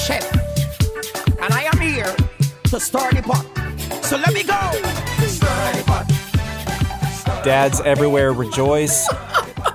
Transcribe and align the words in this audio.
chef, 0.00 0.24
and 1.40 1.52
I 1.52 1.64
am 1.72 1.78
here 1.78 2.14
to 2.64 2.80
stir 2.80 3.10
the 3.12 3.22
pot. 3.22 3.44
So 4.04 4.16
let 4.16 4.32
me 4.32 4.42
go. 4.42 4.58
Stir 5.26 5.72
the 5.76 5.84
pot. 5.86 7.44
Dads 7.44 7.80
everywhere 7.82 8.32
rejoice. 8.32 9.08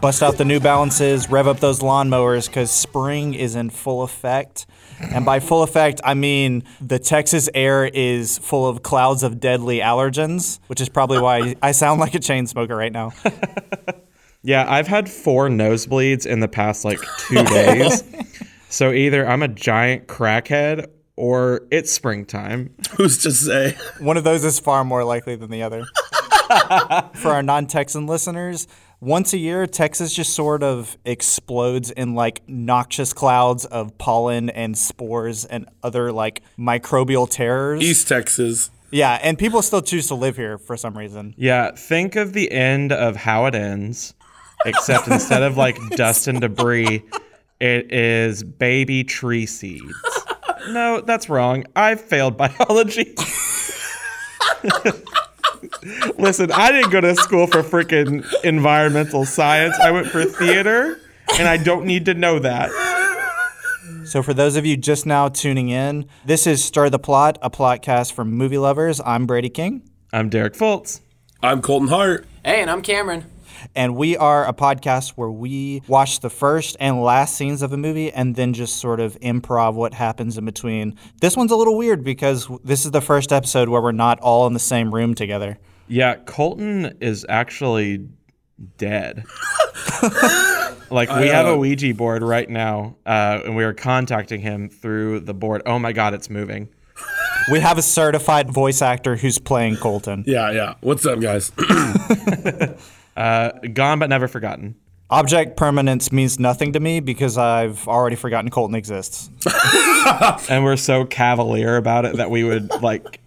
Bust 0.01 0.23
out 0.23 0.37
the 0.37 0.45
New 0.45 0.59
Balances, 0.59 1.29
rev 1.29 1.47
up 1.47 1.59
those 1.59 1.79
lawnmowers 1.79 2.47
because 2.47 2.71
spring 2.71 3.33
is 3.33 3.55
in 3.55 3.69
full 3.69 4.01
effect. 4.01 4.65
And 4.99 5.25
by 5.25 5.39
full 5.39 5.61
effect, 5.61 6.01
I 6.03 6.15
mean 6.15 6.63
the 6.81 6.99
Texas 6.99 7.49
air 7.53 7.85
is 7.85 8.37
full 8.39 8.67
of 8.67 8.81
clouds 8.81 9.21
of 9.23 9.39
deadly 9.39 9.79
allergens, 9.79 10.59
which 10.67 10.81
is 10.81 10.89
probably 10.89 11.19
why 11.19 11.55
I 11.61 11.71
sound 11.71 11.99
like 11.99 12.15
a 12.15 12.19
chain 12.19 12.47
smoker 12.47 12.75
right 12.75 12.91
now. 12.91 13.11
Yeah, 14.45 14.63
I've 14.71 14.85
had 14.85 15.09
four 15.09 15.49
nosebleeds 15.49 16.27
in 16.27 16.39
the 16.39 16.47
past 16.47 16.85
like 16.85 16.99
two 17.17 17.43
days. 17.45 18.03
so 18.75 18.91
either 18.91 19.25
I'm 19.25 19.41
a 19.41 19.47
giant 19.47 20.07
crackhead 20.07 20.87
or 21.15 21.61
it's 21.71 21.93
springtime. 21.93 22.75
Who's 22.97 23.23
to 23.23 23.31
say? 23.31 23.77
One 23.99 24.17
of 24.17 24.25
those 24.25 24.43
is 24.43 24.59
far 24.59 24.83
more 24.83 25.05
likely 25.05 25.37
than 25.37 25.49
the 25.49 25.63
other. 25.63 25.85
For 27.15 27.29
our 27.29 27.41
non 27.41 27.67
Texan 27.67 28.05
listeners, 28.05 28.67
once 28.99 29.31
a 29.31 29.37
year, 29.37 29.65
Texas 29.65 30.13
just 30.13 30.33
sort 30.33 30.61
of 30.61 30.97
explodes 31.05 31.89
in 31.89 32.15
like 32.15 32.41
noxious 32.49 33.13
clouds 33.13 33.63
of 33.63 33.97
pollen 33.97 34.49
and 34.49 34.77
spores 34.77 35.45
and 35.45 35.69
other 35.81 36.11
like 36.11 36.41
microbial 36.59 37.29
terrors. 37.29 37.81
East 37.81 38.09
Texas. 38.09 38.71
Yeah, 38.91 39.17
and 39.23 39.37
people 39.37 39.61
still 39.61 39.83
choose 39.83 40.07
to 40.07 40.15
live 40.15 40.35
here 40.35 40.57
for 40.57 40.75
some 40.75 40.97
reason. 40.97 41.33
Yeah, 41.37 41.71
think 41.71 42.17
of 42.17 42.33
the 42.33 42.51
end 42.51 42.91
of 42.91 43.15
how 43.15 43.45
it 43.45 43.55
ends, 43.55 44.13
except 44.65 45.07
instead 45.07 45.43
of 45.43 45.55
like 45.55 45.77
dust 45.91 46.27
and 46.27 46.41
debris, 46.41 47.03
it 47.59 47.91
is 47.91 48.43
baby 48.43 49.03
tree 49.03 49.45
seeds. 49.45 49.93
No, 50.69 51.01
that's 51.01 51.29
wrong. 51.29 51.65
I've 51.75 52.01
failed 52.01 52.37
biology. 52.37 53.15
Listen, 56.17 56.51
I 56.51 56.71
didn't 56.71 56.91
go 56.91 57.01
to 57.01 57.15
school 57.15 57.47
for 57.47 57.61
freaking 57.61 58.25
environmental 58.43 59.25
science. 59.25 59.77
I 59.79 59.91
went 59.91 60.07
for 60.07 60.25
theater, 60.25 60.99
and 61.37 61.47
I 61.47 61.57
don't 61.57 61.85
need 61.85 62.05
to 62.05 62.13
know 62.13 62.39
that. 62.39 62.71
So, 64.05 64.21
for 64.21 64.33
those 64.33 64.55
of 64.55 64.65
you 64.65 64.77
just 64.77 65.05
now 65.05 65.29
tuning 65.29 65.69
in, 65.69 66.07
this 66.25 66.47
is 66.47 66.63
Stir 66.63 66.89
the 66.89 66.99
Plot, 66.99 67.37
a 67.41 67.49
plotcast 67.49 68.13
for 68.13 68.25
movie 68.25 68.57
lovers. 68.57 69.01
I'm 69.05 69.25
Brady 69.25 69.49
King, 69.49 69.87
I'm 70.13 70.29
Derek 70.29 70.53
Fultz. 70.53 71.01
I'm 71.41 71.61
Colton 71.61 71.89
Hart. 71.89 72.25
Hey, 72.43 72.61
and 72.61 72.69
I'm 72.69 72.81
Cameron. 72.81 73.25
And 73.73 73.95
we 73.95 74.17
are 74.17 74.45
a 74.45 74.53
podcast 74.53 75.11
where 75.11 75.31
we 75.31 75.81
watch 75.87 76.19
the 76.19 76.29
first 76.29 76.75
and 76.79 77.01
last 77.01 77.35
scenes 77.35 77.61
of 77.61 77.73
a 77.73 77.77
movie 77.77 78.11
and 78.11 78.35
then 78.35 78.53
just 78.53 78.77
sort 78.77 78.99
of 78.99 79.19
improv 79.19 79.73
what 79.73 79.93
happens 79.93 80.37
in 80.37 80.45
between. 80.45 80.95
This 81.21 81.35
one's 81.35 81.51
a 81.51 81.55
little 81.55 81.77
weird 81.77 82.03
because 82.03 82.47
this 82.63 82.85
is 82.85 82.91
the 82.91 83.01
first 83.01 83.31
episode 83.31 83.69
where 83.69 83.81
we're 83.81 83.91
not 83.91 84.19
all 84.19 84.47
in 84.47 84.53
the 84.53 84.59
same 84.59 84.93
room 84.93 85.15
together. 85.15 85.57
Yeah, 85.87 86.15
Colton 86.15 86.97
is 86.99 87.25
actually 87.29 88.07
dead. 88.77 89.23
like 90.89 91.09
we 91.09 91.27
have 91.27 91.45
a 91.45 91.57
Ouija 91.57 91.93
board 91.93 92.23
right 92.23 92.49
now, 92.49 92.95
uh, 93.05 93.41
and 93.45 93.55
we 93.55 93.63
are 93.63 93.73
contacting 93.73 94.41
him 94.41 94.69
through 94.69 95.21
the 95.21 95.33
board. 95.33 95.61
Oh 95.65 95.79
my 95.79 95.91
god, 95.91 96.13
it's 96.13 96.29
moving. 96.29 96.69
We 97.51 97.59
have 97.59 97.77
a 97.77 97.81
certified 97.81 98.49
voice 98.49 98.81
actor 98.81 99.15
who's 99.15 99.37
playing 99.37 99.77
Colton. 99.77 100.23
Yeah, 100.25 100.51
yeah. 100.51 100.75
What's 100.81 101.05
up, 101.05 101.19
guys? 101.19 101.51
Uh, 103.15 103.51
gone 103.73 103.99
but 103.99 104.09
never 104.09 104.27
forgotten. 104.27 104.75
Object 105.09 105.55
permanence 105.55 106.11
means 106.11 106.39
nothing 106.39 106.73
to 106.73 106.79
me 106.79 106.99
because 106.99 107.37
I've 107.37 107.87
already 107.87 108.15
forgotten 108.15 108.49
Colton 108.49 108.75
exists. 108.75 109.29
And 110.49 110.63
we're 110.63 110.77
so 110.77 111.03
cavalier 111.03 111.77
about 111.77 112.05
it 112.05 112.17
that 112.17 112.29
we 112.29 112.43
would 112.43 112.69
like 112.83 113.19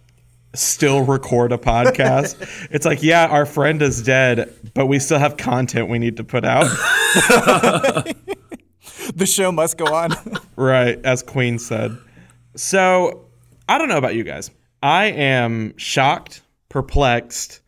still 0.55 1.03
record 1.03 1.51
a 1.51 1.57
podcast. 1.57 2.37
it's 2.71 2.85
like, 2.85 3.03
yeah, 3.03 3.27
our 3.27 3.45
friend 3.45 3.81
is 3.81 4.01
dead, 4.01 4.53
but 4.73 4.85
we 4.85 4.97
still 4.99 5.19
have 5.19 5.35
content 5.35 5.89
we 5.89 5.99
need 5.99 6.15
to 6.17 6.23
put 6.23 6.45
out. 6.45 6.67
The 9.15 9.25
show 9.25 9.51
must 9.51 9.77
go 9.77 9.85
on. 9.93 10.11
Right, 10.55 10.99
as 11.05 11.23
Queen 11.23 11.57
said. 11.57 11.97
So, 12.55 13.25
I 13.69 13.77
don't 13.77 13.87
know 13.87 13.97
about 13.97 14.13
you 14.13 14.25
guys. 14.25 14.51
I 14.83 15.05
am 15.05 15.77
shocked, 15.77 16.41
perplexed, 16.67 17.61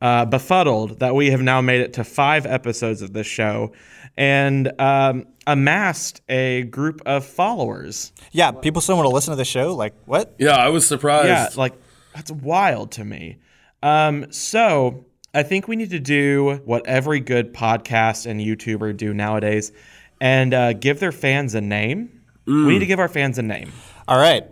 uh, 0.00 0.24
befuddled 0.24 1.00
that 1.00 1.14
we 1.14 1.30
have 1.30 1.42
now 1.42 1.60
made 1.60 1.80
it 1.80 1.92
to 1.94 2.04
five 2.04 2.46
episodes 2.46 3.02
of 3.02 3.12
this 3.12 3.26
show 3.26 3.72
and 4.16 4.72
um, 4.80 5.26
amassed 5.46 6.20
a 6.28 6.62
group 6.64 7.02
of 7.06 7.24
followers. 7.24 8.12
yeah, 8.32 8.50
people 8.50 8.80
still 8.80 8.96
want 8.96 9.06
to 9.08 9.14
listen 9.14 9.32
to 9.32 9.36
the 9.36 9.44
show. 9.44 9.74
Like, 9.74 9.94
what? 10.06 10.34
yeah, 10.38 10.56
I 10.56 10.68
was 10.68 10.86
surprised. 10.86 11.28
Yeah, 11.28 11.48
like 11.56 11.74
that's 12.14 12.30
wild 12.30 12.92
to 12.92 13.04
me. 13.04 13.38
Um, 13.82 14.30
so 14.32 15.06
I 15.34 15.42
think 15.42 15.68
we 15.68 15.76
need 15.76 15.90
to 15.90 16.00
do 16.00 16.60
what 16.64 16.86
every 16.86 17.20
good 17.20 17.54
podcast 17.54 18.26
and 18.26 18.40
YouTuber 18.40 18.96
do 18.96 19.14
nowadays, 19.14 19.72
and 20.20 20.52
uh, 20.52 20.72
give 20.72 21.00
their 21.00 21.12
fans 21.12 21.54
a 21.54 21.60
name. 21.60 22.20
We 22.46 22.72
need 22.72 22.78
to 22.80 22.86
give 22.86 22.98
our 22.98 23.08
fans 23.08 23.38
a 23.38 23.42
name. 23.42 23.70
All 24.08 24.18
right. 24.18 24.44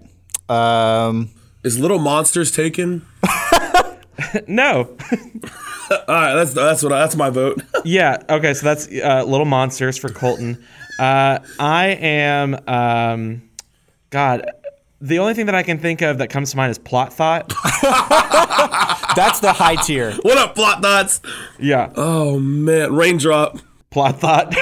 Um, 0.49 1.31
Is 1.65 1.81
Little 1.81 1.99
Monsters 1.99 2.53
taken? 2.53 3.05
No, 4.47 4.97
All 5.91 6.05
right, 6.09 6.35
that's 6.35 6.53
that's 6.53 6.83
what 6.83 6.93
I, 6.93 6.99
that's 7.01 7.17
my 7.17 7.31
vote. 7.31 7.63
yeah, 7.85 8.23
okay, 8.29 8.53
so 8.55 8.65
that's 8.67 8.89
uh, 8.89 9.25
Little 9.25 9.47
Monsters 9.47 9.97
for 9.97 10.09
Colton. 10.09 10.63
Uh, 10.99 11.39
I 11.59 11.87
am, 12.01 12.59
um, 12.69 13.43
God. 14.11 14.51
The 15.01 15.21
only 15.21 15.35
thing 15.35 15.47
that 15.47 15.55
I 15.55 15.63
can 15.63 15.79
think 15.79 16.03
of 16.03 16.19
that 16.19 16.29
comes 16.29 16.51
to 16.51 16.57
mind 16.57 16.73
is 16.73 16.79
plot 16.79 17.13
thought. 17.13 17.49
that's 19.15 19.39
the 19.39 19.53
high 19.53 19.77
tier. 19.77 20.13
what 20.23 20.37
up, 20.37 20.57
plot 20.57 20.83
thoughts? 20.83 21.21
Yeah, 21.61 21.93
Oh 21.95 22.41
man, 22.41 22.93
raindrop. 22.95 23.59
plot 23.91 24.19
thought. 24.19 24.53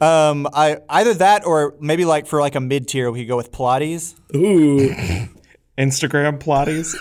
Um, 0.00 0.46
I 0.52 0.78
either 0.90 1.14
that 1.14 1.44
or 1.44 1.74
maybe 1.80 2.04
like 2.04 2.26
for 2.26 2.40
like 2.40 2.54
a 2.54 2.60
mid 2.60 2.86
tier, 2.86 3.10
we 3.10 3.20
could 3.20 3.28
go 3.28 3.36
with 3.36 3.50
Pilates. 3.50 4.14
Ooh, 4.36 4.90
Instagram 5.76 6.38
plotties. 6.38 6.94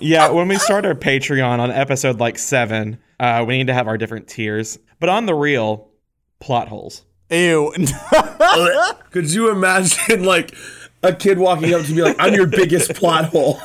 Yeah, 0.00 0.30
when 0.30 0.48
we 0.48 0.56
start 0.56 0.86
our 0.86 0.94
Patreon 0.94 1.58
on 1.58 1.70
episode 1.70 2.20
like 2.20 2.38
seven, 2.38 2.98
uh, 3.18 3.44
we 3.46 3.58
need 3.58 3.66
to 3.66 3.74
have 3.74 3.86
our 3.86 3.98
different 3.98 4.28
tiers. 4.28 4.78
But 4.98 5.10
on 5.10 5.26
the 5.26 5.34
real, 5.34 5.90
plot 6.38 6.68
holes. 6.68 7.04
Ew. 7.30 7.72
could 9.10 9.30
you 9.30 9.50
imagine 9.50 10.24
like 10.24 10.54
a 11.02 11.12
kid 11.12 11.38
walking 11.38 11.74
up 11.74 11.82
to 11.82 11.92
me 11.92 12.02
like, 12.02 12.16
"I'm 12.18 12.34
your 12.34 12.46
biggest 12.46 12.94
plot 12.94 13.26
hole"? 13.26 13.60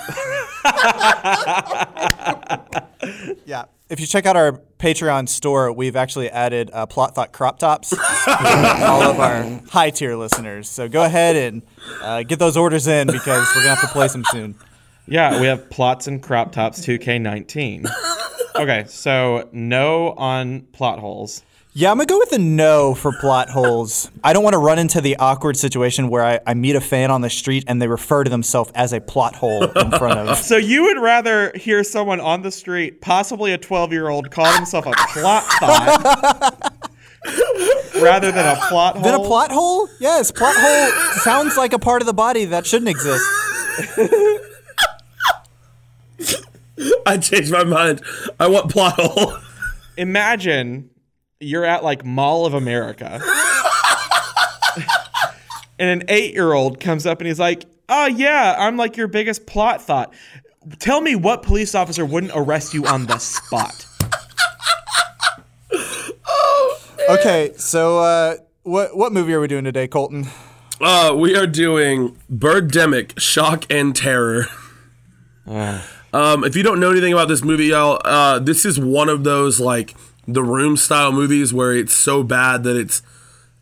yeah. 3.46 3.66
If 3.88 4.00
you 4.00 4.08
check 4.08 4.26
out 4.26 4.36
our 4.36 4.62
Patreon 4.80 5.30
store, 5.30 5.72
we've 5.72 5.96
actually 5.96 6.30
added 6.30 6.70
uh, 6.74 6.86
plot 6.86 7.16
thought 7.16 7.32
crop 7.32 7.60
tops 7.60 7.90
for 7.90 8.32
all 8.32 9.04
of 9.04 9.20
our 9.20 9.44
high 9.70 9.92
tier 9.92 10.16
listeners. 10.16 10.70
So 10.70 10.90
go 10.90 11.04
ahead 11.04 11.36
and 11.36 11.62
uh, 12.02 12.24
get 12.24 12.40
those 12.40 12.58
orders 12.58 12.88
in 12.88 13.08
because 13.08 13.48
we're 13.56 13.64
gonna 13.64 13.76
have 13.76 13.82
to 13.82 13.94
play 13.94 14.08
some 14.08 14.26
soon. 14.26 14.56
Yeah, 15.08 15.40
we 15.40 15.48
have 15.48 15.70
plots 15.70 16.08
and 16.08 16.22
crop 16.22 16.52
tops 16.52 16.86
2K19. 16.86 17.88
Okay, 18.58 18.86
so 18.88 19.50
no 19.52 20.12
on 20.12 20.62
plot 20.72 21.00
holes. 21.00 21.44
Yeah, 21.74 21.92
I'm 21.92 21.98
gonna 21.98 22.08
go 22.08 22.18
with 22.20 22.32
a 22.32 22.38
no 22.38 22.96
for 22.96 23.12
plot 23.12 23.50
holes. 23.50 24.10
I 24.24 24.32
don't 24.32 24.46
want 24.46 24.54
to 24.54 24.60
run 24.60 24.80
into 24.80 25.02
the 25.02 25.18
awkward 25.18 25.58
situation 25.58 26.08
where 26.08 26.24
I, 26.24 26.40
I 26.48 26.54
meet 26.54 26.78
a 26.78 26.80
fan 26.80 27.12
on 27.12 27.20
the 27.20 27.30
street 27.30 27.66
and 27.68 27.82
they 27.82 27.90
refer 27.90 28.24
to 28.24 28.30
themselves 28.30 28.72
as 28.74 28.94
a 28.94 29.02
plot 29.02 29.36
hole 29.36 29.66
in 29.66 29.92
front 29.92 30.20
of. 30.20 30.38
So 30.46 30.56
you 30.56 30.84
would 30.84 31.00
rather 31.02 31.52
hear 31.54 31.84
someone 31.84 32.22
on 32.22 32.44
the 32.44 32.52
street, 32.52 33.02
possibly 33.02 33.52
a 33.52 33.58
12 33.58 33.92
year 33.92 34.08
old, 34.08 34.32
call 34.32 34.50
himself 34.56 34.86
a 34.86 34.94
plot 34.94 35.44
thought 35.60 36.90
rather 38.02 38.32
than 38.32 38.46
a 38.46 38.56
plot 38.70 38.94
hole? 38.96 39.04
Then 39.04 39.14
a 39.16 39.20
plot 39.20 39.52
hole? 39.52 39.90
Yes, 40.00 40.32
plot 40.32 40.56
hole 40.58 40.92
sounds 41.24 41.58
like 41.58 41.74
a 41.74 41.80
part 41.80 42.02
of 42.02 42.06
the 42.06 42.14
body 42.14 42.46
that 42.46 42.66
shouldn't 42.66 42.88
exist. 42.88 43.26
I 47.06 47.18
changed 47.18 47.52
my 47.52 47.64
mind. 47.64 48.02
I 48.40 48.48
want 48.48 48.72
plot 48.72 48.96
hole. 48.98 49.38
imagine 49.98 50.90
you're 51.40 51.66
at 51.66 51.84
like 51.84 52.04
Mall 52.06 52.46
of 52.46 52.54
America. 52.54 53.22
and 55.80 56.02
an 56.02 56.04
eight 56.10 56.34
year 56.34 56.54
old 56.54 56.80
comes 56.80 57.06
up 57.06 57.20
and 57.20 57.28
he's 57.28 57.40
like, 57.40 57.66
Oh, 57.88 58.08
yeah, 58.08 58.56
I'm 58.58 58.78
like 58.78 58.98
your 58.98 59.08
biggest 59.08 59.46
plot 59.46 59.82
thought. 59.82 60.14
Tell 60.80 61.00
me 61.02 61.16
what 61.16 61.44
police 61.44 61.76
officer 61.76 62.04
wouldn't 62.06 62.34
arrest 62.36 62.74
you 62.74 62.86
on 62.88 63.06
the 63.06 63.20
spot? 63.20 63.86
Okay, 67.08 67.52
so 67.58 68.00
uh, 68.00 68.36
what 68.64 68.98
what 68.98 69.14
movie 69.14 69.32
are 69.34 69.40
we 69.40 69.48
doing 69.48 69.64
today, 69.64 69.88
Colton? 69.88 70.26
Uh, 70.82 71.14
we 71.16 71.36
are 71.38 71.46
doing 71.46 72.18
Birdemic: 72.32 73.20
Shock 73.20 73.72
and 73.72 73.96
Terror. 73.96 74.48
Um, 76.16 76.46
if 76.46 76.56
you 76.56 76.64
don't 76.64 76.80
know 76.80 76.92
anything 76.92 77.12
about 77.12 77.28
this 77.28 77.44
movie, 77.44 77.66
y'all, 77.66 78.00
uh, 78.06 78.40
this 78.40 78.64
is 78.64 78.80
one 78.80 79.10
of 79.10 79.26
those 79.26 79.60
like 79.60 79.94
the 80.26 80.44
Room 80.44 80.78
style 80.78 81.12
movies 81.12 81.54
where 81.54 81.74
it's 81.76 81.94
so 81.94 82.24
bad 82.24 82.64
that 82.64 82.78
it's 82.78 83.02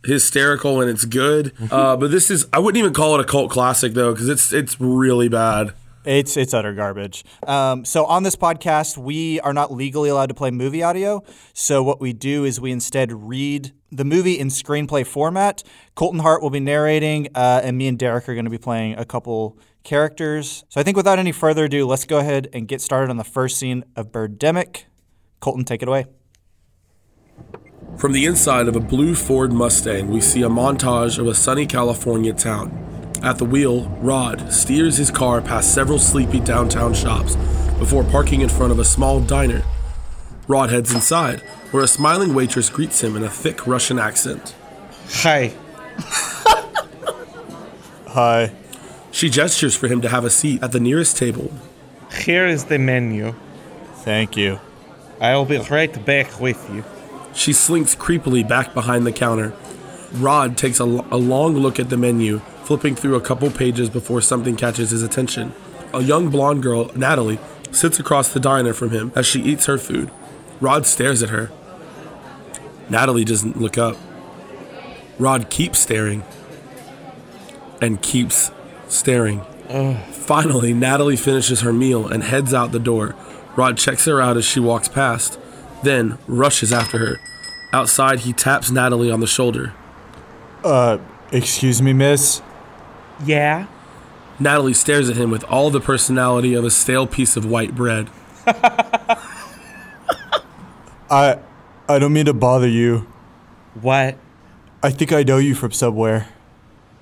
hysterical 0.05 0.79
and 0.79 0.87
it's 0.87 1.05
good. 1.05 1.51
Uh, 1.71 1.97
but 1.97 2.11
this 2.11 2.29
is 2.29 2.45
I 2.53 2.59
wouldn't 2.59 2.77
even 2.77 2.93
call 2.93 3.15
it 3.15 3.21
a 3.21 3.23
cult 3.23 3.49
classic 3.49 3.93
though 3.93 4.11
because 4.13 4.29
it's 4.29 4.53
it's 4.53 4.79
really 4.79 5.29
bad. 5.29 5.73
It's 6.05 6.37
it's 6.37 6.53
utter 6.53 6.73
garbage. 6.73 7.25
Um, 7.47 7.85
so 7.85 8.05
on 8.05 8.21
this 8.21 8.35
podcast, 8.35 8.99
we 8.99 9.39
are 9.39 9.53
not 9.53 9.71
legally 9.71 10.09
allowed 10.09 10.27
to 10.27 10.35
play 10.35 10.51
movie 10.51 10.83
audio. 10.83 11.23
So 11.53 11.81
what 11.81 11.99
we 11.99 12.13
do 12.13 12.45
is 12.45 12.61
we 12.61 12.71
instead 12.71 13.11
read 13.11 13.71
the 13.91 14.05
movie 14.05 14.37
in 14.37 14.49
screenplay 14.49 15.07
format. 15.07 15.63
Colton 15.95 16.19
Hart 16.19 16.43
will 16.43 16.51
be 16.51 16.59
narrating, 16.59 17.29
uh, 17.33 17.61
and 17.63 17.79
me 17.79 17.87
and 17.87 17.97
Derek 17.97 18.29
are 18.29 18.33
going 18.35 18.45
to 18.45 18.51
be 18.51 18.59
playing 18.59 18.95
a 18.99 19.05
couple 19.05 19.57
characters. 19.83 20.63
So 20.69 20.79
I 20.79 20.83
think 20.83 20.97
without 20.97 21.19
any 21.19 21.31
further 21.31 21.65
ado, 21.65 21.85
let's 21.85 22.05
go 22.05 22.19
ahead 22.19 22.49
and 22.53 22.67
get 22.67 22.81
started 22.81 23.09
on 23.09 23.17
the 23.17 23.23
first 23.23 23.57
scene 23.57 23.83
of 23.95 24.11
Birdemic. 24.11 24.85
Colton, 25.39 25.65
take 25.65 25.81
it 25.81 25.87
away. 25.87 26.05
From 27.97 28.11
the 28.11 28.25
inside 28.25 28.67
of 28.67 28.75
a 28.75 28.79
blue 28.79 29.13
Ford 29.13 29.53
Mustang, 29.53 30.09
we 30.09 30.19
see 30.19 30.41
a 30.41 30.49
montage 30.49 31.19
of 31.19 31.27
a 31.27 31.35
sunny 31.35 31.67
California 31.67 32.33
town. 32.33 32.79
At 33.21 33.37
the 33.37 33.45
wheel, 33.45 33.87
Rod 34.01 34.51
steers 34.51 34.97
his 34.97 35.11
car 35.11 35.41
past 35.41 35.73
several 35.73 35.99
sleepy 35.99 36.39
downtown 36.39 36.93
shops 36.93 37.35
before 37.77 38.03
parking 38.03 38.41
in 38.41 38.49
front 38.49 38.71
of 38.71 38.79
a 38.79 38.85
small 38.85 39.19
diner. 39.19 39.63
Rod 40.47 40.71
heads 40.71 40.93
inside, 40.93 41.39
where 41.71 41.83
a 41.83 41.87
smiling 41.87 42.33
waitress 42.33 42.69
greets 42.69 43.01
him 43.01 43.15
in 43.15 43.23
a 43.23 43.29
thick 43.29 43.65
Russian 43.65 43.99
accent. 43.99 44.55
Hi. 45.09 45.53
Hi. 48.07 48.51
She 49.13 49.29
gestures 49.29 49.75
for 49.75 49.87
him 49.87 50.01
to 50.01 50.09
have 50.09 50.25
a 50.25 50.29
seat 50.31 50.63
at 50.63 50.71
the 50.71 50.79
nearest 50.79 51.17
table. 51.17 51.53
Here 52.25 52.47
is 52.47 52.65
the 52.65 52.79
menu. 52.79 53.35
Thank 53.97 54.35
you. 54.35 54.59
I'll 55.21 55.45
be 55.45 55.59
right 55.59 56.03
back 56.03 56.41
with 56.41 56.67
you. 56.73 56.83
She 57.35 57.53
slinks 57.53 57.95
creepily 57.95 58.45
back 58.45 58.73
behind 58.73 59.05
the 59.05 59.11
counter. 59.11 59.53
Rod 60.13 60.57
takes 60.57 60.79
a, 60.79 60.85
a 60.85 61.17
long 61.17 61.53
look 61.53 61.79
at 61.79 61.91
the 61.91 61.95
menu, 61.95 62.39
flipping 62.63 62.95
through 62.95 63.15
a 63.15 63.21
couple 63.21 63.51
pages 63.51 63.87
before 63.87 64.19
something 64.19 64.55
catches 64.55 64.89
his 64.89 65.03
attention. 65.03 65.53
A 65.93 66.01
young 66.01 66.29
blonde 66.29 66.63
girl, 66.63 66.91
Natalie, 66.95 67.39
sits 67.71 67.99
across 67.99 68.33
the 68.33 68.39
diner 68.39 68.73
from 68.73 68.89
him 68.89 69.11
as 69.15 69.27
she 69.27 69.43
eats 69.43 69.67
her 69.67 69.77
food. 69.77 70.09
Rod 70.59 70.87
stares 70.87 71.21
at 71.21 71.29
her. 71.29 71.51
Natalie 72.89 73.25
doesn't 73.25 73.61
look 73.61 73.77
up. 73.77 73.95
Rod 75.19 75.51
keeps 75.51 75.77
staring. 75.77 76.23
And 77.79 78.01
keeps 78.01 78.49
staring. 78.93 79.41
Finally, 80.11 80.73
Natalie 80.73 81.15
finishes 81.17 81.61
her 81.61 81.73
meal 81.73 82.07
and 82.07 82.23
heads 82.23 82.53
out 82.53 82.71
the 82.71 82.79
door. 82.79 83.15
Rod 83.55 83.77
checks 83.77 84.05
her 84.05 84.21
out 84.21 84.37
as 84.37 84.45
she 84.45 84.59
walks 84.59 84.87
past, 84.87 85.39
then 85.83 86.17
rushes 86.27 86.71
after 86.71 86.97
her. 86.99 87.19
Outside, 87.71 88.19
he 88.21 88.33
taps 88.33 88.69
Natalie 88.71 89.11
on 89.11 89.19
the 89.19 89.27
shoulder. 89.27 89.73
Uh, 90.63 90.99
excuse 91.31 91.81
me, 91.81 91.93
miss. 91.93 92.41
Yeah. 93.25 93.67
Natalie 94.39 94.73
stares 94.73 95.09
at 95.09 95.17
him 95.17 95.31
with 95.31 95.43
all 95.45 95.69
the 95.69 95.79
personality 95.79 96.53
of 96.53 96.63
a 96.65 96.71
stale 96.71 97.07
piece 97.07 97.35
of 97.35 97.45
white 97.45 97.75
bread. 97.75 98.09
I 101.09 101.39
I 101.87 101.99
don't 101.99 102.13
mean 102.13 102.25
to 102.25 102.33
bother 102.33 102.67
you. 102.67 103.07
What? 103.79 104.17
I 104.81 104.91
think 104.91 105.11
I 105.11 105.23
know 105.23 105.37
you 105.37 105.55
from 105.55 105.71
somewhere. 105.71 106.27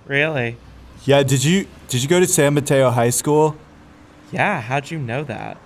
Really? 0.06 0.58
Yeah, 1.04 1.24
did 1.24 1.44
you 1.44 1.68
did 1.88 2.04
you 2.04 2.10
go 2.10 2.20
to 2.20 2.28
San 2.28 2.54
Mateo 2.54 2.92
High 2.92 3.10
School? 3.10 3.56
Yeah, 4.32 4.62
how'd 4.62 4.92
you 4.92 5.00
know 5.00 5.24
that? 5.24 5.58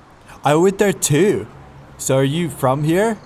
I 0.45 0.55
went 0.55 0.77
there 0.77 0.93
too. 0.93 1.47
So 1.97 2.15
are 2.15 2.23
you 2.23 2.49
from 2.49 2.83
here? 2.85 3.17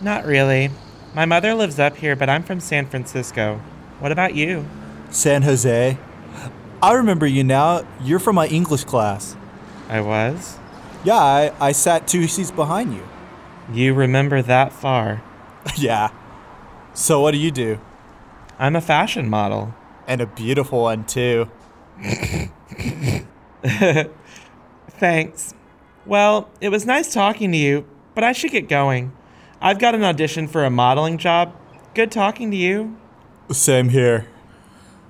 Not 0.00 0.24
really. 0.24 0.70
My 1.14 1.24
mother 1.24 1.54
lives 1.54 1.78
up 1.78 1.96
here, 1.96 2.16
but 2.16 2.28
I'm 2.28 2.42
from 2.42 2.58
San 2.58 2.86
Francisco. 2.86 3.60
What 4.00 4.10
about 4.10 4.34
you? 4.34 4.66
San 5.10 5.42
Jose. 5.42 5.98
I 6.82 6.92
remember 6.94 7.26
you 7.26 7.44
now. 7.44 7.86
You're 8.00 8.18
from 8.18 8.34
my 8.34 8.48
English 8.48 8.82
class. 8.84 9.36
I 9.88 10.00
was? 10.00 10.58
Yeah, 11.04 11.14
I, 11.14 11.52
I 11.60 11.72
sat 11.72 12.08
two 12.08 12.26
seats 12.26 12.50
behind 12.50 12.92
you. 12.92 13.06
You 13.72 13.94
remember 13.94 14.42
that 14.42 14.72
far. 14.72 15.22
yeah. 15.76 16.10
So 16.92 17.20
what 17.20 17.30
do 17.30 17.38
you 17.38 17.52
do? 17.52 17.78
I'm 18.58 18.74
a 18.74 18.80
fashion 18.80 19.28
model. 19.28 19.74
And 20.06 20.20
a 20.20 20.26
beautiful 20.26 20.82
one 20.82 21.04
too. 21.04 21.50
Thanks. 24.90 25.54
Well, 26.04 26.50
it 26.60 26.70
was 26.70 26.84
nice 26.84 27.12
talking 27.12 27.52
to 27.52 27.58
you, 27.58 27.86
but 28.14 28.24
I 28.24 28.32
should 28.32 28.50
get 28.50 28.68
going. 28.68 29.12
I've 29.60 29.78
got 29.78 29.94
an 29.94 30.02
audition 30.02 30.48
for 30.48 30.64
a 30.64 30.70
modeling 30.70 31.18
job. 31.18 31.54
Good 31.94 32.10
talking 32.10 32.50
to 32.50 32.56
you. 32.56 32.96
Same 33.50 33.90
here. 33.90 34.26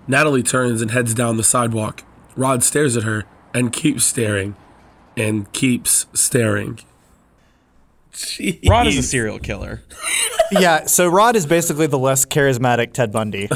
Natalie 0.07 0.43
turns 0.43 0.83
and 0.83 0.91
heads 0.91 1.15
down 1.15 1.37
the 1.37 1.45
sidewalk. 1.45 2.05
Rod 2.37 2.63
stares 2.63 2.97
at 2.97 3.05
her 3.05 3.25
and 3.55 3.73
keeps 3.73 4.05
staring 4.05 4.57
and 5.17 5.51
keeps 5.53 6.07
staring. 6.13 6.81
Jeez. 8.13 8.69
Rod 8.69 8.87
is 8.87 8.99
a 8.99 9.03
serial 9.03 9.39
killer. 9.39 9.83
yeah, 10.53 10.87
so 10.87 11.09
Rod 11.09 11.35
is 11.35 11.47
basically 11.47 11.87
the 11.87 11.99
less 11.99 12.27
charismatic 12.27 12.93
Ted 12.93 13.11
Bundy. 13.11 13.49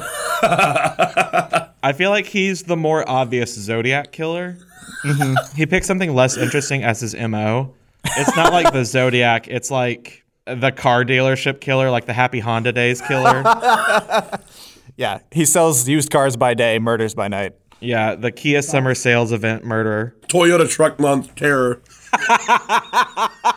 I 0.43 1.93
feel 1.94 2.11
like 2.11 2.26
he's 2.26 2.62
the 2.64 2.76
more 2.76 3.08
obvious 3.08 3.55
Zodiac 3.55 4.12
killer. 4.12 4.56
Mm-hmm. 5.05 5.56
He 5.56 5.67
picks 5.67 5.87
something 5.87 6.14
less 6.14 6.37
interesting 6.37 6.82
as 6.82 7.00
his 7.00 7.14
MO. 7.14 7.75
It's 8.05 8.35
not 8.37 8.53
like 8.53 8.73
the 8.73 8.85
Zodiac, 8.85 9.49
it's 9.49 9.70
like 9.70 10.25
the 10.47 10.70
car 10.73 11.05
dealership 11.05 11.61
killer, 11.61 11.91
like 11.91 12.06
the 12.06 12.12
Happy 12.12 12.41
Honda 12.41 12.73
Days 12.73 13.02
killer. 13.02 13.43
yeah, 14.97 15.20
he 15.32 15.44
sells 15.44 15.88
used 15.88 16.11
cars 16.11 16.37
by 16.37 16.55
day, 16.55 16.79
murders 16.79 17.14
by 17.14 17.29
night. 17.29 17.52
Yeah, 17.81 18.14
the 18.14 18.31
Kia 18.31 18.62
summer 18.62 18.94
sales 18.94 19.32
event 19.32 19.64
murderer. 19.64 20.17
Toyota 20.29 20.69
Truck 20.69 20.99
Month 20.99 21.35
terror. 21.35 21.82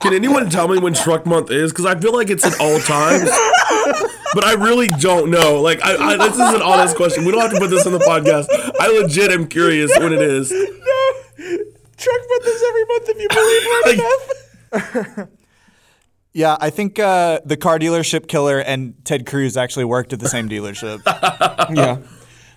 Can 0.00 0.14
anyone 0.14 0.48
tell 0.50 0.68
me 0.68 0.78
when 0.78 0.94
Truck 0.94 1.26
Month 1.26 1.50
is? 1.50 1.72
Because 1.72 1.86
I 1.86 1.98
feel 1.98 2.12
like 2.12 2.30
it's 2.30 2.46
at 2.46 2.60
all 2.60 2.78
times, 2.78 3.28
but 4.34 4.44
I 4.44 4.54
really 4.54 4.88
don't 4.88 5.30
know. 5.30 5.60
Like, 5.60 5.82
I, 5.82 5.96
I, 5.96 6.16
this 6.16 6.34
is 6.34 6.54
an 6.54 6.62
honest 6.62 6.96
question. 6.96 7.24
We 7.24 7.32
don't 7.32 7.40
have 7.40 7.52
to 7.52 7.58
put 7.58 7.70
this 7.70 7.86
on 7.86 7.92
the 7.92 7.98
podcast. 7.98 8.46
I 8.80 8.88
legit 8.88 9.32
am 9.32 9.48
curious 9.48 9.90
when 9.98 10.12
it 10.12 10.22
is. 10.22 10.50
No, 10.50 11.12
truck 11.96 12.20
month 12.28 12.46
is 12.46 12.62
every 12.68 12.84
month 12.84 13.08
if 13.08 13.20
you 13.20 13.28
believe 13.28 13.62
hard 14.72 15.14
enough. 15.18 15.28
Yeah, 16.36 16.58
I 16.60 16.68
think 16.68 16.98
uh, 16.98 17.40
the 17.46 17.56
car 17.56 17.78
dealership 17.78 18.28
killer 18.28 18.58
and 18.58 18.94
Ted 19.06 19.24
Cruz 19.24 19.56
actually 19.56 19.86
worked 19.86 20.12
at 20.12 20.20
the 20.20 20.28
same 20.28 20.50
dealership. 20.50 21.00
yeah. 21.74 22.00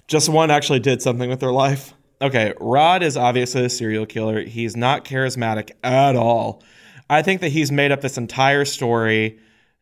Just 0.06 0.27
one 0.27 0.51
actually 0.51 0.82
did 0.82 1.01
something 1.01 1.30
with 1.30 1.39
their 1.39 1.54
life. 1.54 1.94
Okay, 2.22 2.54
Rod 2.60 3.02
is 3.02 3.16
obviously 3.16 3.64
a 3.64 3.70
serial 3.70 4.06
killer. 4.06 4.42
He's 4.42 4.76
not 4.76 5.06
charismatic 5.06 5.72
at 5.84 6.16
all. 6.16 6.62
I 7.10 7.22
think 7.22 7.42
that 7.42 7.50
he's 7.50 7.72
made 7.72 7.92
up 7.92 8.02
this 8.02 8.18
entire 8.18 8.66
story 8.66 9.40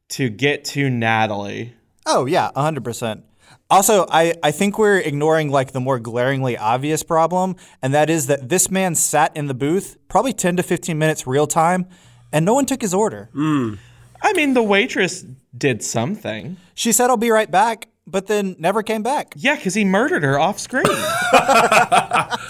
to 0.10 0.29
get 0.29 0.63
to 0.65 0.89
Natalie. 0.89 1.74
Oh, 2.06 2.25
yeah, 2.25 2.51
100%. 2.56 3.24
Also, 3.70 4.06
I, 4.10 4.34
I 4.41 4.51
think 4.51 4.77
we're 4.77 5.00
ignoring 5.00 5.50
like 5.51 5.74
the 5.74 5.82
more 5.82 6.00
glaringly 6.00 6.58
obvious 6.58 7.03
problem, 7.03 7.56
and 7.82 7.94
that 7.94 8.10
is 8.10 8.27
that 8.27 8.48
this 8.48 8.72
man 8.72 8.96
sat 8.96 9.36
in 9.36 9.48
the 9.48 9.53
booth 9.53 9.98
probably 10.08 10.32
10 10.32 10.56
to 10.58 10.63
15 10.63 10.98
minutes 10.98 11.27
real 11.27 11.48
time, 11.48 11.86
and 12.32 12.46
no 12.46 12.53
one 12.53 12.65
took 12.65 12.82
his 12.82 12.94
order. 12.94 13.29
Hmm. 13.34 13.75
I 14.22 14.34
mean, 14.34 14.53
the 14.53 14.63
waitress 14.63 15.25
did 15.58 15.84
something. 15.84 16.58
She 16.75 16.91
said, 16.91 17.10
I'll 17.10 17.17
be 17.17 17.29
right 17.29 17.51
back, 17.51 17.89
but 18.07 18.27
then 18.27 18.55
never 18.57 18.81
came 18.81 19.03
back. 19.03 19.33
Yeah, 19.35 19.55
because 19.55 19.73
he 19.75 19.85
murdered 19.85 20.23
her 20.23 20.39
off 20.39 20.57
screen. 20.59 20.85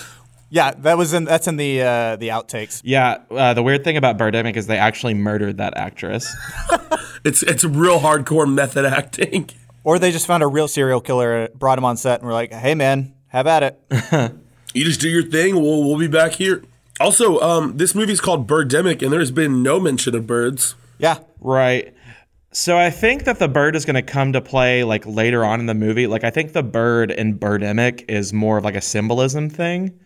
Yeah, 0.50 0.72
that 0.78 0.98
was 0.98 1.14
in 1.14 1.26
that's 1.26 1.46
in 1.48 1.58
the 1.58 1.82
uh, 1.82 2.16
the 2.16 2.30
outtakes. 2.30 2.82
yeah, 2.86 3.18
uh, 3.30 3.54
the 3.54 3.62
weird 3.62 3.84
thing 3.84 3.98
about 3.98 4.18
Birdemic 4.18 4.56
is 4.56 4.66
they 4.68 4.78
actually 4.78 5.14
murdered 5.14 5.58
that 5.58 5.76
actress. 5.78 6.34
It's 7.26 7.44
it's 7.44 7.66
real 7.66 8.00
hardcore 8.00 8.50
method 8.50 8.86
acting. 8.86 9.50
Or 9.84 10.00
they 10.00 10.12
just 10.12 10.26
found 10.28 10.44
a 10.44 10.48
real 10.48 10.70
serial 10.70 11.02
killer, 11.02 11.50
brought 11.56 11.78
him 11.78 11.84
on 11.84 11.98
set, 11.98 12.20
and 12.22 12.28
were 12.28 12.32
like, 12.34 12.54
"Hey, 12.54 12.74
man, 12.76 13.14
have 13.28 13.48
at 13.48 13.64
it." 13.64 14.34
You 14.74 14.86
just 14.86 15.02
do 15.02 15.10
your 15.10 15.24
thing. 15.24 15.56
We'll 15.56 15.84
we'll 15.84 15.98
be 15.98 16.08
back 16.08 16.34
here. 16.34 16.64
Also, 17.02 17.40
um, 17.42 17.76
this 17.78 17.94
movie's 17.96 18.22
called 18.22 18.48
Birdemic, 18.48 19.02
and 19.02 19.12
there's 19.12 19.32
been 19.32 19.62
no 19.64 19.80
mention 19.80 20.16
of 20.16 20.26
birds. 20.28 20.76
yeah, 21.00 21.18
Right. 21.42 21.94
So 22.58 22.76
I 22.76 22.90
think 22.90 23.26
that 23.26 23.38
the 23.38 23.48
bird 23.48 23.76
is 23.76 23.86
going 23.86 23.98
to 23.98 24.02
come 24.02 24.34
to 24.34 24.42
play 24.42 24.84
like 24.84 25.06
later 25.06 25.46
on 25.46 25.60
in 25.60 25.68
the 25.68 25.76
movie. 25.76 26.08
Like 26.08 26.24
I 26.24 26.32
think 26.32 26.54
the 26.54 26.64
bird 26.64 27.12
in 27.12 27.38
Birdemic 27.38 28.06
is 28.10 28.34
more 28.34 28.58
of 28.58 28.64
like 28.64 28.74
a 28.74 28.82
symbolism 28.82 29.48
thing. 29.48 30.00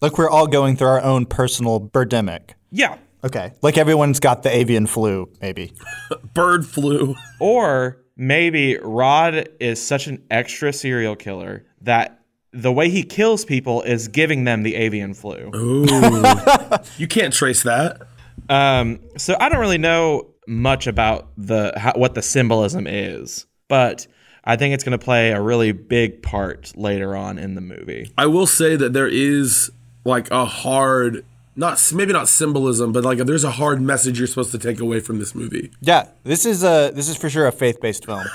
like 0.00 0.16
we're 0.16 0.30
all 0.30 0.46
going 0.46 0.76
through 0.76 0.86
our 0.86 1.02
own 1.02 1.26
personal 1.26 1.80
birdemic. 1.80 2.50
Yeah. 2.70 2.96
Okay, 3.24 3.54
like 3.60 3.76
everyone's 3.76 4.20
got 4.20 4.44
the 4.44 4.54
avian 4.54 4.86
flu, 4.86 5.28
maybe. 5.42 5.72
Bird 6.32 6.64
flu. 6.64 7.16
Or 7.40 8.00
maybe 8.16 8.78
Rod 8.78 9.48
is 9.58 9.84
such 9.84 10.06
an 10.06 10.22
extra 10.30 10.72
serial 10.72 11.16
killer 11.16 11.66
that 11.80 12.20
the 12.52 12.70
way 12.70 12.88
he 12.88 13.02
kills 13.02 13.44
people 13.44 13.82
is 13.82 14.06
giving 14.06 14.44
them 14.44 14.62
the 14.62 14.76
avian 14.76 15.12
flu. 15.12 15.50
Ooh. 15.52 15.86
you 16.98 17.08
can't 17.08 17.34
trace 17.34 17.64
that. 17.64 18.00
Um, 18.48 19.00
so 19.16 19.36
I 19.40 19.48
don't 19.48 19.60
really 19.60 19.78
know 19.78 20.33
much 20.46 20.86
about 20.86 21.28
the 21.36 21.72
how, 21.76 21.92
what 21.94 22.14
the 22.14 22.22
symbolism 22.22 22.86
is, 22.86 23.46
but 23.68 24.06
I 24.44 24.56
think 24.56 24.74
it's 24.74 24.84
going 24.84 24.98
to 24.98 25.04
play 25.04 25.30
a 25.30 25.40
really 25.40 25.72
big 25.72 26.22
part 26.22 26.72
later 26.76 27.16
on 27.16 27.38
in 27.38 27.54
the 27.54 27.60
movie. 27.60 28.10
I 28.18 28.26
will 28.26 28.46
say 28.46 28.76
that 28.76 28.92
there 28.92 29.08
is 29.08 29.70
like 30.04 30.30
a 30.30 30.44
hard, 30.44 31.24
not 31.56 31.80
maybe 31.94 32.12
not 32.12 32.28
symbolism, 32.28 32.92
but 32.92 33.04
like 33.04 33.18
there's 33.18 33.44
a 33.44 33.52
hard 33.52 33.80
message 33.80 34.18
you're 34.18 34.28
supposed 34.28 34.52
to 34.52 34.58
take 34.58 34.80
away 34.80 35.00
from 35.00 35.18
this 35.18 35.34
movie. 35.34 35.70
Yeah, 35.80 36.08
this 36.24 36.44
is 36.44 36.62
a 36.62 36.90
this 36.94 37.08
is 37.08 37.16
for 37.16 37.30
sure 37.30 37.46
a 37.46 37.52
faith-based 37.52 38.04
film. 38.04 38.24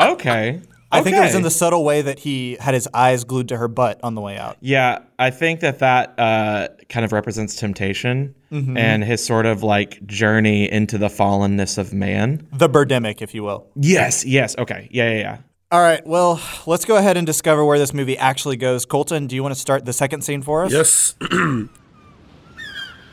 Okay. 0.00 0.60
I 0.90 1.02
think 1.02 1.16
it 1.16 1.20
was 1.20 1.34
in 1.34 1.42
the 1.42 1.50
subtle 1.50 1.84
way 1.84 2.02
that 2.02 2.18
he 2.20 2.56
had 2.60 2.74
his 2.74 2.88
eyes 2.94 3.24
glued 3.24 3.48
to 3.48 3.56
her 3.58 3.68
butt 3.68 4.00
on 4.02 4.14
the 4.14 4.20
way 4.20 4.36
out. 4.36 4.56
Yeah, 4.60 5.00
I 5.18 5.30
think 5.30 5.60
that 5.60 5.80
that 5.80 6.18
uh, 6.18 6.68
kind 6.88 7.04
of 7.04 7.12
represents 7.12 7.56
temptation 7.56 8.34
and 8.50 9.04
his 9.04 9.24
sort 9.24 9.44
of 9.46 9.62
like 9.62 10.04
journey 10.06 10.70
into 10.70 10.96
the 10.96 11.08
fallenness 11.08 11.76
of 11.76 11.92
man. 11.92 12.46
The 12.52 12.68
Birdemic, 12.68 13.20
if 13.20 13.34
you 13.34 13.42
will. 13.42 13.66
Yes, 13.76 14.24
yes. 14.24 14.56
Okay. 14.56 14.88
Yeah, 14.90 15.10
yeah, 15.10 15.18
yeah. 15.18 15.38
All 15.70 15.80
right, 15.80 16.04
well, 16.06 16.40
let's 16.64 16.86
go 16.86 16.96
ahead 16.96 17.18
and 17.18 17.26
discover 17.26 17.62
where 17.62 17.78
this 17.78 17.92
movie 17.92 18.16
actually 18.16 18.56
goes. 18.56 18.86
Colton, 18.86 19.26
do 19.26 19.36
you 19.36 19.42
want 19.42 19.54
to 19.54 19.60
start 19.60 19.84
the 19.84 19.92
second 19.92 20.22
scene 20.22 20.40
for 20.40 20.64
us? 20.64 20.72
Yes. 20.72 21.14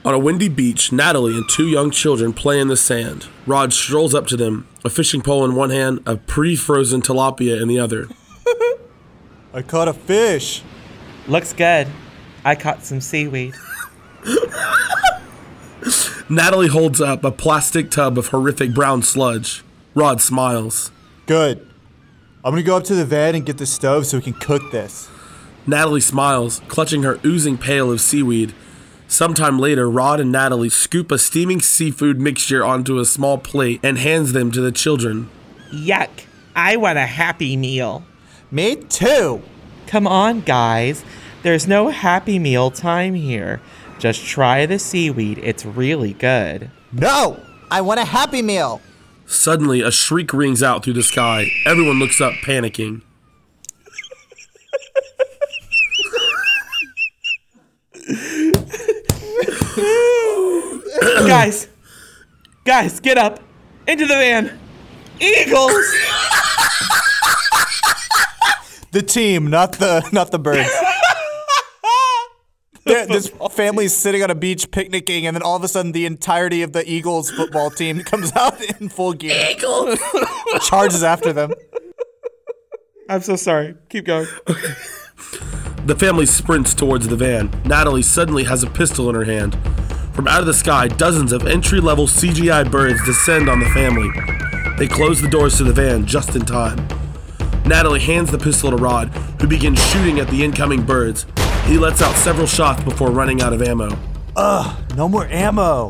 On 0.06 0.14
a 0.14 0.20
windy 0.20 0.50
beach, 0.50 0.92
Natalie 0.92 1.36
and 1.36 1.50
two 1.50 1.68
young 1.68 1.90
children 1.90 2.32
play 2.32 2.60
in 2.60 2.68
the 2.68 2.78
sand. 2.78 3.26
Rod 3.48 3.74
strolls 3.74 4.14
up 4.14 4.28
to 4.28 4.38
them, 4.38 4.68
a 4.84 4.90
fishing 4.92 5.24
pole 5.24 5.44
in 5.44 5.56
one 5.56 5.72
hand, 5.72 6.00
a 6.06 6.16
pre 6.16 6.56
frozen 6.56 7.02
tilapia 7.02 7.60
in 7.60 7.68
the 7.68 7.80
other. 7.80 8.08
I 9.54 9.64
caught 9.64 9.88
a 9.88 9.94
fish. 9.94 10.62
Looks 11.28 11.54
good. 11.54 11.88
I 12.44 12.54
caught 12.54 12.86
some 12.86 13.02
seaweed. 13.02 13.56
Natalie 16.30 16.68
holds 16.68 17.02
up 17.02 17.24
a 17.24 17.32
plastic 17.32 17.90
tub 17.90 18.20
of 18.20 18.28
horrific 18.28 18.76
brown 18.76 19.02
sludge. 19.02 19.64
Rod 19.96 20.22
smiles. 20.22 20.92
Good. 21.26 21.68
I'm 22.44 22.52
gonna 22.52 22.62
go 22.62 22.78
up 22.78 22.84
to 22.84 22.94
the 22.94 23.06
van 23.06 23.34
and 23.34 23.44
get 23.44 23.58
the 23.58 23.66
stove 23.66 24.06
so 24.06 24.18
we 24.18 24.24
can 24.24 24.34
cook 24.34 24.72
this. 24.72 25.10
Natalie 25.66 26.00
smiles, 26.00 26.62
clutching 26.68 27.02
her 27.02 27.20
oozing 27.26 27.58
pail 27.58 27.92
of 27.92 28.00
seaweed. 28.00 28.54
Sometime 29.16 29.58
later, 29.58 29.90
Rod 29.90 30.20
and 30.20 30.30
Natalie 30.30 30.68
scoop 30.68 31.10
a 31.10 31.18
steaming 31.18 31.62
seafood 31.62 32.20
mixture 32.20 32.66
onto 32.66 33.00
a 33.00 33.06
small 33.06 33.38
plate 33.38 33.80
and 33.82 33.98
hands 33.98 34.34
them 34.34 34.52
to 34.52 34.60
the 34.60 34.74
children. 34.74 35.30
Yuck. 35.72 36.10
I 36.54 36.76
want 36.76 36.98
a 36.98 37.06
happy 37.06 37.56
meal. 37.56 38.04
Me 38.52 38.76
too. 38.76 39.42
Come 39.88 40.06
on, 40.06 40.42
guys. 40.42 41.06
There's 41.44 41.66
no 41.66 41.92
happy 41.92 42.40
meal 42.40 42.72
time 42.72 43.14
here. 43.14 43.62
Just 44.00 44.26
try 44.26 44.66
the 44.66 44.78
seaweed. 44.78 45.38
It's 45.38 45.66
really 45.66 46.12
good. 46.12 46.70
No, 46.92 47.40
I 47.72 47.80
want 47.80 48.02
a 48.02 48.06
Happy 48.06 48.42
Meal. 48.42 48.82
Suddenly, 49.26 49.80
a 49.80 49.92
shriek 49.92 50.34
rings 50.34 50.62
out 50.62 50.84
through 50.84 50.96
the 50.96 51.04
sky. 51.04 51.48
Everyone 51.66 52.00
looks 52.00 52.20
up, 52.20 52.34
panicking. 52.46 53.02
guys, 61.28 61.68
guys, 62.66 63.00
get 63.00 63.18
up. 63.18 63.40
Into 63.88 64.06
the 64.06 64.16
van. 64.16 64.60
Eagles! 65.20 65.72
The 68.92 69.02
team, 69.02 69.50
not 69.50 69.74
the 69.74 70.08
not 70.12 70.32
the 70.32 70.40
birds. 70.40 70.70
They're- 72.86 73.06
this 73.08 73.30
family's 73.52 73.96
sitting 73.96 74.24
on 74.24 74.30
a 74.32 74.36
beach 74.36 74.70
picnicking, 74.72 75.26
and 75.28 75.36
then 75.36 75.42
all 75.44 75.56
of 75.56 75.64
a 75.64 75.68
sudden, 75.68 75.92
the 75.92 76.06
entirety 76.06 76.62
of 76.62 76.72
the 76.72 76.90
Eagles 76.90 77.30
football 77.32 77.70
team 77.72 78.00
comes 78.06 78.32
out 78.36 78.62
in 78.62 78.90
full 78.90 79.14
gear. 79.14 79.48
Eagles 79.52 80.00
charges 80.62 81.04
after 81.04 81.34
them. 81.34 81.52
I'm 83.10 83.22
so 83.22 83.36
sorry. 83.36 83.76
Keep 83.90 84.06
going. 84.06 84.28
The 85.86 85.96
family 85.98 86.26
sprints 86.26 86.74
towards 86.74 87.08
the 87.08 87.16
van. 87.16 87.52
Natalie 87.66 88.02
suddenly 88.02 88.44
has 88.46 88.64
a 88.64 88.70
pistol 88.70 89.10
in 89.10 89.16
her 89.16 89.26
hand. 89.26 89.58
From 90.16 90.30
out 90.30 90.40
of 90.40 90.46
the 90.46 90.54
sky, 90.54 90.88
dozens 90.88 91.34
of 91.34 91.46
entry 91.46 91.82
level 91.82 92.08
CGI 92.08 92.72
birds 92.72 93.04
descend 93.04 93.50
on 93.50 93.60
the 93.60 93.66
family. 93.72 94.10
They 94.78 94.88
close 94.88 95.20
the 95.20 95.28
doors 95.28 95.58
to 95.58 95.66
the 95.66 95.74
van 95.74 96.06
just 96.06 96.38
in 96.38 96.46
time. 96.46 96.88
Natalie 97.66 98.00
hands 98.00 98.32
the 98.32 98.38
pistol 98.38 98.70
to 98.70 98.78
Rod, 98.78 99.10
who 99.42 99.48
begins 99.48 99.86
shooting 99.88 100.22
at 100.22 100.30
the 100.30 100.42
incoming 100.42 100.84
birds. 100.84 101.26
He 101.66 101.78
lets 101.78 102.02
out 102.02 102.16
several 102.16 102.48
shots 102.48 102.82
before 102.82 103.12
running 103.12 103.42
out 103.42 103.52
of 103.52 103.62
ammo. 103.62 103.90
Ugh, 104.38 104.96
no 104.96 105.10
more 105.10 105.28
ammo. 105.28 105.90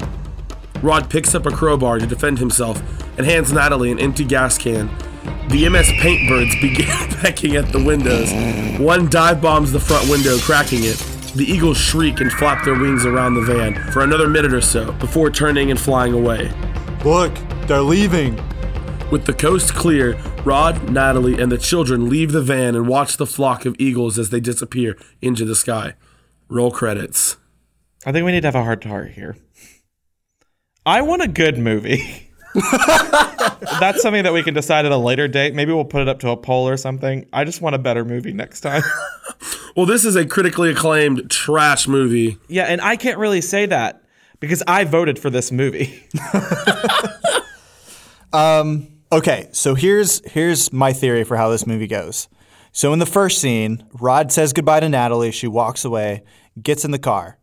Rod 0.82 1.08
picks 1.08 1.36
up 1.36 1.46
a 1.46 1.51
crowbar 1.51 2.00
to 2.00 2.08
defend 2.08 2.39
himself 2.39 2.82
and 3.20 3.27
hands 3.27 3.53
Natalie 3.53 3.91
an 3.91 4.00
empty 4.00 4.24
gas 4.24 4.58
can. 4.58 4.89
The 5.50 5.70
MS 5.70 5.91
Paint 6.00 6.27
birds 6.27 6.55
begin 6.55 6.88
pecking 7.22 7.58
at 7.58 7.72
the 7.72 7.84
windows. 7.84 8.32
One 8.79 9.08
dive 9.08 9.39
bombs 9.39 9.72
the 9.72 9.79
front 9.79 10.10
window, 10.10 10.39
cracking 10.39 10.84
it. 10.84 11.15
The 11.36 11.44
eagles 11.44 11.77
shriek 11.77 12.22
and 12.22 12.32
flap 12.32 12.63
their 12.63 12.80
wings 12.80 13.06
around 13.06 13.34
the 13.34 13.42
van 13.42 13.92
for 13.92 14.04
another 14.04 14.30
minute 14.30 14.54
or 14.54 14.62
so 14.62 14.94
before 14.94 15.30
turning 15.30 15.70
and 15.70 15.77
flying 15.77 16.13
away. 16.13 16.50
Look, 17.04 17.38
they're 17.68 17.82
leaving. 17.82 18.36
With 19.12 19.25
the 19.25 19.34
coast 19.34 19.74
clear, 19.74 20.13
Rod, 20.46 20.89
Natalie, 20.89 21.42
and 21.42 21.51
the 21.51 21.58
children 21.58 22.10
leave 22.10 22.32
the 22.32 22.42
van 22.42 22.74
and 22.74 22.88
watch 22.88 23.18
the 23.18 23.25
flock 23.25 23.65
of 23.65 23.75
eagles 23.77 24.18
as 24.18 24.30
they 24.30 24.39
disappear 24.39 24.98
into 25.22 25.44
the 25.44 25.56
sky. 25.56 25.96
Roll 26.48 26.72
credits. 26.72 27.36
I 28.06 28.13
think 28.13 28.25
we 28.25 28.32
need 28.32 28.42
to 28.42 28.48
have 28.48 28.56
a 28.56 28.63
heart 28.63 28.80
to 28.82 28.88
heart 28.88 29.12
here. 29.12 29.36
I 30.86 31.01
want 31.01 31.22
a 31.22 31.27
good 31.27 31.58
movie. 31.58 32.22
That's 33.80 34.02
something 34.02 34.24
that 34.24 34.34
we 34.34 34.44
can 34.44 34.54
decide 34.54 34.86
at 34.86 34.92
a 34.92 34.98
later 34.98 35.28
date. 35.28 35.54
Maybe 35.54 35.74
we'll 35.74 35.86
put 35.86 36.02
it 36.02 36.08
up 36.08 36.20
to 36.20 36.30
a 36.30 36.38
poll 36.38 36.68
or 36.68 36.78
something. 36.78 37.28
I 37.34 37.44
just 37.44 37.62
want 37.62 37.76
a 37.76 37.80
better 37.80 38.06
movie 38.06 38.34
next 38.34 38.62
time. 38.62 38.84
Well, 39.76 39.86
this 39.86 40.06
is 40.06 40.16
a 40.16 40.26
critically 40.26 40.70
acclaimed 40.72 41.30
trash 41.30 41.86
movie. 41.86 42.38
yeah, 42.48 42.64
and 42.64 42.80
I 42.80 42.96
can't 42.96 43.18
really 43.18 43.42
say 43.42 43.66
that 43.66 44.04
because 44.40 44.64
I 44.66 44.86
voted 44.86 45.20
for 45.20 45.30
this 45.30 45.52
movie. 45.52 46.02
um, 48.34 48.88
Okay, 49.12 49.48
so 49.52 49.76
here's 49.76 50.20
here's 50.32 50.74
my 50.74 50.92
theory 50.92 51.24
for 51.24 51.38
how 51.38 51.50
this 51.50 51.68
movie 51.68 51.88
goes. 51.88 52.28
So 52.72 52.92
in 52.92 53.00
the 53.00 53.06
first 53.06 53.40
scene, 53.40 53.86
Rod 53.94 54.32
says 54.32 54.52
goodbye 54.52 54.80
to 54.82 54.90
Natalie. 54.90 55.32
She 55.32 55.48
walks 55.48 55.86
away, 55.86 56.24
gets 56.62 56.84
in 56.84 56.92
the 56.92 57.00
car. 57.00 57.38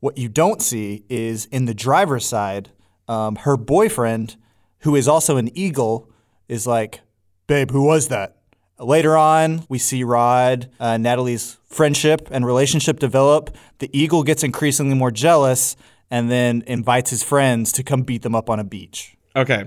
What 0.00 0.18
you 0.18 0.28
don't 0.28 0.62
see 0.62 1.04
is 1.08 1.46
in 1.46 1.64
the 1.64 1.74
driver's 1.74 2.26
side, 2.26 2.70
um, 3.08 3.36
her 3.36 3.56
boyfriend, 3.56 4.36
who 4.80 4.96
is 4.96 5.08
also 5.08 5.36
an 5.36 5.50
eagle, 5.56 6.08
is 6.48 6.66
like, 6.66 7.00
"Babe, 7.46 7.70
who 7.70 7.84
was 7.84 8.08
that?" 8.08 8.36
Later 8.80 9.16
on, 9.16 9.64
we 9.68 9.78
see 9.78 10.04
Rod, 10.04 10.68
uh, 10.78 10.96
Natalie's 10.98 11.58
friendship 11.66 12.28
and 12.30 12.46
relationship 12.46 13.00
develop. 13.00 13.56
The 13.78 13.90
eagle 13.92 14.22
gets 14.22 14.44
increasingly 14.44 14.94
more 14.94 15.10
jealous 15.10 15.76
and 16.10 16.30
then 16.30 16.62
invites 16.66 17.10
his 17.10 17.22
friends 17.22 17.72
to 17.72 17.82
come 17.82 18.02
beat 18.02 18.22
them 18.22 18.36
up 18.36 18.48
on 18.48 18.60
a 18.60 18.64
beach. 18.64 19.16
Okay, 19.34 19.64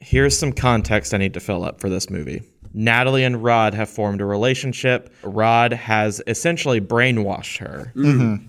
here's 0.00 0.38
some 0.38 0.52
context 0.52 1.14
I 1.14 1.16
need 1.18 1.34
to 1.34 1.40
fill 1.40 1.64
up 1.64 1.80
for 1.80 1.88
this 1.88 2.10
movie. 2.10 2.42
Natalie 2.74 3.24
and 3.24 3.42
Rod 3.42 3.74
have 3.74 3.88
formed 3.90 4.20
a 4.20 4.24
relationship. 4.24 5.12
Rod 5.22 5.72
has 5.72 6.22
essentially 6.26 6.80
brainwashed 6.80 7.58
her. 7.58 7.92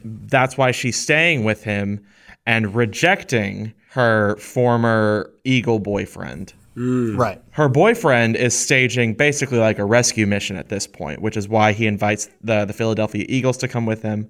That's 0.04 0.58
why 0.58 0.72
she's 0.72 1.00
staying 1.00 1.44
with 1.44 1.64
him 1.64 2.06
and 2.46 2.74
rejecting 2.76 3.74
her 3.94 4.36
former 4.38 5.32
Eagle 5.44 5.78
boyfriend. 5.78 6.52
Mm. 6.76 7.16
Right. 7.16 7.40
Her 7.52 7.70
boyfriend 7.70 8.36
is 8.36 8.58
staging 8.58 9.14
basically 9.14 9.60
like 9.60 9.78
a 9.78 9.86
rescue 9.86 10.26
mission 10.26 10.56
at 10.56 10.70
this 10.70 10.88
point, 10.88 11.22
which 11.22 11.38
is 11.38 11.48
why 11.48 11.74
he 11.74 11.86
invites 11.86 12.28
the, 12.42 12.66
the 12.66 12.74
Philadelphia 12.74 13.24
Eagles 13.30 13.56
to 13.58 13.68
come 13.68 13.86
with 13.86 14.02
him. 14.02 14.28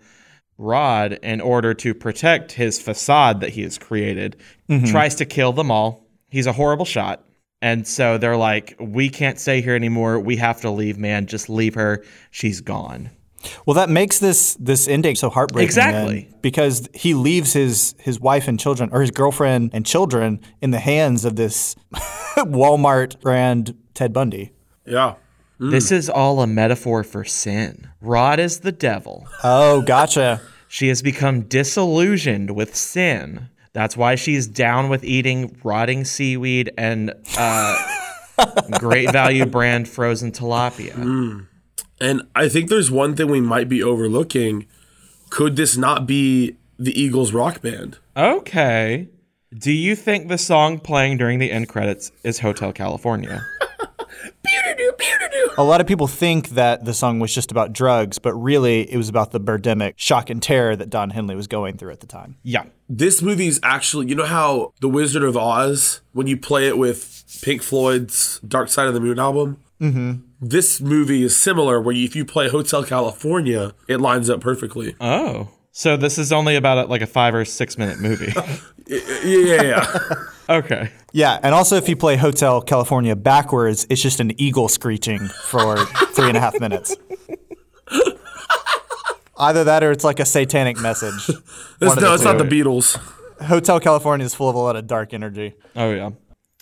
Rod, 0.58 1.14
in 1.24 1.40
order 1.40 1.74
to 1.76 1.94
protect 1.94 2.52
his 2.52 2.82
facade 2.82 3.40
that 3.40 3.52
he 3.52 3.62
has 3.62 3.78
created, 3.78 4.36
mm-hmm. 4.70 4.84
tries 4.84 5.16
to 5.16 5.26
kill 5.26 5.54
them 5.54 5.72
all. 5.72 6.06
He's 6.30 6.46
a 6.46 6.52
horrible 6.52 6.84
shot. 6.84 7.24
And 7.62 7.88
so 7.88 8.18
they're 8.18 8.36
like, 8.36 8.76
we 8.82 9.10
can't 9.10 9.40
stay 9.40 9.62
here 9.62 9.76
anymore. 9.76 10.20
We 10.20 10.36
have 10.36 10.60
to 10.62 10.72
leave, 10.72 10.98
man. 10.98 11.26
Just 11.26 11.48
leave 11.48 11.76
her. 11.76 12.04
She's 12.32 12.60
gone. 12.60 13.12
Well, 13.66 13.76
that 13.76 13.90
makes 13.90 14.20
this 14.20 14.56
this 14.60 14.88
ending 14.88 15.16
so 15.16 15.30
heartbreaking. 15.30 15.66
Exactly. 15.66 16.22
then, 16.30 16.40
because 16.42 16.90
he 16.94 17.14
leaves 17.14 17.54
his 17.54 17.96
his 18.00 18.20
wife 18.20 18.48
and 18.48 18.60
children, 18.60 18.90
or 18.92 19.02
his 19.02 19.12
girlfriend 19.12 19.72
and 19.74 19.86
children, 19.86 20.40
in 20.62 20.72
the 20.72 20.80
hands 20.80 21.26
of 21.26 21.36
this 21.36 21.76
Walmart 22.38 23.20
brand 23.22 23.76
Ted 23.94 24.14
Bundy. 24.14 24.52
Yeah. 24.86 25.16
This 25.60 25.92
is 25.94 26.10
all 26.10 26.42
a 26.42 26.48
metaphor 26.48 27.04
for 27.06 27.24
sin. 27.24 27.88
Rod 28.02 28.40
is 28.40 28.62
the 28.62 28.74
devil. 28.74 29.28
Oh, 29.46 29.82
gotcha. 29.82 30.42
She 30.68 30.90
has 30.90 31.02
become 31.02 31.44
disillusioned 31.44 32.52
with 32.52 32.76
sin. 32.76 33.50
That's 33.72 33.96
why 33.96 34.16
she's 34.16 34.46
down 34.46 34.90
with 34.90 35.06
eating 35.06 35.56
rotting 35.64 36.04
seaweed 36.04 36.72
and 36.78 37.14
uh, 37.38 37.78
great 38.80 39.12
value 39.12 39.46
brand 39.46 39.88
frozen 39.88 40.32
tilapia. 40.32 41.48
And 42.04 42.24
I 42.36 42.50
think 42.50 42.68
there's 42.68 42.92
one 42.92 43.16
thing 43.16 43.30
we 43.30 43.40
might 43.40 43.70
be 43.70 43.82
overlooking. 43.82 44.66
Could 45.30 45.56
this 45.56 45.78
not 45.78 46.06
be 46.06 46.58
the 46.78 47.02
Eagles 47.02 47.32
rock 47.32 47.62
band? 47.62 47.98
Okay. 48.18 49.08
Do 49.58 49.72
you 49.72 49.96
think 49.96 50.28
the 50.28 50.38
song 50.38 50.80
playing 50.80 51.18
during 51.18 51.40
the 51.40 51.50
end 51.50 51.70
credits 51.70 52.12
is 52.24 52.40
Hotel 52.40 52.74
California? 52.74 53.48
A 55.58 55.64
lot 55.64 55.80
of 55.80 55.88
people 55.88 56.08
think 56.08 56.50
that 56.50 56.84
the 56.84 56.94
song 56.94 57.20
was 57.20 57.34
just 57.34 57.52
about 57.52 57.72
drugs, 57.72 58.20
but 58.20 58.34
really 58.34 58.92
it 58.92 58.98
was 58.98 59.08
about 59.08 59.32
the 59.32 59.40
birdemic 59.40 59.94
shock 59.96 60.30
and 60.30 60.44
terror 60.44 60.76
that 60.76 60.90
Don 60.90 61.12
Henley 61.12 61.36
was 61.36 61.48
going 61.48 61.78
through 61.78 61.92
at 61.92 62.02
the 62.02 62.08
time. 62.08 62.36
Yeah. 62.44 62.66
This 62.90 63.22
movie 63.22 63.48
is 63.48 63.62
actually, 63.64 64.08
you 64.08 64.16
know 64.16 64.26
how 64.26 64.74
The 64.82 64.90
Wizard 64.90 65.24
of 65.24 65.38
Oz, 65.38 66.02
when 66.12 66.28
you 66.28 66.36
play 66.36 66.68
it 66.68 66.78
with 66.78 67.24
Pink 67.44 67.62
Floyd's 67.62 68.40
Dark 68.40 68.68
Side 68.68 68.88
of 68.88 68.94
the 68.94 69.00
Moon 69.00 69.20
album, 69.20 69.63
mm-hmm. 69.80 70.22
this 70.42 70.82
movie 70.82 71.24
is 71.24 71.36
similar. 71.36 71.82
Where 71.82 71.96
you, 71.96 72.06
if 72.06 72.16
you 72.16 72.26
play 72.26 72.50
Hotel 72.50 72.84
California, 72.84 73.74
it 73.88 74.00
lines 74.00 74.30
up 74.30 74.42
perfectly. 74.42 74.96
Oh. 75.00 75.50
So 75.76 75.98
this 75.98 76.20
is 76.20 76.32
only 76.32 76.56
about 76.56 76.78
a, 76.78 76.86
like 76.86 77.02
a 77.02 77.08
five 77.08 77.34
or 77.34 77.46
six 77.46 77.78
minute 77.78 78.00
movie. 78.00 78.32
yeah, 78.88 79.02
yeah, 79.24 79.64
yeah. 79.64 80.14
okay. 80.58 80.92
Yeah, 81.12 81.40
and 81.42 81.56
also 81.56 81.78
if 81.78 81.90
you 81.90 81.96
play 81.96 82.16
Hotel 82.16 82.62
California 82.62 83.16
backwards, 83.16 83.88
it's 83.90 84.02
just 84.02 84.20
an 84.20 84.40
eagle 84.40 84.70
screeching 84.70 85.28
for 85.28 85.78
three 86.14 86.28
and 86.28 86.38
a 86.38 86.40
half 86.40 86.60
minutes. 86.60 86.96
Either 89.36 89.64
that 89.64 89.84
or 89.84 89.92
it's 89.92 90.04
like 90.04 90.20
a 90.20 90.26
satanic 90.26 90.80
message. 90.80 91.28
It's- 91.30 91.42
no, 91.82 91.96
the 91.96 92.14
it's 92.14 92.24
not 92.24 92.38
the. 92.38 92.44
Beatles. 92.44 92.96
Hotel 93.42 93.80
California 93.80 94.26
is 94.26 94.36
full 94.36 94.48
of 94.48 94.56
a 94.56 94.60
lot 94.60 94.76
of 94.76 94.88
dark 94.88 95.14
energy. 95.14 95.56
Oh, 95.76 95.92
yeah. 95.92 96.12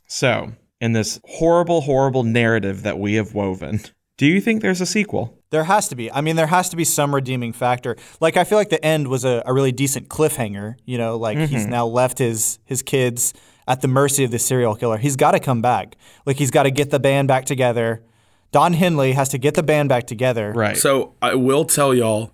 So, 0.08 0.54
in 0.82 0.92
this 0.92 1.22
horrible, 1.26 1.82
horrible 1.82 2.24
narrative 2.24 2.84
that 2.84 3.00
we 3.00 3.14
have 3.14 3.34
woven, 3.34 3.80
do 4.18 4.26
you 4.26 4.42
think 4.42 4.62
there's 4.62 4.82
a 4.82 4.86
sequel? 4.86 5.38
There 5.52 5.64
has 5.64 5.88
to 5.90 5.96
be. 5.96 6.12
I 6.12 6.22
mean, 6.22 6.36
there 6.36 6.48
has 6.48 6.70
to 6.70 6.76
be 6.76 6.84
some 6.84 7.16
redeeming 7.16 7.54
factor. 7.54 7.96
Like, 8.20 8.36
I 8.36 8.44
feel 8.44 8.58
like 8.58 8.70
the 8.70 8.84
end 8.84 9.08
was 9.08 9.24
a, 9.24 9.44
a 9.46 9.54
really 9.54 9.72
decent 9.72 10.10
cliffhanger. 10.10 10.76
You 10.86 10.98
know, 10.98 11.18
like 11.18 11.38
he's 11.38 11.62
mm-hmm. 11.62 11.72
now 11.72 11.86
left 11.86 12.18
his 12.18 12.60
his 12.66 12.82
kids 12.82 13.34
at 13.68 13.82
the 13.82 13.88
mercy 13.88 14.24
of 14.24 14.32
the 14.32 14.40
serial 14.40 14.76
killer. 14.76 14.98
He's 14.98 15.16
got 15.16 15.32
to 15.32 15.40
come 15.40 15.62
back. 15.62 15.96
Like, 16.26 16.38
he's 16.38 16.52
got 16.52 16.64
to 16.64 16.72
get 16.72 16.90
the 16.90 17.00
band 17.00 17.28
back 17.28 17.46
together. 17.46 18.04
Don 18.52 18.74
Henley 18.74 19.14
has 19.14 19.30
to 19.30 19.38
get 19.38 19.54
the 19.54 19.64
band 19.64 19.88
back 19.88 20.08
together. 20.08 20.52
Right. 20.52 20.76
So 20.76 21.16
I 21.22 21.36
will 21.36 21.64
tell 21.64 21.94
y'all 21.94 22.34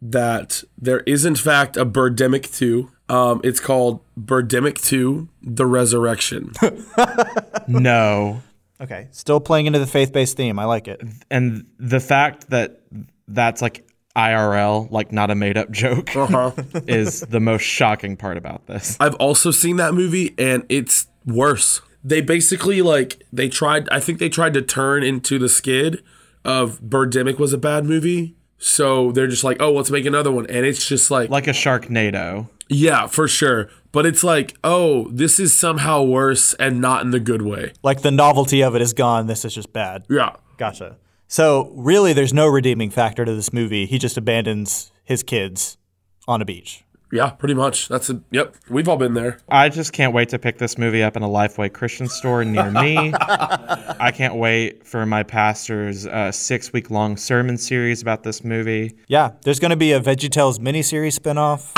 that 0.00 0.62
there 0.76 1.00
is 1.00 1.24
in 1.24 1.34
fact 1.34 1.76
a 1.76 1.84
Birdemic 1.84 2.56
2. 2.56 2.90
Um, 3.08 3.40
it's 3.44 3.60
called 3.60 4.00
Birdemic 4.18 4.82
2: 4.84 5.28
The 5.42 5.66
Resurrection. 5.66 6.52
no. 7.68 8.42
Okay. 8.80 9.08
Still 9.10 9.40
playing 9.40 9.66
into 9.66 9.78
the 9.78 9.86
faith 9.86 10.12
based 10.12 10.36
theme. 10.36 10.58
I 10.58 10.64
like 10.64 10.88
it. 10.88 11.00
And 11.30 11.66
the 11.78 12.00
fact 12.00 12.50
that 12.50 12.80
that's 13.26 13.60
like 13.60 13.86
IRL, 14.14 14.90
like 14.90 15.12
not 15.12 15.30
a 15.30 15.34
made 15.34 15.56
up 15.56 15.70
joke, 15.70 16.14
Uh-huh. 16.14 16.52
is 16.86 17.20
the 17.22 17.40
most 17.40 17.62
shocking 17.62 18.16
part 18.16 18.36
about 18.36 18.66
this. 18.66 18.96
I've 19.00 19.14
also 19.16 19.50
seen 19.50 19.76
that 19.76 19.94
movie 19.94 20.34
and 20.38 20.64
it's 20.68 21.06
worse. 21.26 21.80
They 22.04 22.20
basically 22.20 22.80
like 22.82 23.22
they 23.32 23.48
tried 23.48 23.88
I 23.90 24.00
think 24.00 24.18
they 24.18 24.28
tried 24.28 24.54
to 24.54 24.62
turn 24.62 25.02
into 25.02 25.38
the 25.38 25.48
skid 25.48 26.02
of 26.44 26.80
Birdemic 26.80 27.38
was 27.38 27.52
a 27.52 27.58
bad 27.58 27.84
movie. 27.84 28.36
So 28.60 29.12
they're 29.12 29.28
just 29.28 29.44
like, 29.44 29.58
"Oh, 29.62 29.72
let's 29.72 29.90
make 29.90 30.04
another 30.04 30.32
one." 30.32 30.46
And 30.46 30.66
it's 30.66 30.84
just 30.86 31.10
like, 31.12 31.30
Like 31.30 31.46
a 31.46 31.52
Sharknado. 31.52 32.48
Yeah, 32.68 33.06
for 33.06 33.28
sure. 33.28 33.70
But 33.90 34.06
it's 34.06 34.22
like, 34.22 34.56
"Oh, 34.62 35.08
this 35.10 35.40
is 35.40 35.58
somehow 35.58 36.02
worse 36.02 36.54
and 36.54 36.80
not 36.80 37.02
in 37.02 37.10
the 37.10 37.20
good 37.20 37.42
way." 37.42 37.72
Like, 37.82 38.02
the 38.02 38.10
novelty 38.10 38.62
of 38.62 38.74
it 38.74 38.82
is 38.82 38.92
gone. 38.92 39.26
This 39.26 39.44
is 39.44 39.54
just 39.54 39.72
bad. 39.72 40.04
Yeah. 40.08 40.36
Gotcha. 40.58 40.96
So, 41.26 41.70
really, 41.74 42.12
there's 42.12 42.34
no 42.34 42.46
redeeming 42.46 42.90
factor 42.90 43.24
to 43.24 43.34
this 43.34 43.52
movie. 43.52 43.86
He 43.86 43.98
just 43.98 44.16
abandons 44.16 44.92
his 45.04 45.22
kids 45.22 45.78
on 46.26 46.42
a 46.42 46.44
beach. 46.44 46.84
Yeah, 47.10 47.30
pretty 47.30 47.54
much. 47.54 47.88
That's 47.88 48.10
a 48.10 48.20
yep. 48.30 48.54
We've 48.68 48.86
all 48.88 48.98
been 48.98 49.14
there. 49.14 49.38
I 49.48 49.70
just 49.70 49.92
can't 49.94 50.12
wait 50.12 50.28
to 50.30 50.38
pick 50.38 50.58
this 50.58 50.76
movie 50.76 51.02
up 51.02 51.16
in 51.16 51.22
a 51.22 51.28
Lifeway 51.28 51.72
Christian 51.72 52.06
store 52.06 52.44
near 52.44 52.70
me. 52.70 53.14
I 53.20 54.12
can't 54.14 54.34
wait 54.34 54.86
for 54.86 55.06
my 55.06 55.22
pastor's 55.22 56.06
uh, 56.06 56.30
six 56.32 56.72
week 56.72 56.90
long 56.90 57.16
sermon 57.16 57.56
series 57.56 58.02
about 58.02 58.24
this 58.24 58.44
movie. 58.44 58.94
Yeah, 59.06 59.30
there's 59.42 59.58
going 59.58 59.70
to 59.70 59.76
be 59.76 59.92
a 59.92 60.00
VeggieTales 60.00 60.58
miniseries 60.58 61.18
spinoff. 61.18 61.72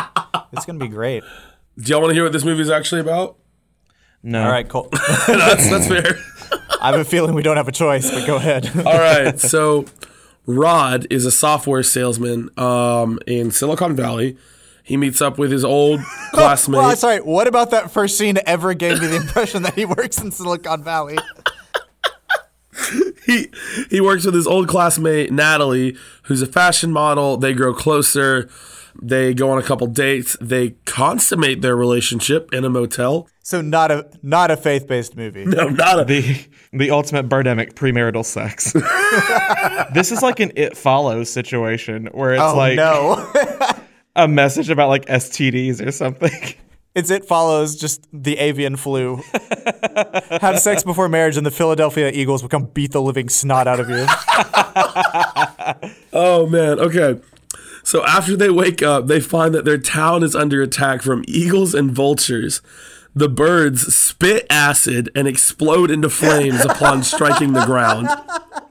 It's 0.52 0.66
going 0.66 0.78
to 0.78 0.84
be 0.84 0.90
great. 0.90 1.22
Do 1.78 1.92
y'all 1.92 2.00
want 2.00 2.10
to 2.10 2.14
hear 2.14 2.24
what 2.24 2.32
this 2.32 2.44
movie 2.44 2.62
is 2.62 2.70
actually 2.70 3.00
about? 3.00 3.36
No. 4.22 4.42
All 4.44 4.50
right, 4.50 4.68
cool. 4.68 4.88
that's 5.26 5.70
that's 5.70 5.88
fair. 5.88 6.18
I 6.80 6.90
have 6.90 7.00
a 7.00 7.04
feeling 7.04 7.34
we 7.34 7.42
don't 7.42 7.56
have 7.56 7.68
a 7.68 7.72
choice, 7.72 8.10
but 8.10 8.26
go 8.26 8.36
ahead. 8.36 8.70
All 8.86 8.98
right. 8.98 9.38
So 9.40 9.86
Rod 10.46 11.06
is 11.10 11.24
a 11.24 11.30
software 11.30 11.82
salesman 11.82 12.50
um, 12.58 13.18
in 13.26 13.50
Silicon 13.50 13.96
Valley. 13.96 14.36
He 14.82 14.96
meets 14.96 15.20
up 15.20 15.38
with 15.38 15.52
his 15.52 15.64
old 15.64 16.00
classmate. 16.32 16.78
well, 16.78 16.96
sorry. 16.96 17.18
What 17.20 17.46
about 17.46 17.70
that 17.70 17.90
first 17.90 18.18
scene 18.18 18.38
ever 18.46 18.74
gave 18.74 19.00
me 19.00 19.06
the 19.06 19.16
impression 19.16 19.62
that 19.62 19.74
he 19.74 19.84
works 19.84 20.20
in 20.20 20.32
Silicon 20.32 20.82
Valley? 20.82 21.18
he 23.26 23.50
he 23.88 24.00
works 24.00 24.24
with 24.24 24.34
his 24.34 24.46
old 24.46 24.68
classmate 24.68 25.32
Natalie, 25.32 25.96
who's 26.24 26.42
a 26.42 26.46
fashion 26.46 26.92
model. 26.92 27.36
They 27.36 27.52
grow 27.52 27.72
closer. 27.72 28.48
They 29.02 29.32
go 29.34 29.50
on 29.50 29.58
a 29.58 29.62
couple 29.62 29.86
dates. 29.86 30.36
They 30.40 30.70
consummate 30.84 31.62
their 31.62 31.74
relationship 31.76 32.52
in 32.52 32.64
a 32.64 32.70
motel. 32.70 33.28
So 33.42 33.60
not 33.62 33.90
a 33.90 34.08
not 34.22 34.50
a 34.50 34.56
faith 34.56 34.86
based 34.86 35.16
movie. 35.16 35.44
No, 35.44 35.68
not 35.68 36.00
a. 36.00 36.04
The 36.04 36.46
the 36.72 36.90
ultimate 36.90 37.28
birdemic 37.28 37.72
premarital 37.74 38.24
sex. 38.24 38.72
this 39.94 40.12
is 40.12 40.22
like 40.22 40.38
an 40.40 40.52
It 40.54 40.76
Follows 40.76 41.30
situation 41.32 42.06
where 42.12 42.34
it's 42.34 42.42
Oh 42.42 42.56
like 42.56 42.76
no! 42.76 43.32
a 44.16 44.28
message 44.28 44.68
about 44.70 44.88
like 44.88 45.06
STDs 45.06 45.84
or 45.84 45.90
something. 45.92 46.30
it's 46.94 47.10
it 47.10 47.24
follows 47.24 47.76
just 47.76 48.06
the 48.12 48.36
avian 48.38 48.76
flu. 48.76 49.22
have 50.40 50.58
sex 50.60 50.84
before 50.84 51.08
marriage, 51.08 51.36
and 51.36 51.46
the 51.46 51.50
Philadelphia 51.50 52.10
Eagles 52.12 52.42
will 52.42 52.48
come 52.50 52.66
beat 52.66 52.92
the 52.92 53.00
living 53.02 53.28
snot 53.28 53.66
out 53.66 53.80
of 53.80 53.88
you. 53.88 54.06
Oh 56.12 56.46
man. 56.46 56.78
Okay. 56.80 57.20
So 57.90 58.06
after 58.06 58.36
they 58.36 58.50
wake 58.50 58.84
up, 58.84 59.08
they 59.08 59.18
find 59.18 59.52
that 59.52 59.64
their 59.64 59.76
town 59.76 60.22
is 60.22 60.36
under 60.36 60.62
attack 60.62 61.02
from 61.02 61.24
eagles 61.26 61.74
and 61.74 61.90
vultures. 61.90 62.62
The 63.16 63.28
birds 63.28 63.92
spit 63.92 64.46
acid 64.48 65.10
and 65.16 65.26
explode 65.26 65.90
into 65.90 66.08
flames 66.08 66.64
upon 66.64 67.02
striking 67.02 67.52
the 67.52 67.64
ground. 67.64 68.06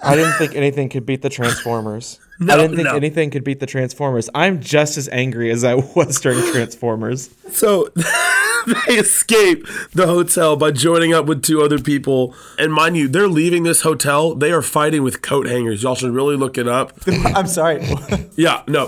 I 0.01 0.15
didn't 0.15 0.37
think 0.37 0.55
anything 0.55 0.87
could 0.87 1.05
beat 1.05 1.21
the 1.21 1.27
Transformers. 1.27 2.17
No, 2.39 2.53
I 2.53 2.57
didn't 2.57 2.77
think 2.77 2.87
no. 2.87 2.95
anything 2.95 3.29
could 3.29 3.43
beat 3.43 3.59
the 3.59 3.65
Transformers. 3.65 4.29
I'm 4.33 4.61
just 4.61 4.97
as 4.97 5.09
angry 5.09 5.51
as 5.51 5.65
I 5.65 5.75
was 5.75 6.21
during 6.21 6.39
Transformers. 6.53 7.29
So 7.51 7.89
they 8.87 8.97
escape 8.97 9.65
the 9.93 10.07
hotel 10.07 10.55
by 10.55 10.71
joining 10.71 11.13
up 11.13 11.25
with 11.25 11.43
two 11.43 11.61
other 11.61 11.79
people. 11.79 12.33
And 12.57 12.73
mind 12.73 12.97
you, 12.97 13.07
they're 13.07 13.27
leaving 13.27 13.63
this 13.63 13.81
hotel. 13.81 14.35
They 14.35 14.51
are 14.51 14.61
fighting 14.61 15.03
with 15.03 15.21
coat 15.21 15.47
hangers. 15.47 15.83
Y'all 15.83 15.95
should 15.95 16.13
really 16.13 16.35
look 16.35 16.57
it 16.57 16.67
up. 16.67 16.93
I'm 17.07 17.47
sorry. 17.47 17.85
Yeah, 18.35 18.63
no. 18.67 18.87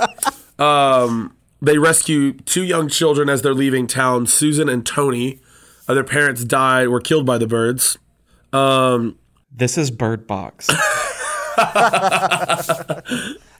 Um, 0.59 1.35
they 1.61 1.77
rescue 1.77 2.33
two 2.33 2.63
young 2.63 2.87
children 2.87 3.27
as 3.29 3.41
they're 3.41 3.53
leaving 3.53 3.85
town, 3.85 4.27
Susan 4.27 4.69
and 4.69 4.85
Tony. 4.85 5.41
Uh, 5.87 5.93
their 5.93 6.03
parents 6.03 6.43
died, 6.45 6.87
were 6.87 7.01
killed 7.01 7.25
by 7.25 7.37
the 7.37 7.47
birds. 7.47 7.97
Um, 8.53 9.17
This 9.51 9.77
is 9.77 9.91
Bird 9.91 10.25
Box. 10.27 10.69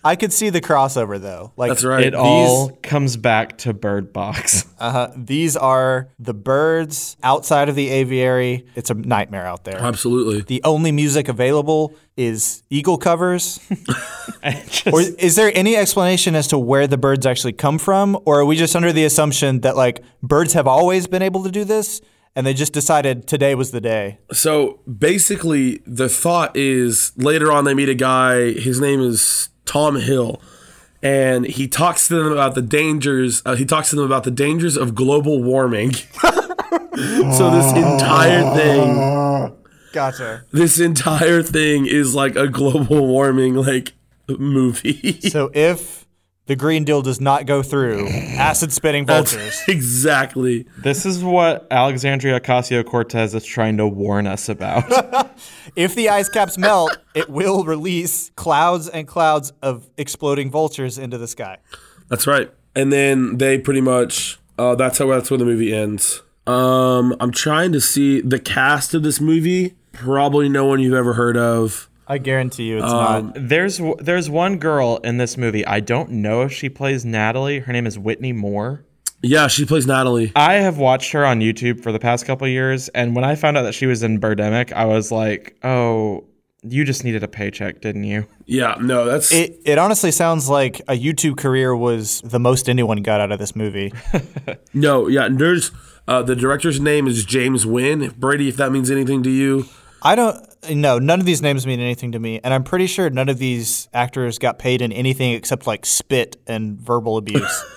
I 0.03 0.15
could 0.15 0.33
see 0.33 0.49
the 0.49 0.61
crossover 0.61 1.19
though. 1.21 1.53
Like 1.57 1.69
that's 1.69 1.83
right. 1.83 2.03
It 2.03 2.15
all 2.15 2.69
comes 2.81 3.17
back 3.17 3.57
to 3.59 3.73
Bird 3.73 4.11
Box. 4.13 4.65
Uh, 4.81 5.11
these 5.15 5.55
are 5.55 6.09
the 6.17 6.33
birds 6.33 7.15
outside 7.21 7.69
of 7.69 7.75
the 7.75 7.87
aviary. 7.89 8.65
It's 8.73 8.89
a 8.89 8.95
nightmare 8.95 9.45
out 9.45 9.63
there. 9.63 9.77
Absolutely. 9.77 10.41
The 10.41 10.59
only 10.63 10.91
music 10.91 11.27
available 11.27 11.93
is 12.17 12.63
eagle 12.71 12.97
covers. 12.97 13.59
Just- 14.43 14.87
or 14.87 15.01
is 15.01 15.35
there 15.35 15.51
any 15.53 15.75
explanation 15.75 16.33
as 16.33 16.47
to 16.47 16.57
where 16.57 16.87
the 16.87 16.97
birds 16.97 17.27
actually 17.27 17.53
come 17.53 17.77
from? 17.77 18.17
Or 18.25 18.39
are 18.39 18.45
we 18.45 18.55
just 18.55 18.75
under 18.75 18.91
the 18.91 19.05
assumption 19.05 19.61
that 19.61 19.75
like 19.77 20.03
birds 20.23 20.53
have 20.53 20.65
always 20.65 21.05
been 21.05 21.21
able 21.21 21.43
to 21.43 21.51
do 21.51 21.63
this 21.63 22.01
and 22.35 22.47
they 22.47 22.53
just 22.55 22.73
decided 22.73 23.27
today 23.27 23.53
was 23.53 23.69
the 23.69 23.81
day? 23.81 24.17
So 24.31 24.79
basically, 24.91 25.83
the 25.85 26.09
thought 26.09 26.57
is 26.57 27.11
later 27.17 27.51
on 27.51 27.65
they 27.65 27.75
meet 27.75 27.89
a 27.89 27.93
guy. 27.93 28.53
His 28.53 28.81
name 28.81 28.99
is 28.99 29.49
Tom 29.65 29.95
Hill, 29.95 30.41
and 31.01 31.45
he 31.45 31.67
talks 31.67 32.07
to 32.07 32.15
them 32.15 32.31
about 32.31 32.55
the 32.55 32.61
dangers. 32.61 33.41
Uh, 33.45 33.55
he 33.55 33.65
talks 33.65 33.89
to 33.91 33.95
them 33.95 34.05
about 34.05 34.23
the 34.23 34.31
dangers 34.31 34.77
of 34.77 34.95
global 34.95 35.41
warming. 35.41 35.93
so 35.93 37.49
this 37.51 37.71
entire 37.73 38.53
thing, 38.55 39.55
Gotcha. 39.93 40.45
this 40.51 40.79
entire 40.79 41.41
thing 41.41 41.85
is 41.85 42.13
like 42.15 42.35
a 42.35 42.47
global 42.47 43.07
warming 43.07 43.55
like 43.55 43.93
movie. 44.27 45.19
So 45.29 45.51
if 45.53 46.05
the 46.47 46.55
Green 46.55 46.83
Deal 46.83 47.01
does 47.01 47.21
not 47.21 47.45
go 47.45 47.61
through, 47.63 48.07
acid 48.09 48.73
spitting 48.73 49.05
vultures. 49.05 49.61
exactly. 49.67 50.65
this 50.79 51.05
is 51.05 51.23
what 51.23 51.67
Alexandria 51.71 52.39
Ocasio 52.39 52.85
Cortez 52.85 53.33
is 53.33 53.45
trying 53.45 53.77
to 53.77 53.87
warn 53.87 54.27
us 54.27 54.49
about. 54.49 55.29
If 55.75 55.95
the 55.95 56.09
ice 56.09 56.27
caps 56.27 56.57
melt, 56.57 56.97
it 57.13 57.29
will 57.29 57.63
release 57.63 58.29
clouds 58.35 58.89
and 58.89 59.07
clouds 59.07 59.53
of 59.61 59.89
exploding 59.97 60.51
vultures 60.51 60.97
into 60.97 61.17
the 61.17 61.27
sky. 61.27 61.57
That's 62.09 62.27
right. 62.27 62.51
And 62.75 62.91
then 62.91 63.37
they 63.37 63.57
pretty 63.57 63.81
much. 63.81 64.39
Uh, 64.59 64.75
that's 64.75 64.97
how 64.97 65.07
that's 65.07 65.31
where 65.31 65.37
the 65.37 65.45
movie 65.45 65.73
ends. 65.73 66.23
Um, 66.45 67.15
I'm 67.19 67.31
trying 67.31 67.71
to 67.71 67.81
see 67.81 68.21
the 68.21 68.39
cast 68.39 68.93
of 68.93 69.03
this 69.03 69.21
movie. 69.21 69.75
Probably 69.93 70.49
no 70.49 70.65
one 70.65 70.79
you've 70.79 70.93
ever 70.93 71.13
heard 71.13 71.37
of. 71.37 71.89
I 72.07 72.17
guarantee 72.17 72.63
you 72.63 72.77
it's 72.77 72.85
Um, 72.85 73.27
not. 73.27 73.33
There's 73.37 73.79
there's 73.99 74.29
one 74.29 74.57
girl 74.57 74.97
in 75.03 75.17
this 75.17 75.37
movie. 75.37 75.65
I 75.65 75.79
don't 75.79 76.09
know 76.11 76.41
if 76.41 76.51
she 76.51 76.67
plays 76.69 77.05
Natalie. 77.05 77.59
Her 77.59 77.71
name 77.73 77.87
is 77.87 77.97
Whitney 77.97 78.33
Moore. 78.33 78.83
Yeah, 79.23 79.47
she 79.47 79.65
plays 79.65 79.85
Natalie. 79.85 80.31
I 80.35 80.53
have 80.55 80.77
watched 80.79 81.11
her 81.11 81.23
on 81.25 81.39
YouTube 81.41 81.81
for 81.83 81.91
the 81.91 81.99
past 81.99 82.25
couple 82.25 82.45
of 82.45 82.51
years, 82.51 82.89
and 82.89 83.15
when 83.15 83.23
I 83.23 83.35
found 83.35 83.55
out 83.55 83.61
that 83.63 83.73
she 83.75 83.85
was 83.85 84.01
in 84.01 84.19
Birdemic, 84.19 84.73
I 84.73 84.85
was 84.85 85.11
like, 85.11 85.55
"Oh, 85.63 86.25
you 86.63 86.83
just 86.83 87.03
needed 87.03 87.21
a 87.23 87.27
paycheck, 87.27 87.81
didn't 87.81 88.05
you?" 88.05 88.25
Yeah, 88.47 88.75
no, 88.81 89.05
that's 89.05 89.31
It, 89.31 89.59
it 89.63 89.77
honestly 89.77 90.09
sounds 90.11 90.49
like 90.49 90.79
a 90.87 90.93
YouTube 90.99 91.37
career 91.37 91.75
was 91.75 92.21
the 92.21 92.39
most 92.39 92.67
anyone 92.67 93.03
got 93.03 93.21
out 93.21 93.31
of 93.31 93.37
this 93.37 93.55
movie. 93.55 93.93
no, 94.73 95.07
yeah. 95.07 95.29
There's 95.31 95.71
uh, 96.07 96.23
the 96.23 96.35
director's 96.35 96.79
name 96.81 97.05
is 97.07 97.23
James 97.23 97.63
Nguyen. 97.63 98.15
Brady, 98.17 98.49
if 98.49 98.57
that 98.57 98.71
means 98.71 98.89
anything 98.89 99.21
to 99.23 99.29
you. 99.29 99.65
I 100.01 100.15
don't 100.15 100.51
no, 100.69 100.99
none 100.99 101.19
of 101.19 101.25
these 101.25 101.41
names 101.41 101.65
mean 101.65 101.79
anything 101.79 102.11
to 102.11 102.19
me, 102.19 102.39
and 102.43 102.53
I'm 102.53 102.63
pretty 102.63 102.87
sure 102.87 103.09
none 103.09 103.29
of 103.29 103.39
these 103.39 103.89
actors 103.93 104.37
got 104.37 104.59
paid 104.59 104.81
in 104.81 104.91
anything 104.91 105.33
except 105.33 105.65
like 105.67 105.85
spit 105.85 106.37
and 106.47 106.79
verbal 106.79 107.17
abuse. 107.17 107.65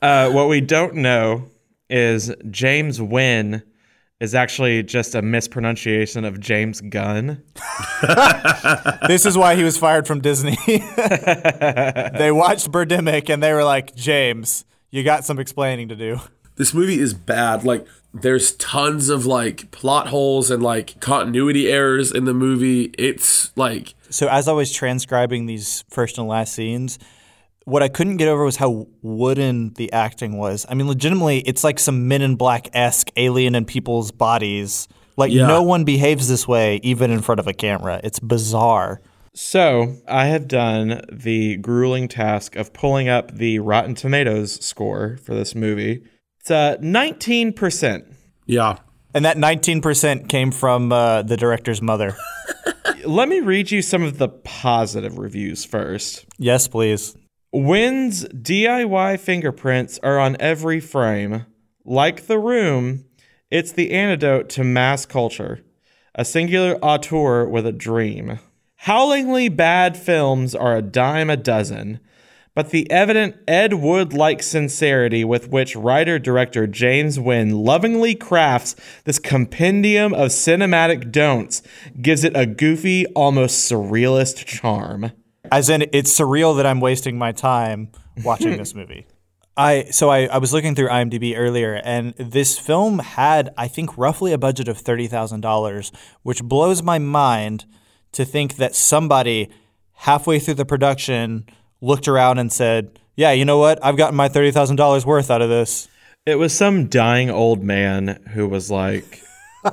Uh, 0.00 0.28
what 0.32 0.48
we 0.48 0.60
don't 0.60 0.96
know 0.96 1.48
is 1.88 2.34
James 2.50 2.98
Nguyen 2.98 3.62
is 4.18 4.34
actually 4.34 4.82
just 4.82 5.14
a 5.14 5.22
mispronunciation 5.22 6.24
of 6.24 6.40
James 6.40 6.80
Gunn. 6.80 7.40
this 9.06 9.24
is 9.24 9.38
why 9.38 9.54
he 9.54 9.62
was 9.62 9.78
fired 9.78 10.08
from 10.08 10.20
Disney. 10.20 10.56
they 10.66 12.32
watched 12.32 12.72
Birdemic 12.72 13.32
and 13.32 13.40
they 13.40 13.52
were 13.52 13.62
like, 13.62 13.94
"James, 13.94 14.64
you 14.90 15.04
got 15.04 15.24
some 15.24 15.38
explaining 15.38 15.88
to 15.88 15.94
do." 15.94 16.20
This 16.56 16.74
movie 16.74 16.98
is 16.98 17.14
bad. 17.14 17.64
Like, 17.64 17.86
there's 18.14 18.52
tons 18.52 19.08
of 19.08 19.24
like 19.26 19.70
plot 19.70 20.08
holes 20.08 20.50
and 20.50 20.62
like 20.62 21.00
continuity 21.00 21.70
errors 21.70 22.12
in 22.12 22.24
the 22.24 22.34
movie. 22.34 22.92
It's 22.98 23.56
like 23.56 23.94
So 24.10 24.28
as 24.28 24.48
I 24.48 24.52
was 24.52 24.72
transcribing 24.72 25.46
these 25.46 25.84
first 25.88 26.18
and 26.18 26.28
last 26.28 26.54
scenes, 26.54 26.98
what 27.64 27.82
I 27.82 27.88
couldn't 27.88 28.16
get 28.16 28.28
over 28.28 28.44
was 28.44 28.56
how 28.56 28.88
wooden 29.02 29.72
the 29.74 29.92
acting 29.92 30.36
was. 30.36 30.66
I 30.68 30.74
mean, 30.74 30.88
legitimately, 30.88 31.38
it's 31.40 31.62
like 31.64 31.78
some 31.78 32.08
Men 32.08 32.20
in 32.20 32.34
Black 32.36 32.68
esque 32.74 33.08
alien 33.16 33.54
in 33.54 33.64
people's 33.64 34.10
bodies. 34.10 34.88
Like 35.16 35.30
Yeah. 35.32 35.46
no 35.46 35.62
one 35.62 35.84
behaves 35.84 36.28
this 36.28 36.48
way, 36.48 36.80
even 36.82 37.10
in 37.10 37.22
front 37.22 37.38
of 37.38 37.46
a 37.46 37.52
camera. 37.52 38.00
It's 38.02 38.18
bizarre. 38.18 39.00
So 39.34 39.96
I 40.08 40.26
have 40.26 40.48
done 40.48 41.02
the 41.10 41.56
grueling 41.56 42.08
task 42.08 42.56
of 42.56 42.72
pulling 42.74 43.08
up 43.08 43.32
the 43.32 43.60
Rotten 43.60 43.94
Tomatoes 43.94 44.62
score 44.64 45.16
for 45.22 45.34
this 45.34 45.54
movie. 45.54 46.02
It's 46.42 46.50
uh, 46.50 46.76
19%. 46.80 48.14
yeah. 48.46 48.78
And 49.14 49.24
that 49.26 49.36
19% 49.36 50.28
came 50.28 50.50
from 50.50 50.90
uh, 50.90 51.22
the 51.22 51.36
director's 51.36 51.80
mother. 51.82 52.16
Let 53.04 53.28
me 53.28 53.40
read 53.40 53.70
you 53.70 53.80
some 53.82 54.02
of 54.02 54.16
the 54.18 54.28
positive 54.28 55.18
reviews 55.18 55.64
first. 55.66 56.24
yes, 56.38 56.66
please. 56.66 57.14
Nguyen's 57.54 58.24
DIY 58.28 59.20
fingerprints 59.20 60.00
are 60.02 60.18
on 60.18 60.36
every 60.40 60.80
frame. 60.80 61.44
Like 61.84 62.26
The 62.26 62.38
Room, 62.38 63.04
it's 63.50 63.70
the 63.70 63.92
antidote 63.92 64.48
to 64.50 64.64
mass 64.64 65.04
culture, 65.06 65.60
a 66.14 66.24
singular 66.24 66.76
auteur 66.82 67.46
with 67.46 67.66
a 67.66 67.72
dream. 67.72 68.38
Howlingly 68.76 69.48
bad 69.50 69.96
films 69.96 70.54
are 70.54 70.74
a 70.74 70.82
dime 70.82 71.28
a 71.28 71.36
dozen, 71.36 72.00
but 72.54 72.70
the 72.70 72.90
evident 72.90 73.36
Ed 73.48 73.74
Wood 73.74 74.12
like 74.12 74.42
sincerity 74.42 75.24
with 75.24 75.48
which 75.48 75.74
writer 75.74 76.18
director 76.18 76.66
James 76.66 77.18
Nguyen 77.18 77.64
lovingly 77.64 78.14
crafts 78.14 78.76
this 79.04 79.18
compendium 79.18 80.12
of 80.12 80.28
cinematic 80.28 81.10
don'ts 81.10 81.62
gives 82.00 82.24
it 82.24 82.36
a 82.36 82.46
goofy, 82.46 83.06
almost 83.06 83.70
surrealist 83.70 84.44
charm. 84.44 85.12
As 85.50 85.68
in, 85.68 85.82
it's 85.92 86.18
surreal 86.18 86.56
that 86.56 86.66
I'm 86.66 86.80
wasting 86.80 87.18
my 87.18 87.32
time 87.32 87.90
watching 88.22 88.56
this 88.56 88.74
movie. 88.74 89.06
I 89.56 89.84
so 89.90 90.08
I, 90.08 90.26
I 90.26 90.38
was 90.38 90.54
looking 90.54 90.74
through 90.74 90.88
IMDb 90.88 91.34
earlier, 91.36 91.80
and 91.84 92.14
this 92.14 92.58
film 92.58 93.00
had 93.00 93.52
I 93.58 93.68
think 93.68 93.98
roughly 93.98 94.32
a 94.32 94.38
budget 94.38 94.66
of 94.66 94.78
thirty 94.78 95.06
thousand 95.06 95.42
dollars, 95.42 95.92
which 96.22 96.42
blows 96.42 96.82
my 96.82 96.98
mind 96.98 97.66
to 98.12 98.24
think 98.24 98.56
that 98.56 98.74
somebody 98.74 99.50
halfway 99.92 100.38
through 100.38 100.54
the 100.54 100.64
production 100.64 101.44
looked 101.82 102.08
around 102.08 102.38
and 102.38 102.50
said, 102.50 102.98
"Yeah, 103.16 103.32
you 103.32 103.44
know 103.44 103.58
what? 103.58 103.84
I've 103.84 103.98
gotten 103.98 104.16
my 104.16 104.28
thirty 104.28 104.50
thousand 104.50 104.76
dollars 104.76 105.04
worth 105.04 105.30
out 105.30 105.42
of 105.42 105.50
this." 105.50 105.88
It 106.24 106.36
was 106.36 106.54
some 106.56 106.86
dying 106.86 107.28
old 107.30 107.62
man 107.62 108.22
who 108.32 108.48
was 108.48 108.70
like 108.70 109.20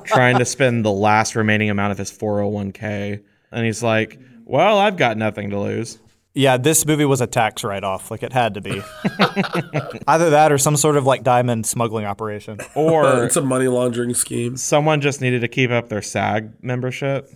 trying 0.05 0.37
to 0.39 0.45
spend 0.45 0.83
the 0.83 0.91
last 0.91 1.35
remaining 1.35 1.69
amount 1.69 1.91
of 1.91 1.97
his 1.97 2.11
401k. 2.11 3.23
And 3.51 3.65
he's 3.65 3.83
like, 3.83 4.19
Well, 4.45 4.77
I've 4.79 4.97
got 4.97 5.17
nothing 5.17 5.51
to 5.51 5.59
lose. 5.59 5.99
Yeah, 6.35 6.57
this 6.57 6.85
movie 6.85 7.05
was 7.05 7.21
a 7.21 7.27
tax 7.27 7.63
write-off, 7.63 8.11
like 8.11 8.21
it 8.23 8.31
had 8.33 8.53
to 8.53 8.61
be. 8.61 8.81
Either 10.07 10.29
that 10.29 10.51
or 10.51 10.57
some 10.57 10.75
sort 10.77 10.95
of 10.95 11.05
like 11.05 11.23
diamond 11.23 11.65
smuggling 11.65 12.05
operation. 12.05 12.59
Or 12.75 13.23
It's 13.25 13.35
a 13.35 13.41
money 13.41 13.67
laundering 13.67 14.13
scheme. 14.13 14.55
someone 14.57 15.01
just 15.01 15.21
needed 15.21 15.41
to 15.41 15.47
keep 15.47 15.71
up 15.71 15.89
their 15.89 16.01
SAG 16.01 16.53
membership. 16.63 17.27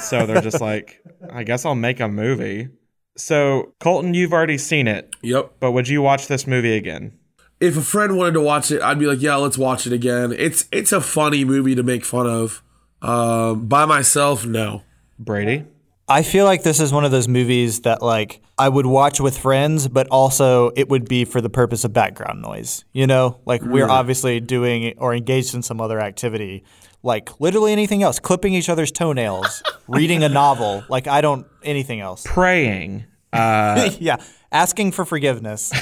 so 0.00 0.26
they're 0.26 0.40
just 0.40 0.60
like, 0.60 1.02
I 1.30 1.44
guess 1.44 1.64
I'll 1.64 1.74
make 1.74 2.00
a 2.00 2.08
movie. 2.08 2.68
So, 3.16 3.72
Colton, 3.80 4.14
you've 4.14 4.32
already 4.32 4.58
seen 4.58 4.88
it, 4.88 5.14
Yep. 5.22 5.52
but 5.60 5.72
would 5.72 5.88
you 5.88 6.02
watch 6.02 6.26
this 6.26 6.46
movie 6.46 6.76
again? 6.76 7.12
If 7.60 7.76
a 7.76 7.82
friend 7.82 8.16
wanted 8.16 8.34
to 8.34 8.40
watch 8.40 8.70
it, 8.72 8.82
I'd 8.82 8.98
be 8.98 9.06
like, 9.06 9.22
"Yeah, 9.22 9.36
let's 9.36 9.56
watch 9.56 9.86
it 9.86 9.92
again." 9.92 10.34
It's 10.36 10.66
it's 10.72 10.92
a 10.92 11.00
funny 11.00 11.44
movie 11.44 11.74
to 11.76 11.82
make 11.82 12.04
fun 12.04 12.26
of. 12.26 12.62
Um, 13.00 13.66
by 13.66 13.84
myself, 13.84 14.44
no. 14.44 14.82
Brady? 15.18 15.64
I 16.08 16.22
feel 16.22 16.44
like 16.44 16.64
this 16.64 16.80
is 16.80 16.92
one 16.92 17.04
of 17.04 17.12
those 17.12 17.28
movies 17.28 17.80
that 17.82 18.02
like 18.02 18.40
I 18.58 18.68
would 18.68 18.86
watch 18.86 19.20
with 19.20 19.38
friends, 19.38 19.88
but 19.88 20.06
also 20.10 20.70
it 20.76 20.88
would 20.90 21.08
be 21.08 21.24
for 21.24 21.40
the 21.40 21.48
purpose 21.48 21.84
of 21.84 21.92
background 21.92 22.42
noise. 22.42 22.84
You 22.92 23.06
know, 23.06 23.38
like 23.46 23.62
we're 23.62 23.88
obviously 23.88 24.40
doing 24.40 24.94
or 24.98 25.14
engaged 25.14 25.54
in 25.54 25.62
some 25.62 25.80
other 25.80 26.00
activity, 26.00 26.64
like 27.04 27.38
literally 27.40 27.70
anything 27.72 28.02
else, 28.02 28.18
clipping 28.18 28.54
each 28.54 28.68
other's 28.68 28.90
toenails, 28.90 29.62
reading 29.88 30.24
a 30.24 30.28
novel. 30.28 30.84
Like 30.88 31.06
I 31.06 31.20
don't 31.20 31.46
anything 31.62 32.00
else. 32.00 32.24
Praying. 32.26 33.04
Uh, 33.32 33.90
yeah, 34.00 34.16
asking 34.50 34.92
for 34.92 35.04
forgiveness. 35.04 35.72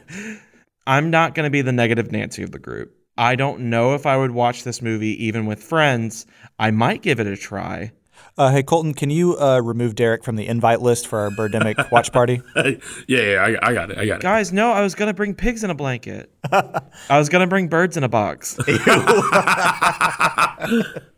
I'm 0.86 1.10
not 1.10 1.34
going 1.34 1.44
to 1.44 1.50
be 1.50 1.62
the 1.62 1.72
negative 1.72 2.10
Nancy 2.10 2.42
of 2.42 2.50
the 2.50 2.58
group. 2.58 2.96
I 3.16 3.36
don't 3.36 3.70
know 3.70 3.94
if 3.94 4.06
I 4.06 4.16
would 4.16 4.30
watch 4.32 4.64
this 4.64 4.82
movie 4.82 5.24
even 5.26 5.46
with 5.46 5.62
friends. 5.62 6.26
I 6.58 6.70
might 6.70 7.02
give 7.02 7.20
it 7.20 7.26
a 7.26 7.36
try. 7.36 7.92
Uh, 8.40 8.50
hey 8.50 8.62
Colton, 8.62 8.94
can 8.94 9.10
you 9.10 9.36
uh, 9.38 9.60
remove 9.60 9.94
Derek 9.94 10.24
from 10.24 10.36
the 10.36 10.46
invite 10.46 10.80
list 10.80 11.06
for 11.06 11.18
our 11.18 11.28
Birdemic 11.28 11.90
watch 11.92 12.10
party? 12.10 12.40
yeah, 12.56 12.72
yeah, 13.06 13.58
I, 13.60 13.68
I 13.68 13.74
got 13.74 13.90
it. 13.90 13.98
I 13.98 14.06
got 14.06 14.20
it. 14.20 14.22
Guys, 14.22 14.50
no, 14.50 14.72
I 14.72 14.80
was 14.80 14.94
going 14.94 15.08
to 15.08 15.12
bring 15.12 15.34
pigs 15.34 15.62
in 15.62 15.68
a 15.68 15.74
blanket. 15.74 16.32
I 16.50 17.18
was 17.18 17.28
going 17.28 17.42
to 17.42 17.46
bring 17.46 17.68
birds 17.68 17.98
in 17.98 18.02
a 18.02 18.08
box. 18.08 18.58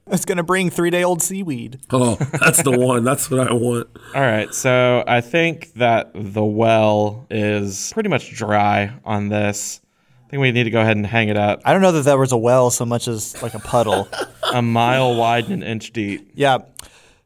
It's 0.08 0.26
gonna 0.26 0.42
bring 0.42 0.68
three 0.68 0.90
day 0.90 1.04
old 1.04 1.22
seaweed. 1.22 1.78
Oh, 1.90 2.16
that's 2.16 2.62
the 2.62 2.72
one. 2.72 3.02
That's 3.02 3.30
what 3.30 3.48
I 3.48 3.54
want. 3.54 3.88
All 4.14 4.20
right, 4.20 4.52
so 4.52 5.02
I 5.06 5.22
think 5.22 5.72
that 5.74 6.10
the 6.12 6.44
well 6.44 7.24
is 7.30 7.92
pretty 7.94 8.10
much 8.10 8.34
dry 8.34 8.92
on 9.06 9.28
this. 9.30 9.80
I 10.26 10.30
think 10.30 10.42
we 10.42 10.50
need 10.52 10.64
to 10.64 10.70
go 10.70 10.82
ahead 10.82 10.98
and 10.98 11.06
hang 11.06 11.28
it 11.30 11.38
up. 11.38 11.62
I 11.64 11.72
don't 11.72 11.80
know 11.80 11.92
that 11.92 12.02
there 12.02 12.18
was 12.18 12.32
a 12.32 12.36
well 12.36 12.70
so 12.70 12.84
much 12.84 13.08
as 13.08 13.40
like 13.42 13.54
a 13.54 13.58
puddle. 13.60 14.06
A 14.52 14.60
mile 14.60 15.14
wide 15.14 15.44
and 15.44 15.62
an 15.62 15.62
inch 15.62 15.92
deep. 15.92 16.30
Yeah. 16.34 16.58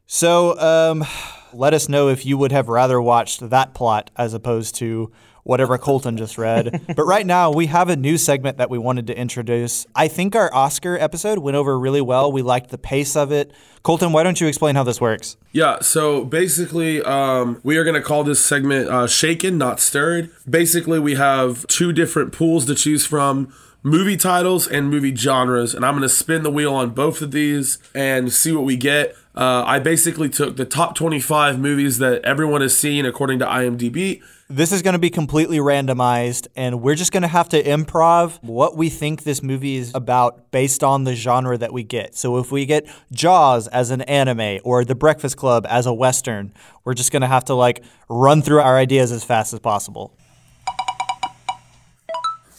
So 0.09 0.57
um, 0.57 1.05
let 1.51 1.73
us 1.73 1.89
know 1.89 2.07
if 2.07 2.25
you 2.25 2.37
would 2.37 2.53
have 2.53 2.69
rather 2.69 3.01
watched 3.01 3.49
that 3.49 3.73
plot 3.73 4.09
as 4.15 4.33
opposed 4.33 4.75
to 4.75 5.11
whatever 5.43 5.77
Colton 5.77 6.15
just 6.15 6.37
read. 6.37 6.81
but 6.95 7.03
right 7.03 7.25
now, 7.25 7.51
we 7.51 7.65
have 7.65 7.89
a 7.89 7.95
new 7.97 8.17
segment 8.17 8.57
that 8.57 8.69
we 8.69 8.77
wanted 8.77 9.07
to 9.07 9.17
introduce. 9.17 9.85
I 9.93 10.07
think 10.07 10.33
our 10.33 10.53
Oscar 10.53 10.97
episode 10.97 11.39
went 11.39 11.57
over 11.57 11.77
really 11.77 11.99
well. 11.99 12.31
We 12.31 12.41
liked 12.41 12.69
the 12.69 12.77
pace 12.77 13.17
of 13.17 13.33
it. 13.33 13.51
Colton, 13.83 14.13
why 14.13 14.23
don't 14.23 14.39
you 14.39 14.47
explain 14.47 14.75
how 14.75 14.83
this 14.83 15.01
works? 15.01 15.35
Yeah, 15.51 15.79
so 15.81 16.23
basically, 16.23 17.01
um, 17.01 17.59
we 17.63 17.77
are 17.77 17.83
going 17.83 17.95
to 17.95 18.01
call 18.01 18.23
this 18.23 18.43
segment 18.43 18.87
uh, 18.87 19.07
Shaken, 19.07 19.57
Not 19.57 19.81
Stirred. 19.81 20.31
Basically, 20.49 20.99
we 20.99 21.15
have 21.15 21.67
two 21.67 21.91
different 21.91 22.31
pools 22.31 22.65
to 22.65 22.75
choose 22.75 23.05
from 23.05 23.53
movie 23.83 24.17
titles 24.17 24.67
and 24.67 24.89
movie 24.89 25.15
genres, 25.15 25.73
and 25.73 25.85
I'm 25.85 25.93
going 25.93 26.01
to 26.01 26.09
spin 26.09 26.43
the 26.43 26.51
wheel 26.51 26.73
on 26.73 26.91
both 26.91 27.21
of 27.21 27.31
these 27.31 27.77
and 27.95 28.31
see 28.31 28.51
what 28.51 28.63
we 28.63 28.75
get. 28.75 29.15
Uh, 29.37 29.63
I 29.67 29.77
basically 29.77 30.29
took 30.29 30.57
the 30.57 30.65
top 30.65 30.95
25 30.95 31.59
movies 31.59 31.99
that 31.99 32.25
everyone 32.25 32.61
has 32.61 32.75
seen 32.75 33.05
according 33.05 33.37
to 33.37 33.45
IMDb. 33.45 34.23
This 34.49 34.71
is 34.71 34.81
going 34.81 34.93
to 34.93 34.99
be 34.99 35.11
completely 35.11 35.59
randomized, 35.59 36.47
and 36.55 36.81
we're 36.81 36.95
just 36.95 37.11
going 37.11 37.21
to 37.21 37.27
have 37.27 37.47
to 37.49 37.61
improv 37.61 38.41
what 38.41 38.75
we 38.75 38.89
think 38.89 39.25
this 39.25 39.43
movie 39.43 39.75
is 39.75 39.91
about 39.93 40.49
based 40.49 40.83
on 40.83 41.03
the 41.03 41.13
genre 41.13 41.55
that 41.55 41.71
we 41.71 41.83
get. 41.83 42.15
So 42.15 42.39
if 42.39 42.51
we 42.51 42.65
get 42.65 42.87
Jaws 43.11 43.67
as 43.67 43.91
an 43.91 44.01
anime 44.03 44.59
or 44.63 44.83
The 44.83 44.95
Breakfast 44.95 45.37
Club 45.37 45.67
as 45.69 45.85
a 45.85 45.93
Western, 45.93 46.51
we're 46.83 46.95
just 46.95 47.11
going 47.11 47.21
to 47.21 47.27
have 47.27 47.45
to 47.45 47.53
like 47.53 47.83
run 48.09 48.41
through 48.41 48.61
our 48.61 48.75
ideas 48.75 49.11
as 49.11 49.23
fast 49.23 49.53
as 49.53 49.59
possible. 49.59 50.17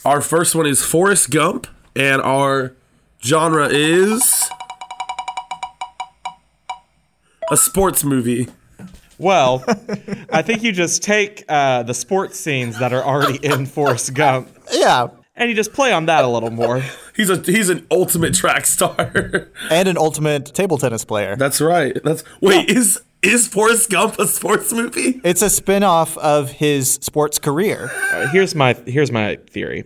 Our 0.05 0.21
first 0.21 0.55
one 0.55 0.65
is 0.65 0.81
Forrest 0.81 1.29
Gump, 1.29 1.67
and 1.93 2.21
our 2.21 2.73
genre 3.21 3.67
is 3.67 4.49
a 7.51 7.57
sports 7.57 8.03
movie. 8.03 8.47
Well, 9.17 9.63
I 10.31 10.41
think 10.41 10.63
you 10.63 10.71
just 10.71 11.03
take 11.03 11.43
uh, 11.49 11.83
the 11.83 11.93
sports 11.93 12.39
scenes 12.39 12.79
that 12.79 12.93
are 12.93 13.03
already 13.03 13.45
in 13.45 13.65
Forrest 13.65 14.13
Gump 14.13 14.49
Yeah. 14.71 15.07
and 15.35 15.49
you 15.49 15.55
just 15.55 15.73
play 15.73 15.91
on 15.91 16.05
that 16.05 16.23
a 16.23 16.27
little 16.27 16.51
more. 16.51 16.81
He's 17.15 17.29
a 17.29 17.35
he's 17.41 17.67
an 17.69 17.85
ultimate 17.91 18.33
track 18.33 18.65
star. 18.65 19.49
And 19.69 19.89
an 19.89 19.97
ultimate 19.97 20.45
table 20.53 20.77
tennis 20.77 21.03
player. 21.03 21.35
That's 21.35 21.59
right. 21.59 21.97
That's 22.01 22.23
wait 22.39 22.69
is 22.69 23.01
is 23.21 23.45
Forrest 23.49 23.89
Gump 23.89 24.17
a 24.19 24.25
sports 24.25 24.71
movie? 24.71 25.19
It's 25.25 25.41
a 25.41 25.49
spin-off 25.49 26.17
of 26.19 26.51
his 26.51 26.93
sports 26.93 27.37
career. 27.39 27.91
Uh, 28.13 28.29
here's 28.29 28.55
my 28.55 28.73
here's 28.85 29.11
my 29.11 29.35
theory. 29.49 29.83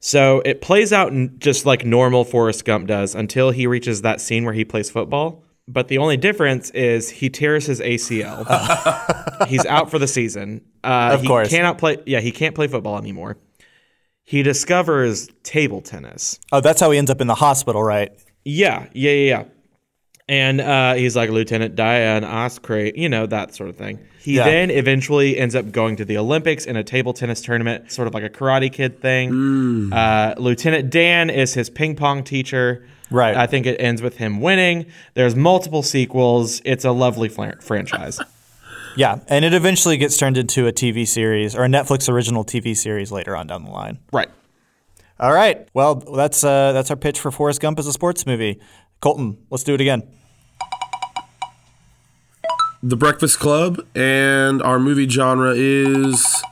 So 0.00 0.42
it 0.44 0.60
plays 0.60 0.92
out 0.92 1.12
just 1.38 1.66
like 1.66 1.84
normal 1.84 2.24
Forrest 2.24 2.64
Gump 2.64 2.88
does 2.88 3.14
until 3.14 3.52
he 3.52 3.68
reaches 3.68 4.02
that 4.02 4.20
scene 4.20 4.44
where 4.44 4.54
he 4.54 4.64
plays 4.64 4.90
football. 4.90 5.44
But 5.68 5.88
the 5.88 5.98
only 5.98 6.16
difference 6.16 6.70
is 6.70 7.10
he 7.10 7.28
tears 7.28 7.66
his 7.66 7.80
ACL. 7.80 9.46
He's 9.48 9.66
out 9.66 9.90
for 9.90 9.98
the 9.98 10.06
season. 10.06 10.64
Uh, 10.84 11.10
Of 11.14 11.22
he 11.22 11.28
course. 11.28 11.48
cannot 11.48 11.78
play. 11.78 11.98
Yeah, 12.06 12.20
he 12.20 12.30
can't 12.30 12.54
play 12.54 12.68
football 12.68 12.96
anymore. 12.98 13.36
He 14.22 14.42
discovers 14.42 15.28
table 15.42 15.80
tennis. 15.80 16.38
Oh, 16.52 16.60
that's 16.60 16.80
how 16.80 16.90
he 16.90 16.98
ends 16.98 17.10
up 17.10 17.20
in 17.20 17.26
the 17.26 17.34
hospital, 17.34 17.82
right? 17.82 18.10
Yeah, 18.44 18.86
yeah, 18.92 19.10
yeah, 19.12 19.28
yeah. 19.38 19.44
And 20.28 20.60
uh, 20.60 20.94
he's 20.94 21.14
like 21.14 21.30
Lieutenant 21.30 21.76
Diane 21.76 22.24
Osprey, 22.24 22.92
you 22.96 23.08
know 23.08 23.26
that 23.26 23.54
sort 23.54 23.68
of 23.70 23.76
thing. 23.76 24.00
He 24.20 24.34
Yeah. 24.36 24.44
then 24.44 24.70
eventually 24.72 25.38
ends 25.38 25.54
up 25.54 25.70
going 25.70 25.94
to 25.96 26.04
the 26.04 26.18
Olympics 26.18 26.64
in 26.66 26.76
a 26.76 26.82
table 26.82 27.12
tennis 27.12 27.40
tournament, 27.40 27.92
sort 27.92 28.08
of 28.08 28.14
like 28.14 28.24
a 28.24 28.28
Karate 28.28 28.72
Kid 28.72 29.00
thing. 29.00 29.92
Uh, 29.92 30.34
Lieutenant 30.38 30.90
Dan 30.90 31.30
is 31.30 31.54
his 31.54 31.70
ping 31.70 31.94
pong 31.94 32.24
teacher. 32.24 32.84
Right. 33.10 33.36
I 33.36 33.46
think 33.46 33.66
it 33.66 33.76
ends 33.80 34.02
with 34.02 34.16
him 34.16 34.40
winning. 34.40 34.86
There's 35.14 35.36
multiple 35.36 35.82
sequels. 35.82 36.60
It's 36.64 36.84
a 36.84 36.90
lovely 36.92 37.28
fla- 37.28 37.60
franchise. 37.60 38.20
Yeah, 38.98 39.18
and 39.28 39.44
it 39.44 39.52
eventually 39.52 39.98
gets 39.98 40.16
turned 40.16 40.38
into 40.38 40.66
a 40.66 40.72
TV 40.72 41.06
series 41.06 41.54
or 41.54 41.64
a 41.64 41.68
Netflix 41.68 42.08
original 42.08 42.46
TV 42.46 42.74
series 42.74 43.12
later 43.12 43.36
on 43.36 43.46
down 43.46 43.64
the 43.64 43.70
line. 43.70 43.98
right. 44.10 44.30
All 45.20 45.34
right. 45.34 45.68
Well, 45.74 45.96
that's 45.96 46.42
uh, 46.42 46.72
that's 46.72 46.90
our 46.90 46.96
pitch 46.96 47.20
for 47.20 47.30
Forrest 47.30 47.60
Gump 47.60 47.78
as 47.78 47.86
a 47.86 47.92
sports 47.92 48.24
movie. 48.24 48.58
Colton, 49.00 49.36
let's 49.50 49.64
do 49.64 49.74
it 49.74 49.82
again. 49.82 50.02
The 52.82 52.96
Breakfast 52.96 53.38
Club, 53.38 53.86
and 53.94 54.62
our 54.62 54.78
movie 54.78 55.06
genre 55.06 55.52
is 55.54 56.42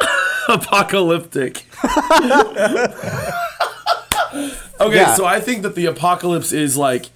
apocalyptic. 0.48 1.66
okay, 4.80 4.96
Yeah. 4.96 5.14
so 5.14 5.24
I 5.26 5.40
think 5.40 5.62
that 5.62 5.74
the 5.74 5.86
apocalypse 5.86 6.52
is 6.52 6.76
like 6.76 7.06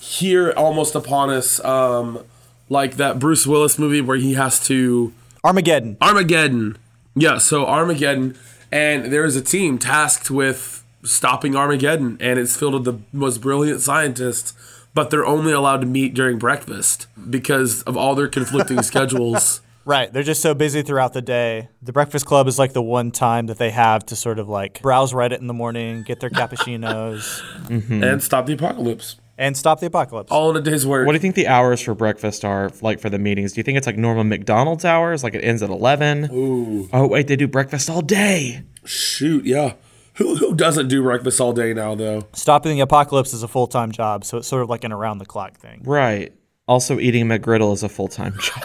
here 0.00 0.52
almost 0.56 0.94
upon 0.94 1.30
us, 1.30 1.62
um, 1.64 2.20
like 2.68 2.96
that 2.96 3.18
Bruce 3.18 3.46
Willis 3.46 3.78
movie 3.78 4.00
where 4.00 4.16
he 4.16 4.34
has 4.34 4.64
to 4.66 5.12
Armageddon. 5.44 5.96
Armageddon. 6.00 6.76
Yeah, 7.14 7.38
so 7.38 7.66
Armageddon, 7.66 8.36
and 8.70 9.06
there 9.12 9.24
is 9.24 9.36
a 9.36 9.42
team 9.42 9.78
tasked 9.78 10.30
with 10.30 10.84
stopping 11.02 11.56
Armageddon, 11.56 12.16
and 12.20 12.38
it's 12.38 12.56
filled 12.56 12.74
with 12.74 12.84
the 12.84 12.98
most 13.12 13.40
brilliant 13.40 13.80
scientists, 13.80 14.52
but 14.94 15.10
they're 15.10 15.26
only 15.26 15.52
allowed 15.52 15.80
to 15.80 15.86
meet 15.86 16.14
during 16.14 16.38
breakfast 16.38 17.06
because 17.30 17.82
of 17.82 17.96
all 17.96 18.14
their 18.14 18.28
conflicting 18.28 18.82
schedules. 18.90 19.60
Right. 19.84 20.12
They're 20.12 20.22
just 20.22 20.42
so 20.42 20.54
busy 20.54 20.82
throughout 20.82 21.12
the 21.14 21.22
day. 21.22 21.68
The 21.82 21.92
Breakfast 21.92 22.26
Club 22.26 22.46
is 22.48 22.58
like 22.58 22.72
the 22.74 22.82
one 22.82 23.10
time 23.10 23.46
that 23.46 23.58
they 23.58 23.70
have 23.70 24.04
to 24.06 24.16
sort 24.16 24.38
of 24.38 24.48
like 24.48 24.82
browse 24.82 25.12
Reddit 25.12 25.38
in 25.38 25.46
the 25.46 25.54
morning, 25.54 26.02
get 26.02 26.20
their 26.20 26.30
cappuccinos, 26.30 27.40
mm-hmm. 27.66 28.04
And 28.04 28.22
stop 28.22 28.46
the 28.46 28.52
apocalypse. 28.52 29.16
and 29.38 29.56
stop 29.56 29.80
the 29.80 29.86
apocalypse. 29.86 30.30
All 30.30 30.50
in 30.50 30.56
a 30.56 30.60
day's 30.60 30.86
work. 30.86 31.06
What 31.06 31.12
do 31.12 31.16
you 31.16 31.20
think 31.20 31.34
the 31.34 31.48
hours 31.48 31.80
for 31.80 31.94
breakfast 31.94 32.44
are 32.44 32.70
like 32.82 33.00
for 33.00 33.08
the 33.10 33.18
meetings? 33.18 33.52
Do 33.54 33.60
you 33.60 33.62
think 33.64 33.78
it's 33.78 33.86
like 33.86 33.96
normal 33.96 34.24
McDonald's 34.24 34.84
hours, 34.84 35.24
like 35.24 35.34
it 35.34 35.42
ends 35.42 35.62
at 35.62 35.70
eleven? 35.70 36.28
Ooh. 36.32 36.88
Oh 36.92 37.06
wait, 37.06 37.26
they 37.26 37.36
do 37.36 37.48
breakfast 37.48 37.88
all 37.88 38.02
day. 38.02 38.62
Shoot, 38.84 39.44
yeah. 39.46 39.74
Who, 40.16 40.36
who 40.36 40.54
doesn't 40.54 40.88
do 40.88 41.02
breakfast 41.02 41.40
all 41.40 41.52
day 41.54 41.72
now, 41.72 41.94
though? 41.94 42.26
Stopping 42.34 42.74
the 42.76 42.80
apocalypse 42.82 43.32
is 43.32 43.42
a 43.42 43.48
full 43.48 43.66
time 43.66 43.90
job, 43.92 44.24
so 44.24 44.38
it's 44.38 44.48
sort 44.48 44.62
of 44.62 44.68
like 44.68 44.84
an 44.84 44.92
around 44.92 45.18
the 45.18 45.26
clock 45.26 45.56
thing. 45.56 45.80
Right. 45.84 46.34
Also, 46.68 46.98
eating 47.00 47.26
McGriddle 47.26 47.72
is 47.72 47.82
a 47.82 47.88
full 47.88 48.08
time 48.08 48.34
job. 48.40 48.62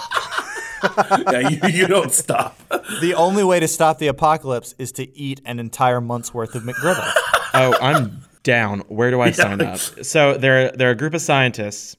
Yeah, 1.32 1.50
you, 1.50 1.60
you 1.70 1.88
don't 1.88 2.12
stop. 2.12 2.58
The 3.02 3.14
only 3.16 3.44
way 3.44 3.60
to 3.60 3.68
stop 3.68 4.00
the 4.00 4.08
apocalypse 4.08 4.76
is 4.78 4.92
to 4.94 5.18
eat 5.18 5.42
an 5.46 5.60
entire 5.60 6.02
month's 6.02 6.34
worth 6.34 6.56
of 6.56 6.64
McGriddle. 6.64 7.12
oh, 7.54 7.76
I'm 7.82 8.22
down. 8.44 8.82
Where 8.88 9.12
do 9.12 9.22
I 9.22 9.32
sign 9.32 9.62
up? 9.62 9.80
So 9.80 10.38
they're 10.38 10.72
they're 10.72 10.92
a 10.92 10.96
group 10.96 11.14
of 11.14 11.22
scientists. 11.22 11.96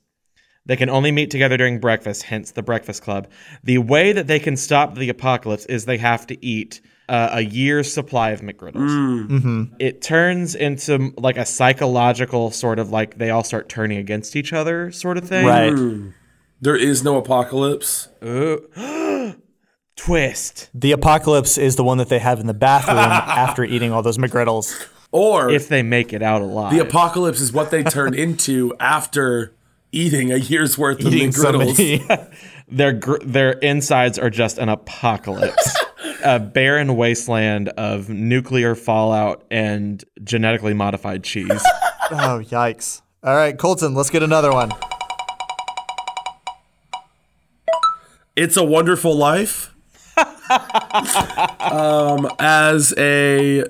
They 0.65 0.77
can 0.77 0.91
only 0.91 1.13
meet 1.13 1.31
together 1.31 1.57
during 1.57 1.79
breakfast, 1.79 2.25
hence 2.25 2.51
the 2.51 2.63
Breakfast 2.63 3.03
Club. 3.03 3.29
The 3.63 3.79
way 3.79 4.13
that 4.13 4.27
they 4.27 4.41
can 4.41 4.57
stop 4.57 4.97
the 4.97 5.09
apocalypse 5.09 5.65
is 5.67 5.85
they 5.85 5.99
have 5.99 6.27
to 6.27 6.45
eat 6.45 6.81
uh, 7.09 7.31
a 7.33 7.41
year's 7.43 7.93
supply 7.93 8.31
of 8.31 8.41
McGriddles. 8.41 8.91
Mm. 8.91 9.29
Mm-hmm. 9.29 9.63
It 9.79 10.03
turns 10.03 10.55
into 10.55 11.13
like 11.17 11.37
a 11.37 11.47
psychological 11.47 12.51
sort 12.51 12.79
of 12.81 12.91
like 12.91 13.19
they 13.19 13.31
all 13.31 13.45
start 13.45 13.69
turning 13.69 13.99
against 13.99 14.35
each 14.35 14.53
other 14.53 14.91
sort 14.91 15.19
of 15.19 15.29
thing. 15.29 15.47
right. 15.47 15.73
Mm. 15.73 16.15
There 16.61 16.77
is 16.77 17.03
no 17.05 17.17
apocalypse. 17.17 18.09
Twist. 19.97 20.69
The 20.75 20.93
apocalypse 20.93 21.57
is 21.59 21.77
the 21.77 21.85
one 21.85 21.99
that 21.99 22.09
they 22.09 22.19
have 22.19 22.39
in 22.39 22.47
the 22.47 22.55
bathroom 22.55 22.99
after 22.99 23.65
eating 23.65 23.93
all 23.93 24.03
those 24.03 24.19
McGriddles. 24.19 24.89
Or 25.13 25.49
If 25.51 25.69
they 25.69 25.83
make 25.83 26.13
it 26.13 26.23
out 26.23 26.43
alive. 26.43 26.73
the 26.73 26.81
apocalypse 26.81 27.41
is 27.41 27.53
what 27.53 27.71
they 27.71 27.83
turn 27.83 28.13
into 28.19 28.75
after 28.79 29.55
eating 29.93 30.33
a 30.33 30.37
year's 30.37 30.77
worth 30.77 31.01
of 31.05 31.15
Eating 31.15 31.31
McGriddles. 31.31 31.77
somebody. 31.77 32.37
their 32.69 32.93
gr- 32.93 33.23
their 33.25 33.53
insides 33.53 34.19
are 34.19 34.29
just 34.29 34.59
an 34.59 34.69
apocalypse, 34.69 35.75
a 36.25 36.39
barren 36.39 36.97
wasteland 36.97 37.69
of 37.71 38.11
nuclear 38.11 38.75
fallout 38.75 39.45
and 39.51 40.05
genetically 40.23 40.75
modified 40.75 41.25
cheese. 41.25 41.49
oh, 42.11 42.43
yikes. 42.45 43.01
All 43.23 43.35
right, 43.35 43.57
Colton, 43.57 43.95
let's 43.95 44.11
get 44.11 44.23
another 44.23 44.53
one. 44.53 44.73
It's 48.37 48.57
a 48.59 48.65
Wonderful 48.65 49.17
Life. 49.17 49.75
um, 51.61 52.31
as 52.39 52.95
a 52.99 53.65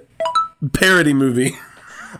parody 0.73 1.13
movie. 1.13 1.57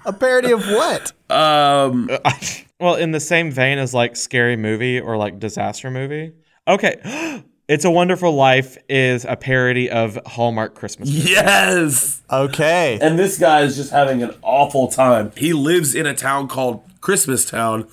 A 0.05 0.13
parody 0.13 0.53
of 0.53 0.65
what? 0.67 1.13
Um, 1.31 2.09
well, 2.81 2.95
in 2.95 3.11
the 3.11 3.21
same 3.21 3.51
vein 3.51 3.79
as 3.79 3.93
like 3.93 4.15
scary 4.15 4.57
movie 4.57 5.01
or 5.01 5.17
like 5.17 5.41
disaster 5.41 5.91
movie. 5.91 6.33
Okay, 6.69 7.43
It's 7.69 7.85
a 7.85 7.91
Wonderful 7.91 8.33
Life 8.33 8.79
is 8.89 9.25
a 9.25 9.35
parody 9.35 9.91
of 9.91 10.17
Hallmark 10.25 10.77
Christmas. 10.77 11.09
Movies. 11.09 11.31
Yes. 11.31 12.23
Okay. 12.31 12.97
And 13.03 13.19
this 13.19 13.39
guy 13.39 13.63
is 13.63 13.75
just 13.75 13.91
having 13.91 14.23
an 14.23 14.37
awful 14.43 14.87
time. 14.87 15.33
He 15.37 15.53
lives 15.53 15.93
in 15.93 16.07
a 16.07 16.15
town 16.15 16.47
called 16.47 16.85
Christmas 17.01 17.45
Town, 17.45 17.89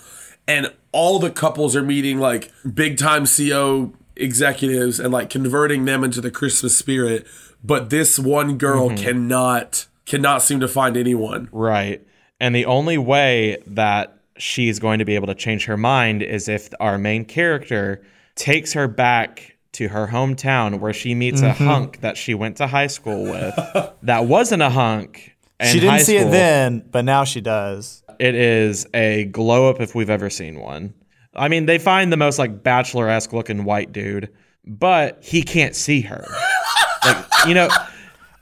and 0.48 0.72
all 0.92 1.18
the 1.18 1.32
couples 1.32 1.76
are 1.76 1.82
meeting 1.82 2.20
like 2.20 2.52
big 2.72 3.00
time 3.00 3.26
CO 3.26 3.94
executives 4.16 5.00
and 5.00 5.12
like 5.12 5.30
converting 5.30 5.86
them 5.86 6.04
into 6.04 6.22
the 6.22 6.32
Christmas 6.32 6.78
spirit. 6.78 7.26
But 7.64 7.90
this 7.90 8.20
one 8.20 8.58
girl 8.58 8.90
mm-hmm. 8.90 9.04
cannot 9.04 9.88
cannot 10.06 10.42
seem 10.42 10.60
to 10.60 10.68
find 10.68 10.98
anyone. 10.98 11.50
Right. 11.52 12.06
And 12.40 12.54
the 12.54 12.66
only 12.66 12.98
way 12.98 13.58
that 13.68 14.20
she's 14.38 14.80
going 14.80 15.00
to 15.00 15.06
be 15.06 15.16
able 15.16 15.28
to 15.28 15.36
change 15.36 15.66
her 15.66 15.78
mind 15.78 16.22
is 16.22 16.48
if 16.50 16.70
our 16.80 16.98
main 16.98 17.26
character 17.26 18.04
takes 18.36 18.74
her 18.74 18.88
back 18.88 19.56
to 19.74 19.88
her 19.88 20.08
hometown 20.08 20.80
where 20.80 20.94
she 20.94 21.16
meets 21.16 21.42
a 21.42 21.50
mm-hmm. 21.50 21.66
hunk 21.66 22.02
that 22.02 22.18
she 22.18 22.34
went 22.34 22.58
to 22.58 22.68
high 22.68 22.88
school 22.88 23.24
with 23.24 23.56
that 24.04 24.26
wasn't 24.26 24.62
a 24.62 24.70
hunk. 24.70 25.36
in 25.60 25.68
She 25.68 25.80
didn't 25.80 26.02
see 26.02 26.18
school. 26.18 26.30
it 26.30 26.32
then, 26.32 26.86
but 26.92 27.06
now 27.06 27.24
she 27.24 27.42
does. 27.42 28.04
It 28.20 28.36
is 28.36 28.88
a 28.94 29.26
glow 29.26 29.70
up 29.70 29.82
if 29.82 29.96
we've 29.96 30.10
ever 30.10 30.30
seen 30.30 30.60
one. 30.60 30.94
I 31.36 31.48
mean, 31.48 31.66
they 31.66 31.80
find 31.80 32.12
the 32.12 32.18
most 32.18 32.40
like 32.40 32.64
bachelor 32.64 33.10
esque 33.10 33.34
looking 33.34 33.64
white 33.64 33.92
dude, 33.92 34.30
but 34.66 35.24
he 35.24 35.44
can't 35.44 35.76
see 35.76 36.02
her. 36.02 36.26
like, 37.06 37.26
you 37.48 37.54
know, 37.54 37.70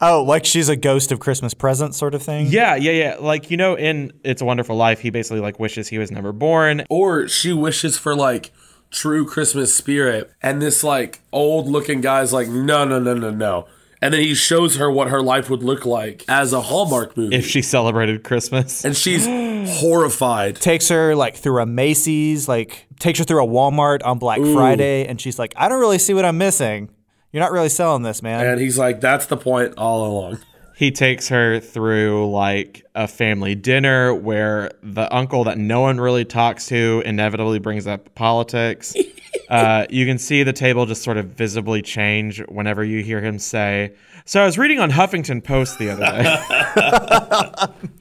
Oh, 0.04 0.24
like 0.24 0.46
she's 0.46 0.68
a 0.68 0.76
ghost 0.76 1.12
of 1.12 1.20
Christmas 1.20 1.54
present 1.54 1.94
sort 1.94 2.16
of 2.16 2.24
thing? 2.24 2.48
yeah, 2.48 2.76
yeah, 2.76 2.92
yeah. 2.92 3.16
Like, 3.20 3.52
you 3.52 3.58
know, 3.58 3.78
in 3.78 4.12
It's 4.24 4.42
a 4.42 4.46
Wonderful 4.46 4.76
Life, 4.76 5.00
he 5.00 5.12
basically 5.12 5.42
like 5.42 5.60
wishes 5.60 5.88
he 5.88 6.00
was 6.00 6.10
never 6.12 6.32
born. 6.34 6.84
Or 6.90 7.28
she 7.28 7.54
wishes 7.54 8.00
for 8.00 8.16
like 8.16 8.52
true 8.90 9.26
Christmas 9.26 9.76
spirit, 9.76 10.32
and 10.42 10.60
this 10.60 10.84
like 10.84 11.20
old 11.32 11.68
looking 11.68 12.02
guy's 12.02 12.34
like, 12.34 12.48
no, 12.48 12.84
no, 12.84 13.00
no, 13.00 13.14
no, 13.14 13.30
no. 13.30 13.68
And 14.02 14.12
then 14.12 14.22
he 14.22 14.34
shows 14.34 14.78
her 14.78 14.90
what 14.90 15.10
her 15.10 15.22
life 15.22 15.52
would 15.52 15.62
look 15.62 15.86
like 15.86 16.26
as 16.28 16.52
a 16.52 16.62
Hallmark 16.62 17.16
movie. 17.16 17.36
If 17.36 17.46
she 17.46 17.62
celebrated 17.62 18.24
Christmas. 18.24 18.84
and 18.84 18.98
she's 18.98 19.28
horrified. 19.66 20.56
Takes 20.58 20.90
her 20.90 21.16
like 21.16 21.36
through 21.36 21.62
a 21.62 21.66
Macy's, 21.66 22.48
like 22.48 22.88
takes 23.00 23.20
her 23.20 23.26
through 23.26 23.44
a 23.44 23.48
Walmart 23.48 24.00
on 24.06 24.20
Black 24.20 24.40
Friday, 24.54 25.06
and 25.06 25.20
she's 25.20 25.40
like, 25.40 25.54
I 25.56 25.68
don't 25.70 25.80
really 25.80 25.98
see 26.00 26.14
what 26.14 26.26
I'm 26.26 26.38
missing. 26.38 26.90
You're 27.32 27.42
not 27.42 27.52
really 27.52 27.70
selling 27.70 28.04
this, 28.04 28.22
man. 28.22 28.46
And 28.46 28.60
he's 28.60 28.78
like, 28.78 29.00
that's 29.00 29.26
the 29.28 29.38
point 29.38 29.74
all 29.78 30.06
along. 30.06 30.40
he 30.76 30.92
takes 30.92 31.30
her 31.30 31.60
through 31.60 32.30
like 32.32 32.84
a 32.96 33.08
family 33.08 33.56
dinner 33.56 34.14
where 34.14 34.72
the 34.84 35.14
uncle 35.16 35.46
that 35.46 35.58
no 35.58 35.80
one 35.82 36.00
really 36.02 36.26
talks 36.26 36.66
to 36.68 37.02
inevitably 37.06 37.60
brings 37.60 37.88
up 37.88 38.14
politics. 38.16 38.94
uh, 39.50 39.86
you 39.90 40.06
can 40.06 40.18
see 40.18 40.44
the 40.44 40.52
table 40.54 40.86
just 40.86 41.04
sort 41.04 41.18
of 41.18 41.28
visibly 41.28 41.82
change 41.82 42.40
whenever 42.50 42.84
you 42.84 43.02
hear 43.02 43.22
him 43.22 43.40
say, 43.40 43.94
So 44.26 44.42
I 44.42 44.46
was 44.46 44.58
reading 44.58 44.80
on 44.80 44.92
Huffington 44.92 45.42
Post 45.44 45.80
the 45.80 45.90
other 45.92 46.06
day. 46.06 47.88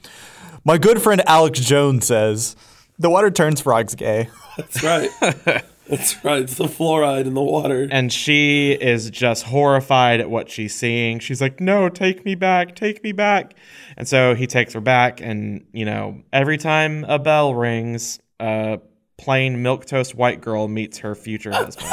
My 0.63 0.77
good 0.77 1.01
friend 1.01 1.21
Alex 1.27 1.59
Jones 1.59 2.05
says 2.05 2.55
the 2.99 3.09
water 3.09 3.31
turns 3.31 3.61
frogs 3.61 3.95
gay. 3.95 4.29
That's 4.57 4.83
right. 4.83 5.09
That's 5.87 6.23
right. 6.23 6.43
It's 6.43 6.55
the 6.55 6.65
fluoride 6.65 7.25
in 7.25 7.33
the 7.33 7.41
water. 7.41 7.87
and 7.91 8.13
she 8.13 8.71
is 8.71 9.09
just 9.09 9.43
horrified 9.43 10.21
at 10.21 10.29
what 10.29 10.49
she's 10.49 10.73
seeing. 10.73 11.19
She's 11.19 11.41
like, 11.41 11.59
"No, 11.59 11.89
take 11.89 12.23
me 12.23 12.35
back, 12.35 12.75
take 12.75 13.03
me 13.03 13.11
back." 13.11 13.55
And 13.97 14.07
so 14.07 14.33
he 14.35 14.47
takes 14.47 14.71
her 14.73 14.79
back, 14.79 15.19
and 15.19 15.65
you 15.73 15.83
know, 15.83 16.21
every 16.31 16.57
time 16.57 17.03
a 17.05 17.19
bell 17.19 17.53
rings, 17.55 18.19
a 18.39 18.79
plain 19.17 19.61
milk 19.63 19.85
toast 19.85 20.15
white 20.15 20.39
girl 20.39 20.67
meets 20.69 20.99
her 20.99 21.13
future 21.15 21.51
husband. 21.51 21.89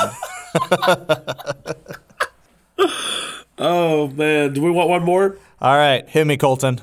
Oh 3.61 4.07
man, 4.09 4.53
do 4.53 4.63
we 4.63 4.71
want 4.71 4.89
one 4.89 5.03
more? 5.03 5.37
All 5.61 5.77
right, 5.77 6.09
hit 6.09 6.27
me, 6.29 6.37
Colton. 6.37 6.81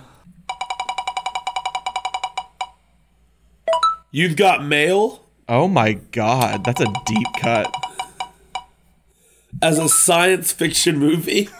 You've 4.15 4.37
got 4.37 4.63
mail 4.63 5.25
oh 5.49 5.67
my 5.67 5.99
god, 6.13 6.63
that's 6.63 6.79
a 6.79 6.85
deep 7.05 7.27
cut. 7.41 7.69
as 9.61 9.77
a 9.77 9.89
science 9.89 10.53
fiction 10.53 10.97
movie. 10.97 11.49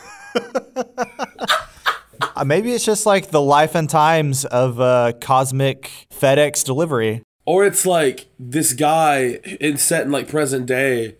Uh, 2.37 2.43
maybe 2.45 2.71
it's 2.71 2.83
just 2.85 3.05
like 3.05 3.29
the 3.29 3.41
life 3.41 3.75
and 3.75 3.89
times 3.89 4.45
of 4.45 4.79
uh, 4.79 5.11
cosmic 5.21 6.07
FedEx 6.13 6.65
delivery. 6.65 7.21
Or 7.45 7.65
it's 7.65 7.85
like 7.85 8.27
this 8.39 8.71
guy 8.73 9.39
in 9.59 9.77
set 9.77 10.05
in 10.05 10.11
like 10.11 10.27
present 10.29 10.65
day 10.65 11.15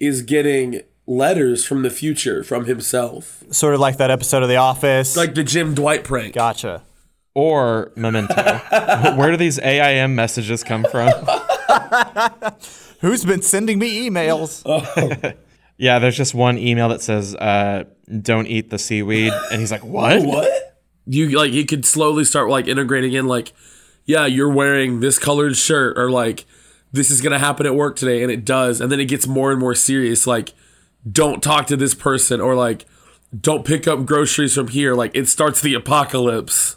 is 0.00 0.22
getting 0.22 0.82
letters 1.06 1.64
from 1.64 1.82
the 1.82 1.90
future 1.90 2.42
from 2.42 2.66
himself. 2.66 3.42
Sort 3.50 3.74
of 3.74 3.80
like 3.80 3.96
that 3.98 4.10
episode 4.10 4.42
of 4.42 4.48
The 4.48 4.56
Office. 4.56 5.16
Like 5.16 5.34
the 5.34 5.44
Jim 5.44 5.74
Dwight 5.74 6.04
prank. 6.04 6.34
gotcha. 6.34 6.82
Or 7.34 7.92
memento. 7.96 8.34
Where 9.16 9.30
do 9.30 9.36
these 9.36 9.58
AIM 9.58 10.14
messages 10.14 10.62
come 10.62 10.84
from? 10.84 11.08
Who's 13.00 13.24
been 13.24 13.42
sending 13.42 13.78
me 13.78 14.08
emails? 14.08 14.62
Yeah, 15.76 15.98
there's 15.98 16.16
just 16.16 16.34
one 16.34 16.56
email 16.56 16.88
that 16.90 17.02
says, 17.02 17.34
uh, 17.34 17.82
"Don't 18.22 18.46
eat 18.46 18.70
the 18.70 18.78
seaweed," 18.78 19.32
and 19.50 19.60
he's 19.60 19.72
like, 19.72 19.84
"What?" 19.84 20.22
What? 20.22 20.78
You 21.06 21.36
like 21.36 21.50
He 21.50 21.64
could 21.64 21.84
slowly 21.84 22.24
start 22.24 22.48
like 22.48 22.68
integrating 22.68 23.12
in 23.12 23.26
like, 23.26 23.52
yeah, 24.04 24.24
you're 24.24 24.48
wearing 24.48 25.00
this 25.00 25.18
colored 25.18 25.56
shirt 25.56 25.98
or 25.98 26.10
like 26.10 26.46
this 26.92 27.10
is 27.10 27.20
gonna 27.20 27.40
happen 27.40 27.66
at 27.66 27.74
work 27.74 27.96
today 27.96 28.22
and 28.22 28.30
it 28.30 28.44
does, 28.44 28.80
and 28.80 28.90
then 28.92 29.00
it 29.00 29.06
gets 29.06 29.26
more 29.26 29.50
and 29.50 29.58
more 29.58 29.74
serious, 29.74 30.28
like, 30.28 30.52
don't 31.10 31.42
talk 31.42 31.66
to 31.66 31.76
this 31.76 31.94
person 31.94 32.40
or 32.40 32.54
like 32.54 32.86
don't 33.38 33.66
pick 33.66 33.88
up 33.88 34.06
groceries 34.06 34.54
from 34.54 34.68
here. 34.68 34.94
Like 34.94 35.10
it 35.14 35.28
starts 35.28 35.60
the 35.60 35.74
apocalypse. 35.74 36.76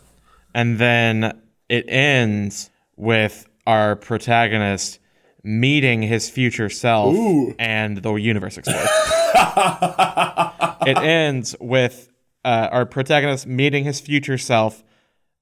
And 0.57 0.79
then 0.79 1.39
it 1.69 1.85
ends 1.87 2.71
with 2.95 3.47
our 3.67 3.95
protagonist 3.95 4.97
meeting 5.43 6.01
his 6.01 6.31
future 6.31 6.67
self 6.67 7.15
and 7.59 7.97
the 7.97 8.13
universe 8.15 8.57
explodes. 8.57 8.89
it 10.87 10.97
ends 10.97 11.55
with 11.61 12.09
uh, 12.43 12.69
our 12.71 12.87
protagonist 12.87 13.45
meeting 13.45 13.83
his 13.83 13.99
future 13.99 14.39
self 14.39 14.83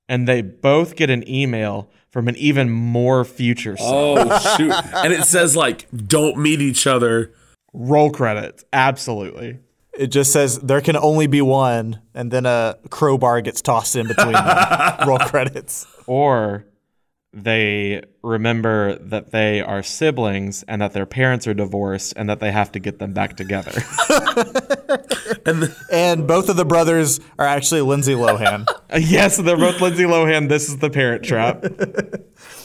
and 0.10 0.28
they 0.28 0.42
both 0.42 0.98
get 0.98 1.10
an 1.10 1.28
email 1.30 1.90
from 2.10 2.28
an 2.28 2.36
even 2.36 2.70
more 2.70 3.24
future 3.24 3.78
self. 3.78 4.20
Oh 4.20 4.58
shoot. 4.58 4.74
and 4.96 5.14
it 5.14 5.24
says 5.24 5.56
like 5.56 5.88
don't 5.96 6.38
meet 6.38 6.60
each 6.60 6.86
other. 6.86 7.32
Roll 7.72 8.12
credits. 8.12 8.66
Absolutely. 8.74 9.60
It 9.98 10.08
just 10.08 10.32
says 10.34 10.60
there 10.60 10.82
can 10.82 10.96
only 10.98 11.28
be 11.28 11.42
one, 11.42 12.02
and 12.14 12.32
then 12.32 12.46
a 12.46 12.78
crowbar 12.90 13.42
gets 13.42 13.62
tossed 13.62 13.96
in 13.96 14.08
between 14.08 14.34
them. 14.34 14.98
Roll 15.08 15.20
credits. 15.20 15.88
Or 16.06 16.66
they 17.32 18.02
remember 18.22 18.96
that 18.96 19.32
they 19.32 19.62
are 19.62 19.84
siblings 19.84 20.64
and 20.64 20.82
that 20.82 20.94
their 20.94 21.06
parents 21.06 21.48
are 21.48 21.54
divorced 21.54 22.14
and 22.16 22.30
that 22.30 22.40
they 22.40 22.52
have 22.52 22.72
to 22.74 22.80
get 22.80 23.00
them 23.00 23.14
back 23.14 23.36
together. 23.36 23.72
And 25.92 26.28
both 26.28 26.50
of 26.50 26.56
the 26.56 26.66
brothers 26.66 27.20
are 27.38 27.46
actually 27.46 27.82
Lindsay 27.82 28.14
Lohan. 28.14 28.66
yes, 29.00 29.38
they're 29.38 29.58
both 29.58 29.80
Lindsay 29.82 30.04
Lohan. 30.04 30.50
This 30.50 30.70
is 30.70 30.78
the 30.78 30.90
Parent 30.90 31.24
Trap. 31.24 31.64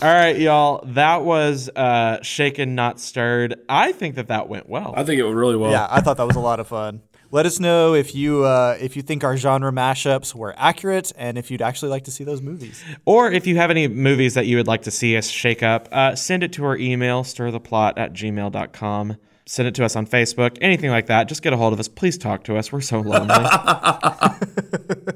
All 0.02 0.08
right, 0.08 0.38
y'all. 0.38 0.82
That 0.86 1.22
was 1.24 1.68
uh, 1.76 2.22
shaken, 2.22 2.74
not 2.74 2.98
stirred. 3.00 3.56
I 3.68 3.92
think 3.92 4.16
that 4.16 4.28
that 4.28 4.48
went 4.48 4.68
well. 4.68 4.94
I 4.96 5.04
think 5.04 5.18
it 5.18 5.24
went 5.24 5.36
really 5.36 5.56
well. 5.56 5.70
yeah, 5.70 5.86
I 5.90 6.00
thought 6.00 6.16
that 6.16 6.26
was 6.26 6.36
a 6.36 6.40
lot 6.40 6.60
of 6.60 6.68
fun. 6.68 7.02
Let 7.32 7.46
us 7.46 7.60
know 7.60 7.94
if 7.94 8.12
you 8.12 8.44
uh, 8.44 8.76
if 8.80 8.96
you 8.96 9.02
think 9.02 9.22
our 9.22 9.36
genre 9.36 9.70
mashups 9.70 10.34
were 10.34 10.52
accurate, 10.56 11.12
and 11.16 11.38
if 11.38 11.48
you'd 11.50 11.62
actually 11.62 11.90
like 11.90 12.04
to 12.04 12.10
see 12.10 12.24
those 12.24 12.42
movies. 12.42 12.82
Or 13.04 13.30
if 13.30 13.46
you 13.46 13.56
have 13.56 13.70
any 13.70 13.86
movies 13.86 14.34
that 14.34 14.46
you 14.46 14.56
would 14.56 14.66
like 14.66 14.82
to 14.82 14.90
see 14.90 15.16
us 15.16 15.28
shake 15.28 15.62
up, 15.62 15.88
uh, 15.92 16.16
send 16.16 16.42
it 16.42 16.52
to 16.54 16.64
our 16.64 16.76
email, 16.76 17.22
stirtheplot 17.22 17.92
at 17.96 18.12
gmail.com. 18.14 19.16
Send 19.46 19.68
it 19.68 19.74
to 19.76 19.84
us 19.84 19.94
on 19.94 20.06
Facebook, 20.06 20.58
anything 20.60 20.90
like 20.90 21.06
that. 21.06 21.28
Just 21.28 21.42
get 21.42 21.52
a 21.52 21.56
hold 21.56 21.72
of 21.72 21.80
us. 21.80 21.88
Please 21.88 22.18
talk 22.18 22.44
to 22.44 22.56
us. 22.56 22.72
We're 22.72 22.80
so 22.80 23.00
lonely. 23.00 23.34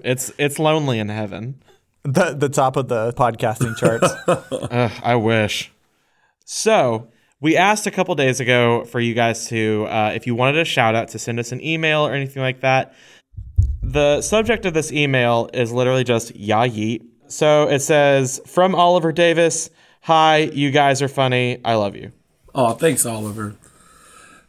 it's 0.05 0.33
it's 0.39 0.59
lonely 0.61 1.01
in 1.01 1.09
heaven. 1.09 1.63
The 2.05 2.35
the 2.35 2.49
top 2.49 2.77
of 2.77 2.89
the 2.89 3.13
podcasting 3.15 3.77
charts. 3.77 4.13
Ugh, 4.29 4.93
I 5.03 5.17
wish. 5.17 5.73
So 6.45 7.09
we 7.45 7.59
asked 7.59 7.87
a 7.87 7.91
couple 7.91 8.15
days 8.15 8.41
ago 8.41 8.87
for 8.87 9.01
you 9.01 9.13
guys 9.13 9.49
to, 9.49 9.87
uh, 9.91 10.13
if 10.15 10.27
you 10.27 10.35
wanted 10.35 10.59
a 10.59 10.65
shout 10.65 10.95
out, 10.95 11.09
to 11.09 11.19
send 11.19 11.39
us 11.39 11.53
an 11.53 11.63
email 11.63 12.01
or 12.07 12.15
anything 12.15 12.43
like 12.43 12.61
that. 12.61 12.95
The 13.83 14.23
subject 14.23 14.65
of 14.65 14.73
this 14.73 14.91
email 14.91 15.51
is 15.53 15.71
literally 15.71 16.05
just 16.05 16.35
ya 16.35 16.63
yeet. 16.63 17.05
So 17.29 17.69
it 17.69 17.81
says 17.81 18.41
from 18.47 18.75
Oliver 18.75 19.13
Davis. 19.13 19.69
Hi, 20.05 20.39
you 20.55 20.71
guys 20.71 21.03
are 21.03 21.09
funny. 21.09 21.61
I 21.67 21.75
love 21.75 21.95
you. 21.97 22.13
Oh, 22.55 22.73
thanks, 22.73 23.05
Oliver. 23.05 23.57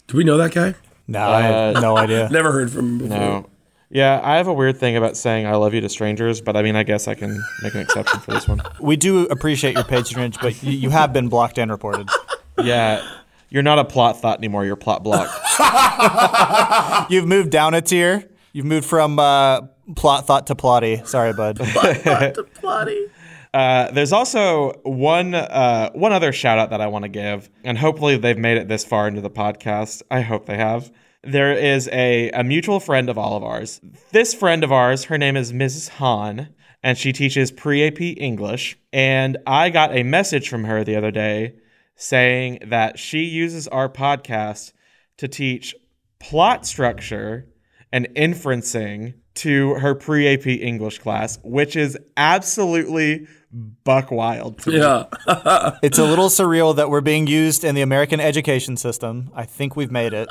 Do 0.07 0.15
we 0.15 0.23
know 0.23 0.37
that 0.37 0.53
guy? 0.53 0.75
No, 1.05 1.19
I 1.19 1.41
had 1.41 1.81
no 1.81 1.97
idea. 1.97 2.29
Never 2.31 2.53
heard 2.53 2.71
from 2.71 2.91
him 2.91 2.97
before. 2.99 3.17
No. 3.17 3.49
Yeah, 3.89 4.21
I 4.23 4.37
have 4.37 4.47
a 4.47 4.53
weird 4.53 4.77
thing 4.77 4.95
about 4.95 5.17
saying 5.17 5.45
I 5.45 5.55
love 5.55 5.73
you 5.73 5.81
to 5.81 5.89
strangers, 5.89 6.39
but 6.39 6.55
I 6.55 6.61
mean, 6.61 6.75
I 6.75 6.83
guess 6.83 7.09
I 7.09 7.13
can 7.13 7.43
make 7.61 7.75
an 7.75 7.81
exception 7.81 8.21
for 8.21 8.31
this 8.31 8.47
one. 8.47 8.61
We 8.79 8.95
do 8.95 9.25
appreciate 9.27 9.75
your 9.75 9.83
patronage, 9.83 10.39
but 10.39 10.63
you, 10.63 10.71
you 10.71 10.89
have 10.91 11.11
been 11.11 11.27
blocked 11.27 11.57
and 11.57 11.69
reported. 11.69 12.09
Yeah, 12.63 13.07
you're 13.49 13.63
not 13.63 13.79
a 13.79 13.85
plot 13.85 14.21
thought 14.21 14.37
anymore. 14.39 14.65
You're 14.65 14.75
plot 14.75 15.03
block. 15.03 15.29
You've 17.09 17.27
moved 17.27 17.51
down 17.51 17.73
a 17.73 17.81
tier. 17.81 18.29
You've 18.53 18.65
moved 18.65 18.85
from 18.85 19.19
uh, 19.19 19.61
plot 19.95 20.25
thought 20.25 20.47
to 20.47 20.55
plotty. 20.55 21.05
Sorry, 21.07 21.33
bud. 21.33 21.59
Uh, 23.53 23.89
there's 23.91 24.11
also 24.11 24.73
one 24.83 25.33
uh, 25.33 25.89
one 25.93 26.11
other 26.11 26.33
shout 26.33 26.59
out 26.59 26.71
that 26.71 26.81
I 26.81 26.87
want 26.87 27.03
to 27.03 27.09
give, 27.09 27.49
and 27.63 27.77
hopefully 27.77 28.17
they've 28.17 28.37
made 28.37 28.57
it 28.57 28.67
this 28.67 28.83
far 28.83 29.07
into 29.07 29.21
the 29.21 29.29
podcast. 29.29 30.01
I 30.11 30.19
hope 30.19 30.45
they 30.45 30.57
have. 30.57 30.91
There 31.23 31.53
is 31.53 31.87
a, 31.93 32.31
a 32.31 32.43
mutual 32.43 32.81
friend 32.81 33.09
of 33.09 33.17
all 33.17 33.37
of 33.37 33.45
ours. 33.45 33.79
This 34.11 34.33
friend 34.33 34.61
of 34.61 34.73
ours, 34.73 35.05
her 35.05 35.17
name 35.17 35.37
is 35.37 35.53
Mrs. 35.53 35.87
Hahn, 35.87 36.49
and 36.83 36.97
she 36.97 37.13
teaches 37.13 37.49
pre 37.49 37.87
AP 37.87 38.01
English. 38.01 38.77
And 38.91 39.37
I 39.47 39.69
got 39.69 39.95
a 39.95 40.03
message 40.03 40.49
from 40.49 40.65
her 40.65 40.83
the 40.83 40.97
other 40.97 41.11
day 41.11 41.55
saying 41.95 42.59
that 42.67 42.99
she 42.99 43.23
uses 43.23 43.67
our 43.67 43.89
podcast 43.89 44.73
to 45.17 45.27
teach 45.27 45.75
plot 46.19 46.65
structure 46.65 47.47
and 47.91 48.07
inferencing 48.15 49.13
to 49.35 49.75
her 49.75 49.95
pre 49.95 50.33
AP 50.33 50.47
English 50.47 50.99
class, 50.99 51.39
which 51.43 51.75
is 51.75 51.97
absolutely 52.17 53.27
buck 53.51 54.11
wild. 54.11 54.59
to. 54.59 54.71
Yeah. 54.71 55.75
It's 55.83 55.99
a 55.99 56.03
little 56.03 56.29
surreal 56.29 56.75
that 56.75 56.89
we're 56.89 57.01
being 57.01 57.27
used 57.27 57.63
in 57.63 57.75
the 57.75 57.81
American 57.81 58.19
education 58.19 58.77
system. 58.77 59.29
I 59.35 59.45
think 59.45 59.75
we've 59.75 59.91
made 59.91 60.13
it. 60.13 60.29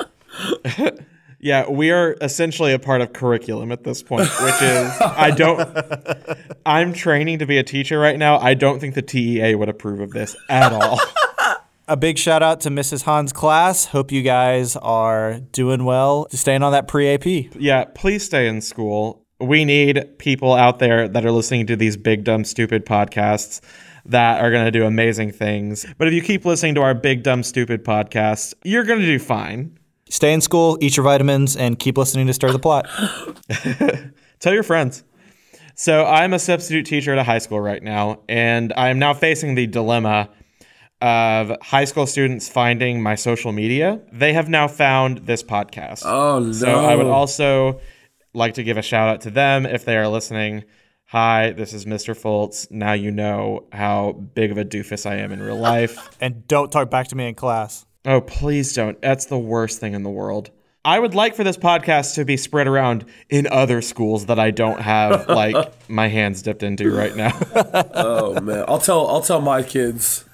Yeah, 1.45 1.69
we 1.69 1.91
are 1.91 2.17
essentially 2.23 2.73
a 2.73 2.79
part 2.79 3.03
of 3.03 3.12
curriculum 3.12 3.71
at 3.71 3.85
this 3.85 4.03
point, 4.03 4.31
which 4.41 4.62
is 4.62 4.91
I 4.99 5.31
don't 5.31 5.69
I'm 6.65 6.95
training 6.95 7.41
to 7.41 7.47
be 7.47 7.59
a 7.59 7.62
teacher 7.62 7.99
right 7.99 8.19
now. 8.19 8.39
I 8.39 8.55
don't 8.55 8.81
think 8.81 8.95
the 8.95 9.03
TEA 9.03 9.55
would 9.55 9.69
approve 9.69 10.01
of 10.01 10.12
this 10.12 10.35
at 10.49 10.73
all. 10.73 10.99
A 11.87 11.99
big 11.99 12.16
shout 12.16 12.43
out 12.43 12.61
to 12.61 12.70
Mrs. 12.70 13.03
Hahn's 13.03 13.30
class. 13.30 13.85
Hope 13.85 14.11
you 14.11 14.22
guys 14.22 14.74
are 14.76 15.41
doing 15.53 15.85
well, 15.85 16.26
staying 16.30 16.62
on 16.62 16.72
that 16.72 16.89
pre 16.89 17.09
AP. 17.12 17.55
yeah, 17.57 17.85
please 17.95 18.24
stay 18.24 18.49
in 18.49 18.62
school. 18.62 19.22
We 19.39 19.66
need 19.66 20.18
people 20.18 20.55
out 20.55 20.78
there 20.78 21.09
that 21.09 21.26
are 21.26 21.30
listening 21.30 21.66
to 21.66 21.76
these 21.76 21.99
big 21.99 22.24
dumb 22.24 22.45
stupid 22.45 22.87
podcasts 22.87 23.61
that 24.07 24.41
are 24.41 24.51
going 24.51 24.64
to 24.64 24.70
do 24.70 24.87
amazing 24.87 25.32
things. 25.32 25.85
But 25.99 26.09
if 26.09 26.14
you 26.14 26.22
keep 26.22 26.47
listening 26.47 26.74
to 26.76 26.80
our 26.80 26.95
big 26.95 27.22
dumb 27.22 27.43
stupid 27.43 27.85
podcast, 27.85 28.55
you're 28.64 28.85
going 28.85 29.01
to 29.01 29.07
do 29.07 29.18
fine. 29.18 29.78
Stay 30.09 30.32
in 30.32 30.41
school, 30.41 30.78
eat 30.80 30.97
your 30.97 31.05
vitamins, 31.05 31.55
and 31.55 31.78
keep 31.78 31.99
listening 31.99 32.26
to 32.28 32.32
Stir 32.32 32.51
the 32.53 32.59
Plot. 32.59 32.89
Tell 34.41 34.55
your 34.55 34.62
friends. 34.62 35.05
So 35.74 36.07
I'm 36.07 36.32
a 36.32 36.39
substitute 36.39 36.87
teacher 36.87 37.12
at 37.12 37.18
a 37.18 37.24
high 37.24 37.39
school 37.39 37.61
right 37.61 37.82
now, 37.82 38.20
and 38.26 38.72
I 38.74 38.89
am 38.89 38.99
now 38.99 39.12
facing 39.12 39.55
the 39.55 39.66
dilemma 39.66 40.30
of 41.05 41.55
high 41.61 41.85
school 41.85 42.07
students 42.07 42.49
finding 42.49 43.03
my 43.03 43.15
social 43.15 43.53
media. 43.53 44.01
They 44.11 44.33
have 44.33 44.49
now 44.49 44.69
found 44.69 45.19
this 45.19 45.43
podcast. 45.43 46.07
Oh 46.07 46.39
no! 46.39 46.53
So 46.53 46.81
I 46.81 46.97
would 46.97 47.07
also 47.07 47.81
like 48.33 48.55
to 48.55 48.63
give 48.65 48.79
a 48.79 48.83
shout 48.83 49.09
out 49.09 49.21
to 49.23 49.31
them 49.31 49.67
if 49.67 49.85
they 49.85 49.99
are 49.99 50.09
listening. 50.09 50.65
Hi, 51.09 51.53
this 51.53 51.75
is 51.75 51.85
Mr. 51.85 52.19
Fultz. 52.19 52.71
Now 52.71 52.95
you 52.95 53.11
know 53.11 53.67
how 53.71 54.13
big 54.13 54.51
of 54.51 54.57
a 54.57 54.65
doofus 54.65 55.05
I 55.09 55.17
am 55.17 55.31
in 55.31 55.43
real 55.43 55.59
life. 55.59 56.09
And 56.23 56.49
don't 56.49 56.73
talk 56.73 56.91
back 56.91 57.09
to 57.09 57.17
me 57.17 57.29
in 57.29 57.35
class. 57.35 57.85
oh, 58.07 58.23
please 58.23 58.73
don't. 58.73 59.01
That's 59.03 59.27
the 59.27 59.39
worst 59.39 59.81
thing 59.81 59.93
in 59.93 60.05
the 60.05 60.11
world. 60.11 60.51
I 60.87 60.99
would 60.99 61.15
like 61.15 61.35
for 61.35 61.45
this 61.45 61.57
podcast 61.59 62.15
to 62.15 62.25
be 62.25 62.37
spread 62.39 62.67
around 62.67 63.05
in 63.29 63.47
other 63.47 63.83
schools 63.83 64.27
that 64.27 64.39
I 64.39 64.51
don't 64.51 64.81
have 64.81 65.29
like 65.43 65.73
my 65.89 66.09
hands 66.09 66.41
dipped 66.41 66.63
into 66.63 66.91
right 66.95 67.15
now. 67.15 67.39
oh 67.95 68.41
man, 68.41 68.65
I'll 68.67 68.79
tell 68.79 69.07
I'll 69.07 69.23
tell 69.23 69.43
my 69.43 69.63
kids. 69.63 70.25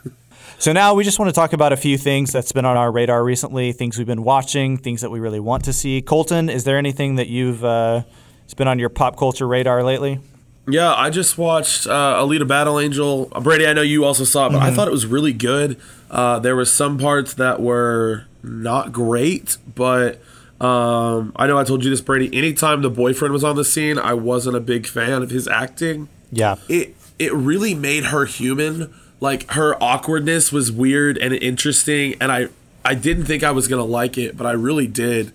So 0.60 0.74
now 0.74 0.92
we 0.92 1.04
just 1.04 1.18
want 1.18 1.30
to 1.30 1.32
talk 1.32 1.54
about 1.54 1.72
a 1.72 1.76
few 1.76 1.96
things 1.96 2.32
that's 2.32 2.52
been 2.52 2.66
on 2.66 2.76
our 2.76 2.92
radar 2.92 3.24
recently, 3.24 3.72
things 3.72 3.96
we've 3.96 4.06
been 4.06 4.24
watching, 4.24 4.76
things 4.76 5.00
that 5.00 5.08
we 5.08 5.18
really 5.18 5.40
want 5.40 5.64
to 5.64 5.72
see. 5.72 6.02
Colton, 6.02 6.50
is 6.50 6.64
there 6.64 6.76
anything 6.76 7.14
that 7.14 7.28
you've 7.28 7.64
uh, 7.64 8.02
it's 8.44 8.52
been 8.52 8.68
on 8.68 8.78
your 8.78 8.90
pop 8.90 9.16
culture 9.16 9.48
radar 9.48 9.82
lately? 9.82 10.20
Yeah, 10.68 10.92
I 10.94 11.08
just 11.08 11.38
watched 11.38 11.86
uh, 11.86 12.20
Alita 12.20 12.46
Battle 12.46 12.78
Angel. 12.78 13.24
Brady, 13.40 13.66
I 13.66 13.72
know 13.72 13.80
you 13.80 14.04
also 14.04 14.24
saw 14.24 14.48
it, 14.48 14.52
but 14.52 14.60
I 14.60 14.70
thought 14.70 14.86
it 14.86 14.90
was 14.90 15.06
really 15.06 15.32
good. 15.32 15.80
Uh, 16.10 16.38
there 16.38 16.54
were 16.54 16.66
some 16.66 16.98
parts 16.98 17.32
that 17.34 17.62
were 17.62 18.26
not 18.42 18.92
great, 18.92 19.56
but 19.74 20.20
um, 20.60 21.32
I 21.36 21.46
know 21.46 21.56
I 21.56 21.64
told 21.64 21.84
you 21.84 21.88
this, 21.88 22.02
Brady. 22.02 22.28
Anytime 22.36 22.82
the 22.82 22.90
boyfriend 22.90 23.32
was 23.32 23.44
on 23.44 23.56
the 23.56 23.64
scene, 23.64 23.98
I 23.98 24.12
wasn't 24.12 24.56
a 24.56 24.60
big 24.60 24.86
fan 24.86 25.22
of 25.22 25.30
his 25.30 25.48
acting. 25.48 26.10
Yeah. 26.30 26.56
It 26.68 26.96
it 27.18 27.32
really 27.32 27.74
made 27.74 28.04
her 28.04 28.26
human. 28.26 28.94
Like 29.20 29.50
her 29.52 29.74
awkwardness 29.82 30.50
was 30.50 30.72
weird 30.72 31.18
and 31.18 31.34
interesting, 31.34 32.14
and 32.20 32.32
I 32.32 32.48
I 32.84 32.94
didn't 32.94 33.26
think 33.26 33.44
I 33.44 33.50
was 33.50 33.68
gonna 33.68 33.84
like 33.84 34.16
it, 34.16 34.36
but 34.36 34.46
I 34.46 34.52
really 34.52 34.86
did. 34.86 35.32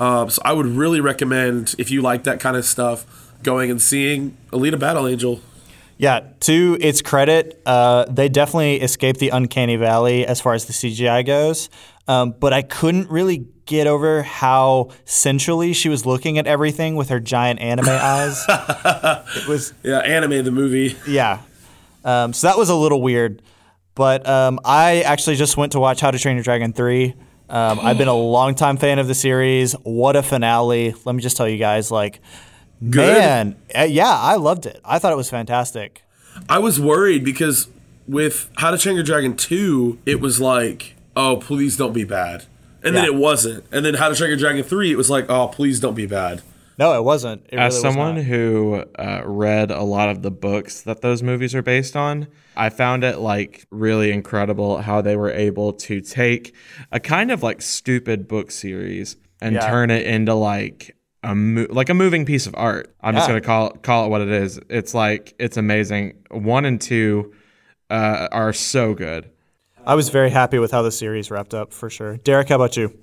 Um, 0.00 0.30
so 0.30 0.42
I 0.44 0.52
would 0.52 0.66
really 0.66 1.00
recommend 1.00 1.74
if 1.78 1.90
you 1.90 2.02
like 2.02 2.24
that 2.24 2.40
kind 2.40 2.56
of 2.56 2.64
stuff, 2.64 3.06
going 3.42 3.70
and 3.70 3.80
seeing 3.80 4.36
Alita 4.52 4.78
Battle 4.78 5.06
Angel. 5.06 5.40
Yeah, 5.98 6.20
to 6.40 6.76
its 6.80 7.00
credit, 7.00 7.60
uh, 7.64 8.04
they 8.10 8.28
definitely 8.28 8.82
escaped 8.82 9.18
the 9.18 9.30
uncanny 9.30 9.76
valley 9.76 10.26
as 10.26 10.42
far 10.42 10.52
as 10.52 10.66
the 10.66 10.74
CGI 10.74 11.24
goes. 11.24 11.70
Um, 12.06 12.34
but 12.38 12.52
I 12.52 12.60
couldn't 12.62 13.10
really 13.10 13.46
get 13.64 13.86
over 13.86 14.22
how 14.22 14.90
sensually 15.06 15.72
she 15.72 15.88
was 15.88 16.04
looking 16.04 16.38
at 16.38 16.46
everything 16.46 16.96
with 16.96 17.08
her 17.08 17.18
giant 17.18 17.60
anime 17.60 17.88
eyes. 17.88 18.44
It 19.36 19.48
was 19.48 19.72
Yeah, 19.82 19.98
anime 19.98 20.44
the 20.44 20.50
movie. 20.50 20.96
Yeah. 21.08 21.40
Um, 22.06 22.32
so 22.32 22.46
that 22.46 22.56
was 22.56 22.70
a 22.70 22.74
little 22.74 23.02
weird. 23.02 23.42
But 23.94 24.26
um, 24.28 24.60
I 24.64 25.02
actually 25.02 25.36
just 25.36 25.56
went 25.56 25.72
to 25.72 25.80
watch 25.80 26.00
How 26.00 26.10
to 26.10 26.18
Train 26.18 26.36
Your 26.36 26.44
Dragon 26.44 26.72
3. 26.72 27.14
Um, 27.48 27.80
I've 27.80 27.98
been 27.98 28.08
a 28.08 28.14
longtime 28.14 28.76
fan 28.76 28.98
of 28.98 29.08
the 29.08 29.14
series. 29.14 29.72
What 29.82 30.16
a 30.16 30.22
finale. 30.22 30.94
Let 31.04 31.14
me 31.14 31.22
just 31.22 31.36
tell 31.36 31.48
you 31.48 31.58
guys, 31.58 31.90
like, 31.90 32.20
man, 32.80 33.56
uh, 33.76 33.82
yeah, 33.82 34.08
I 34.10 34.36
loved 34.36 34.66
it. 34.66 34.80
I 34.84 34.98
thought 34.98 35.12
it 35.12 35.16
was 35.16 35.30
fantastic. 35.30 36.02
I 36.48 36.58
was 36.58 36.78
worried 36.80 37.24
because 37.24 37.68
with 38.06 38.50
How 38.58 38.70
to 38.70 38.78
Train 38.78 38.94
Your 38.94 39.04
Dragon 39.04 39.36
2, 39.36 40.00
it 40.06 40.20
was 40.20 40.40
like, 40.40 40.94
oh, 41.16 41.38
please 41.38 41.76
don't 41.76 41.92
be 41.92 42.04
bad. 42.04 42.44
And 42.82 42.94
then 42.94 43.04
it 43.04 43.16
wasn't. 43.16 43.64
And 43.72 43.84
then 43.84 43.94
How 43.94 44.08
to 44.10 44.14
Train 44.14 44.28
Your 44.28 44.38
Dragon 44.38 44.62
3, 44.62 44.92
it 44.92 44.96
was 44.96 45.10
like, 45.10 45.28
oh, 45.28 45.48
please 45.48 45.80
don't 45.80 45.94
be 45.94 46.06
bad. 46.06 46.42
No, 46.78 46.98
it 46.98 47.04
wasn't. 47.04 47.46
It 47.50 47.58
As 47.58 47.74
really 47.74 47.86
was 47.86 47.94
someone 47.94 48.16
who 48.16 48.84
uh, 48.98 49.22
read 49.24 49.70
a 49.70 49.82
lot 49.82 50.08
of 50.10 50.22
the 50.22 50.30
books 50.30 50.82
that 50.82 51.00
those 51.00 51.22
movies 51.22 51.54
are 51.54 51.62
based 51.62 51.96
on, 51.96 52.26
I 52.56 52.68
found 52.68 53.02
it 53.04 53.18
like 53.18 53.66
really 53.70 54.12
incredible 54.12 54.78
how 54.82 55.00
they 55.00 55.16
were 55.16 55.30
able 55.30 55.72
to 55.72 56.00
take 56.00 56.54
a 56.92 57.00
kind 57.00 57.30
of 57.30 57.42
like 57.42 57.62
stupid 57.62 58.28
book 58.28 58.50
series 58.50 59.16
and 59.40 59.54
Yeah. 59.54 59.68
turn 59.70 59.90
it 59.90 60.06
into 60.06 60.34
like 60.34 60.96
a 61.22 61.34
mo- 61.34 61.66
like 61.70 61.88
a 61.88 61.94
moving 61.94 62.24
piece 62.26 62.46
of 62.46 62.54
art. 62.56 62.94
I'm 63.00 63.14
just 63.14 63.26
gonna 63.26 63.40
call 63.40 63.70
call 63.70 64.06
it 64.06 64.08
what 64.08 64.20
it 64.20 64.28
is. 64.28 64.60
It's 64.68 64.94
like 64.94 65.34
it's 65.38 65.56
amazing. 65.56 66.14
One 66.30 66.64
and 66.64 66.80
two 66.80 67.32
uh, 67.90 68.28
are 68.32 68.52
so 68.52 68.94
good. 68.94 69.30
I 69.84 69.94
was 69.94 70.08
very 70.08 70.30
happy 70.30 70.58
with 70.58 70.72
how 70.72 70.82
the 70.82 70.90
series 70.92 71.30
wrapped 71.30 71.54
up 71.54 71.72
for 71.72 71.88
sure. 71.88 72.16
Derek, 72.18 72.48
how 72.48 72.56
about 72.56 72.76
you? 72.76 72.96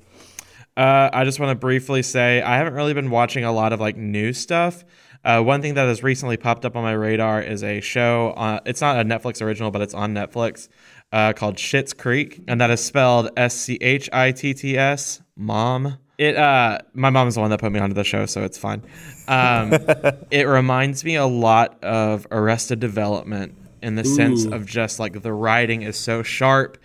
Uh, 0.76 1.10
I 1.14 1.24
just 1.24 1.40
want 1.40 1.52
to 1.52 1.56
briefly 1.56 2.02
say 2.02 2.42
I 2.42 2.58
haven't 2.58 2.74
really 2.74 2.94
been 2.94 3.10
watching 3.10 3.44
a 3.44 3.52
lot 3.52 3.74
of 3.74 3.80
like 3.80 3.96
new 3.96 4.34
stuff. 4.34 4.84
Uh, 5.24 5.42
one 5.42 5.62
thing 5.62 5.76
that 5.76 5.88
has 5.88 6.04
recently 6.04 6.36
popped 6.36 6.66
up 6.66 6.76
on 6.76 6.84
my 6.84 6.92
radar 6.92 7.42
is 7.42 7.64
a 7.64 7.80
show. 7.80 8.34
Uh, 8.36 8.60
it's 8.66 8.82
not 8.82 9.00
a 9.00 9.04
Netflix 9.06 9.42
original, 9.42 9.72
but 9.72 9.82
it's 9.82 9.94
on 9.94 10.14
Netflix 10.14 10.68
uh, 11.14 11.32
called 11.34 11.56
Schitt's 11.56 11.94
Creek, 11.94 12.42
and 12.48 12.60
that 12.60 12.70
is 12.72 12.84
spelled 12.84 13.30
S 13.38 13.56
C 13.56 13.78
H 13.80 14.10
I 14.12 14.32
T 14.32 14.54
T 14.54 14.78
S. 14.78 15.22
Mom. 15.36 15.98
It. 16.18 16.36
Uh, 16.36 16.80
my 16.94 17.10
mom's 17.10 17.36
the 17.36 17.42
one 17.42 17.50
that 17.52 17.60
put 17.60 17.72
me 17.72 17.80
onto 17.80 17.96
the 17.96 18.04
show, 18.04 18.26
so 18.26 18.44
it's 18.44 18.58
fine. 18.58 18.84
Um, 19.28 19.74
it 20.32 20.48
reminds 20.48 21.06
me 21.06 21.16
a 21.16 21.26
lot 21.26 21.82
of 21.84 22.28
Arrested 22.30 22.80
Development 22.80 23.56
in 23.82 23.96
the 23.96 24.04
sense 24.04 24.46
of 24.46 24.66
just 24.66 25.00
like 25.00 25.22
the 25.22 25.34
writing 25.34 25.82
is 25.82 25.98
so 25.98 26.24
sharp 26.24 26.78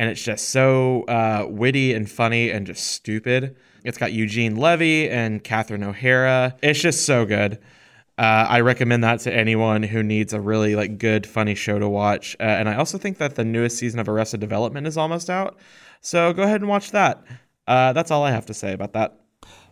and 0.00 0.08
it's 0.08 0.22
just 0.22 0.48
so 0.48 1.02
uh, 1.02 1.44
witty 1.46 1.92
and 1.92 2.10
funny 2.10 2.50
and 2.50 2.66
just 2.66 2.86
stupid. 2.86 3.54
It's 3.84 3.98
got 3.98 4.14
Eugene 4.14 4.56
Levy 4.56 5.10
and 5.10 5.44
Catherine 5.44 5.84
O'Hara. 5.84 6.56
It's 6.62 6.80
just 6.80 7.04
so 7.04 7.26
good. 7.26 7.58
Uh, 8.16 8.46
I 8.48 8.60
recommend 8.60 9.04
that 9.04 9.20
to 9.20 9.32
anyone 9.32 9.82
who 9.82 10.02
needs 10.02 10.32
a 10.32 10.40
really 10.40 10.74
like 10.74 10.96
good, 10.96 11.26
funny 11.26 11.54
show 11.54 11.78
to 11.78 11.86
watch. 11.86 12.34
Uh, 12.40 12.44
and 12.44 12.66
I 12.66 12.76
also 12.76 12.96
think 12.96 13.18
that 13.18 13.34
the 13.34 13.44
newest 13.44 13.76
season 13.76 14.00
of 14.00 14.08
Arrested 14.08 14.40
Development 14.40 14.86
is 14.86 14.96
almost 14.96 15.28
out, 15.28 15.58
so 16.00 16.32
go 16.32 16.44
ahead 16.44 16.62
and 16.62 16.70
watch 16.70 16.92
that. 16.92 17.22
Uh, 17.66 17.92
that's 17.92 18.10
all 18.10 18.24
I 18.24 18.30
have 18.30 18.46
to 18.46 18.54
say 18.54 18.72
about 18.72 18.94
that. 18.94 19.20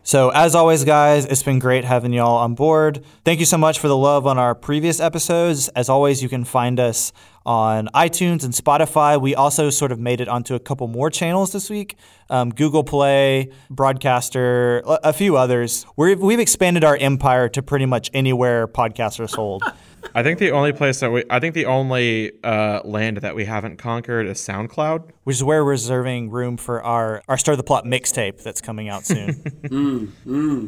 So, 0.02 0.30
as 0.30 0.54
always, 0.54 0.84
guys, 0.84 1.26
it's 1.26 1.42
been 1.42 1.58
great 1.58 1.84
having 1.84 2.12
y'all 2.12 2.36
on 2.36 2.54
board. 2.54 3.04
Thank 3.24 3.40
you 3.40 3.46
so 3.46 3.58
much 3.58 3.78
for 3.78 3.88
the 3.88 3.96
love 3.96 4.26
on 4.26 4.38
our 4.38 4.54
previous 4.54 5.00
episodes. 5.00 5.68
As 5.70 5.88
always, 5.88 6.22
you 6.22 6.28
can 6.28 6.44
find 6.44 6.78
us 6.80 7.12
on 7.48 7.88
iTunes 7.94 8.44
and 8.44 8.52
Spotify. 8.52 9.18
We 9.18 9.34
also 9.34 9.70
sort 9.70 9.90
of 9.90 9.98
made 9.98 10.20
it 10.20 10.28
onto 10.28 10.54
a 10.54 10.60
couple 10.60 10.86
more 10.86 11.08
channels 11.08 11.50
this 11.52 11.70
week 11.70 11.96
um, 12.28 12.50
Google 12.50 12.84
Play, 12.84 13.50
Broadcaster, 13.70 14.82
a 14.86 15.14
few 15.14 15.38
others. 15.38 15.86
We've, 15.96 16.20
we've 16.20 16.40
expanded 16.40 16.84
our 16.84 16.98
empire 16.98 17.48
to 17.48 17.62
pretty 17.62 17.86
much 17.86 18.10
anywhere 18.12 18.68
podcasts 18.68 19.18
are 19.18 19.26
sold. 19.26 19.62
I 20.14 20.22
think 20.22 20.38
the 20.38 20.50
only 20.52 20.72
place 20.72 21.00
that 21.00 21.10
we, 21.10 21.24
I 21.30 21.40
think 21.40 21.54
the 21.54 21.64
only 21.64 22.32
uh, 22.44 22.82
land 22.84 23.16
that 23.18 23.34
we 23.34 23.46
haven't 23.46 23.78
conquered 23.78 24.26
is 24.26 24.38
SoundCloud. 24.38 25.10
which 25.24 25.36
is 25.36 25.44
where 25.44 25.64
we're 25.64 25.70
reserving 25.70 26.30
room 26.30 26.58
for 26.58 26.82
our, 26.82 27.22
our 27.28 27.38
Stir 27.38 27.56
the 27.56 27.62
Plot 27.62 27.84
mixtape 27.86 28.42
that's 28.42 28.60
coming 28.60 28.88
out 28.90 29.06
soon. 29.06 29.42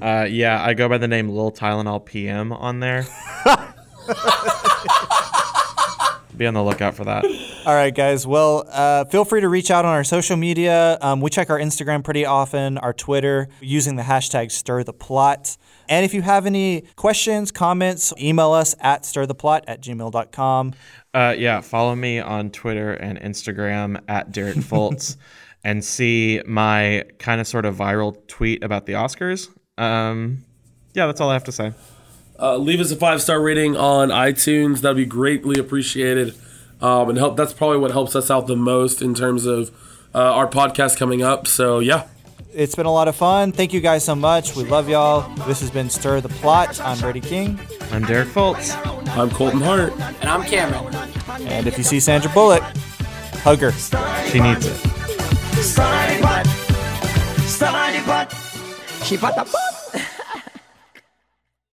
Uh, 0.03 0.27
yeah, 0.29 0.65
I 0.65 0.73
go 0.75 0.89
by 0.89 0.97
the 0.99 1.09
name 1.09 1.29
Lil 1.29 1.53
Tylenol 1.53 2.05
PM 2.05 2.53
on 2.53 2.81
there. 2.81 3.07
Be 6.41 6.47
on 6.47 6.55
the 6.55 6.65
lookout 6.65 6.95
for 6.95 7.05
that. 7.05 7.23
All 7.67 7.75
right, 7.75 7.95
guys. 7.95 8.27
Well, 8.27 8.65
uh, 8.71 9.05
feel 9.05 9.27
free 9.27 9.43
to 9.43 9.49
reach 9.51 9.71
out 9.71 9.85
on 9.85 9.93
our 9.93 10.05
social 10.05 10.39
media. 10.39 10.97
Um, 11.03 11.21
we 11.21 11.29
check 11.29 11.51
our 11.51 11.59
Instagram 11.59 12.03
pretty 12.03 12.25
often, 12.25 12.79
our 12.79 12.95
Twitter, 12.95 13.49
using 13.61 13.97
the 13.97 14.03
hashtag 14.05 14.51
Stir 14.51 14.83
the 14.83 14.95
Plot. 14.95 15.59
And 15.87 16.03
if 16.03 16.15
you 16.15 16.23
have 16.23 16.47
any 16.47 16.85
questions, 16.97 17.53
comments, 17.53 18.15
email 18.19 18.53
us 18.53 18.75
at 18.81 19.03
stirtheplot 19.03 19.65
at 19.67 19.83
gmail.com. 19.83 20.73
Uh, 21.13 21.35
yeah, 21.37 21.61
follow 21.61 21.95
me 21.95 22.21
on 22.21 22.49
Twitter 22.49 22.95
and 22.95 23.21
Instagram 23.21 24.01
at 24.09 24.33
Derek 24.33 24.57
Fultz 24.61 25.19
and 25.63 25.85
see 25.85 26.41
my 26.47 27.05
kind 27.19 27.43
of 27.43 27.47
sort 27.47 27.67
of 27.67 27.77
viral 27.77 28.17
tweet 28.29 28.65
about 28.65 28.87
the 28.87 28.95
Oscars. 28.95 29.51
Um, 29.77 30.47
yeah, 30.95 31.05
that's 31.05 31.21
all 31.21 31.29
I 31.29 31.35
have 31.35 31.45
to 31.45 31.53
say. 31.53 31.75
Uh, 32.41 32.57
leave 32.57 32.81
us 32.81 32.91
a 32.91 32.97
five 32.97 33.21
star 33.21 33.41
rating 33.41 33.77
on 33.77 34.09
iTunes. 34.09 34.81
That'd 34.81 34.97
be 34.97 35.05
greatly 35.05 35.59
appreciated. 35.61 36.35
Um, 36.81 37.11
and 37.11 37.19
help. 37.19 37.37
That's 37.37 37.53
probably 37.53 37.77
what 37.79 37.91
helps 37.91 38.17
us 38.17 38.31
out 38.31 38.47
the 38.47 38.57
most 38.57 39.03
in 39.03 39.15
terms 39.15 39.45
of 39.45 39.71
uh, 40.15 40.19
our 40.19 40.47
podcast 40.47 40.97
coming 40.97 41.23
up. 41.23 41.47
So 41.47 41.79
yeah, 41.81 42.07
It's 42.55 42.75
been 42.75 42.87
a 42.87 42.93
lot 42.93 43.07
of 43.09 43.15
fun. 43.17 43.53
Thank 43.53 43.75
you 43.75 43.81
guys 43.81 44.03
so 44.05 44.15
much. 44.15 44.57
We 44.57 44.65
love 44.65 44.89
y'all. 44.89 45.29
This 45.47 45.61
has 45.61 45.71
been 45.71 45.91
Stir 45.91 46.23
the 46.23 46.31
Plot. 46.31 46.81
I'm 46.81 46.99
Brady 46.99 47.21
King. 47.21 47.61
I'm 47.93 48.05
Derek 48.05 48.29
Fultz. 48.29 48.75
I'm 49.19 49.29
Colton 49.31 49.61
Hart. 49.61 49.93
And 50.21 50.29
I'm 50.31 50.43
Cameron. 50.43 50.95
And 51.47 51.67
if 51.67 51.77
you 51.77 51.85
see 51.85 52.01
Sandra 52.01 52.31
Bullock, 52.33 52.63
hug 53.43 53.59
her. 53.61 53.73
She 54.31 54.41
needs 54.41 54.65
it. 54.67 54.77
Starting 55.63 56.23
pot. 56.23 56.47
Starting 57.47 58.03
pot. 58.05 58.33
She 59.05 59.19
put 59.19 59.35
the 59.35 59.45